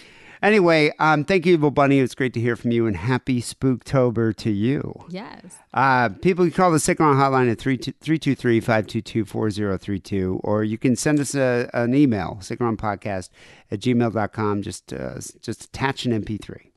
[0.42, 2.00] Anyway, um, thank you, Evil Bunny.
[2.00, 5.06] It's great to hear from you, and happy Spooktober to you.
[5.10, 5.58] Yes.
[5.74, 10.78] Uh, people can call the Sick and Wrong hotline at 323 522 4032, or you
[10.78, 13.30] can send us a, an email, sickandwrongpodcast
[13.72, 14.62] at gmail.com.
[14.62, 16.68] Just, uh, just attach an MP3.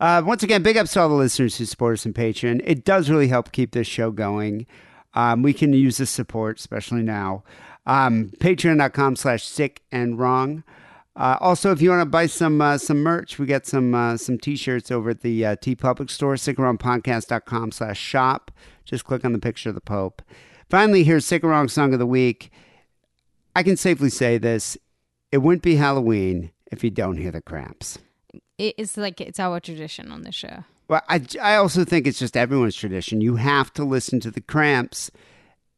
[0.00, 2.60] Uh, once again, big ups to all the listeners who support us on Patreon.
[2.64, 4.66] It does really help keep this show going.
[5.14, 7.44] Um, we can use this support, especially now.
[7.86, 10.64] Um, Patreon.com slash sick and wrong.
[11.16, 14.16] Uh, also, if you want to buy some uh, some merch, we got some uh,
[14.16, 18.50] some t-shirts over at the uh, TeePublic Store, sickandwrongpodcast.com slash shop.
[18.84, 20.22] Just click on the picture of the Pope.
[20.68, 22.50] Finally, here's Sick and Wrong Song of the Week.
[23.54, 24.76] I can safely say this.
[25.30, 27.98] It wouldn't be Halloween if you don't hear the cramps.
[28.58, 30.64] It is like it's our tradition on the show.
[30.88, 33.20] Well, I, I also think it's just everyone's tradition.
[33.20, 35.10] You have to listen to the Cramps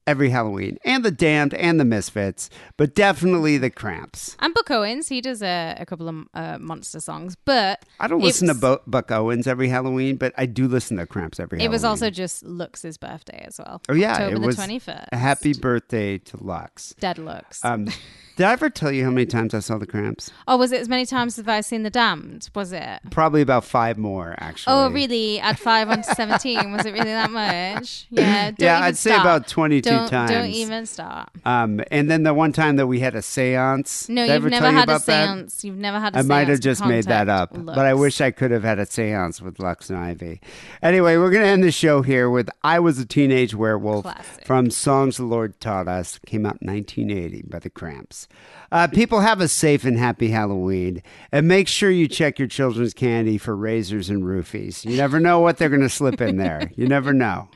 [0.07, 4.37] every Halloween, and the Damned, and the Misfits, but definitely the Cramps.
[4.41, 8.21] And Buck Owens, he does a, a couple of uh, monster songs, but I don't
[8.21, 11.59] listen was- to Bo- Buck Owens every Halloween, but I do listen to Cramps every.
[11.59, 11.71] Halloween.
[11.71, 13.83] It was also just Lux's birthday as well.
[13.89, 15.13] Oh yeah, October it the twenty first.
[15.13, 16.95] happy birthday to Lux.
[17.01, 17.65] Dead Lux.
[17.65, 17.89] Um,
[18.37, 20.31] did I ever tell you how many times I saw the Cramps?
[20.47, 22.49] oh, was it as many times as I've seen The Damned?
[22.55, 23.01] Was it?
[23.11, 24.73] Probably about five more, actually.
[24.75, 25.41] Oh, really?
[25.41, 28.07] At five on seventeen, was it really that much?
[28.11, 28.53] Yeah.
[28.59, 31.29] Yeah, I'd say about 22 Don't- Don't even start.
[31.45, 34.09] Um, and then the one time that we had a séance.
[34.09, 35.63] No, Did you've never had a séance.
[35.65, 38.31] You've never had a I might have just made that up, but I wish I
[38.31, 40.41] could have had a seance with Lux and Ivy.
[40.83, 44.45] Anyway, we're going to end the show here with I Was a Teenage Werewolf Classic.
[44.47, 46.19] from Songs the Lord Taught Us.
[46.27, 48.26] Came out in 1980 by the Cramps.
[48.73, 52.95] Uh, people have a safe and happy Halloween, and make sure you check your children's
[52.95, 54.85] candy for razors and roofies.
[54.85, 56.71] You never know what they're going to slip in there.
[56.75, 57.49] You never know.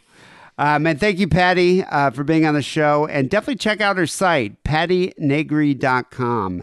[0.61, 3.07] Um, and thank you, Patty, uh, for being on the show.
[3.07, 6.63] And definitely check out her site, pattynegri.com.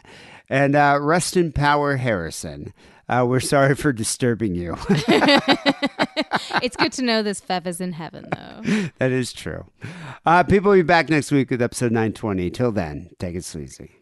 [0.49, 2.73] And uh, rest in power, Harrison.
[3.09, 4.77] Uh, we're sorry for disturbing you.
[6.61, 8.89] it's good to know there's is in heaven, though.
[8.99, 9.65] that is true.
[10.25, 12.51] Uh, people will be back next week with episode 920.
[12.51, 13.96] Till then, take it sleazy.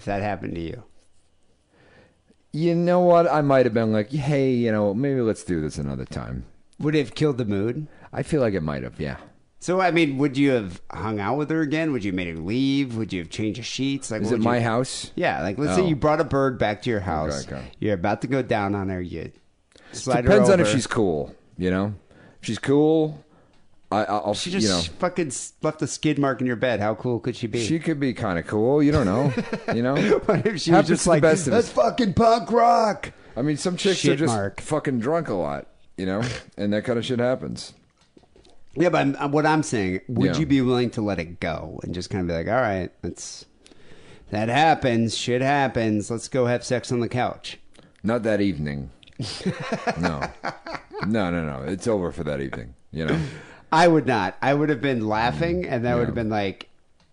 [0.00, 0.82] If that happened to you?
[2.52, 3.30] You know what?
[3.30, 6.46] I might have been like, hey, you know, maybe let's do this another time.
[6.78, 7.86] Would it have killed the mood?
[8.14, 9.18] I feel like it might have, yeah.
[9.58, 11.92] So I mean, would you have hung out with her again?
[11.92, 12.96] Would you have made her leave?
[12.96, 14.10] Would you have changed the sheets?
[14.10, 15.12] Like, Is it my house?
[15.16, 15.86] Yeah, like let's say Oh.
[15.86, 17.46] you brought a bird back to your house.
[17.46, 17.70] Okay, okay.
[17.78, 19.02] You're about to go down on her.
[19.02, 19.32] You
[19.92, 21.92] slide Depends her on if she's cool, you know?
[22.40, 23.22] If she's cool,
[23.92, 26.78] I, I'll, She just you know, fucking left a skid mark in your bed.
[26.80, 27.64] How cool could she be?
[27.64, 28.82] she could be kind of cool.
[28.82, 29.32] You don't know,
[29.74, 29.96] you know?
[30.26, 31.70] what if she was just like, that's us.
[31.72, 33.12] fucking punk rock?
[33.36, 34.60] I mean, some chicks Shit are just mark.
[34.60, 36.22] fucking drunk a lot, you know?
[36.56, 37.74] And that kind of shit happens.
[38.76, 40.38] Yeah, but I'm, what I'm saying, would Yeah.
[40.38, 42.92] you be willing to let it go and just kind of be like, all right,
[43.02, 43.46] that's
[44.30, 46.08] that happens, shit happens.
[46.10, 47.58] Let's go have sex on the couch.
[48.04, 48.90] Not that evening.
[50.00, 50.22] no.
[51.06, 51.62] No, no, no.
[51.66, 53.18] It's over for that evening, you know?
[53.72, 54.36] I would not.
[54.42, 56.68] I would have been laughing, and that would have been like,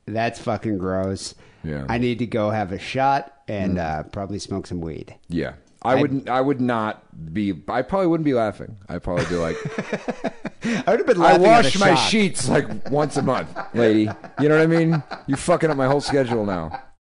[0.06, 1.86] "That's fucking gross." Yeah.
[1.90, 5.16] I need to go have a shot and uh, probably smoke some weed.
[5.28, 5.54] Yeah.
[5.84, 6.30] I I'd- wouldn't.
[6.30, 7.04] I would not
[7.34, 7.54] be.
[7.68, 8.78] I probably wouldn't be laughing.
[8.90, 9.56] I'd probably be like,
[10.88, 12.10] I would have been I wash my shock.
[12.10, 14.10] sheets like once a month, lady.
[14.40, 15.04] You know what I mean?
[15.28, 16.82] You're fucking up my whole schedule now.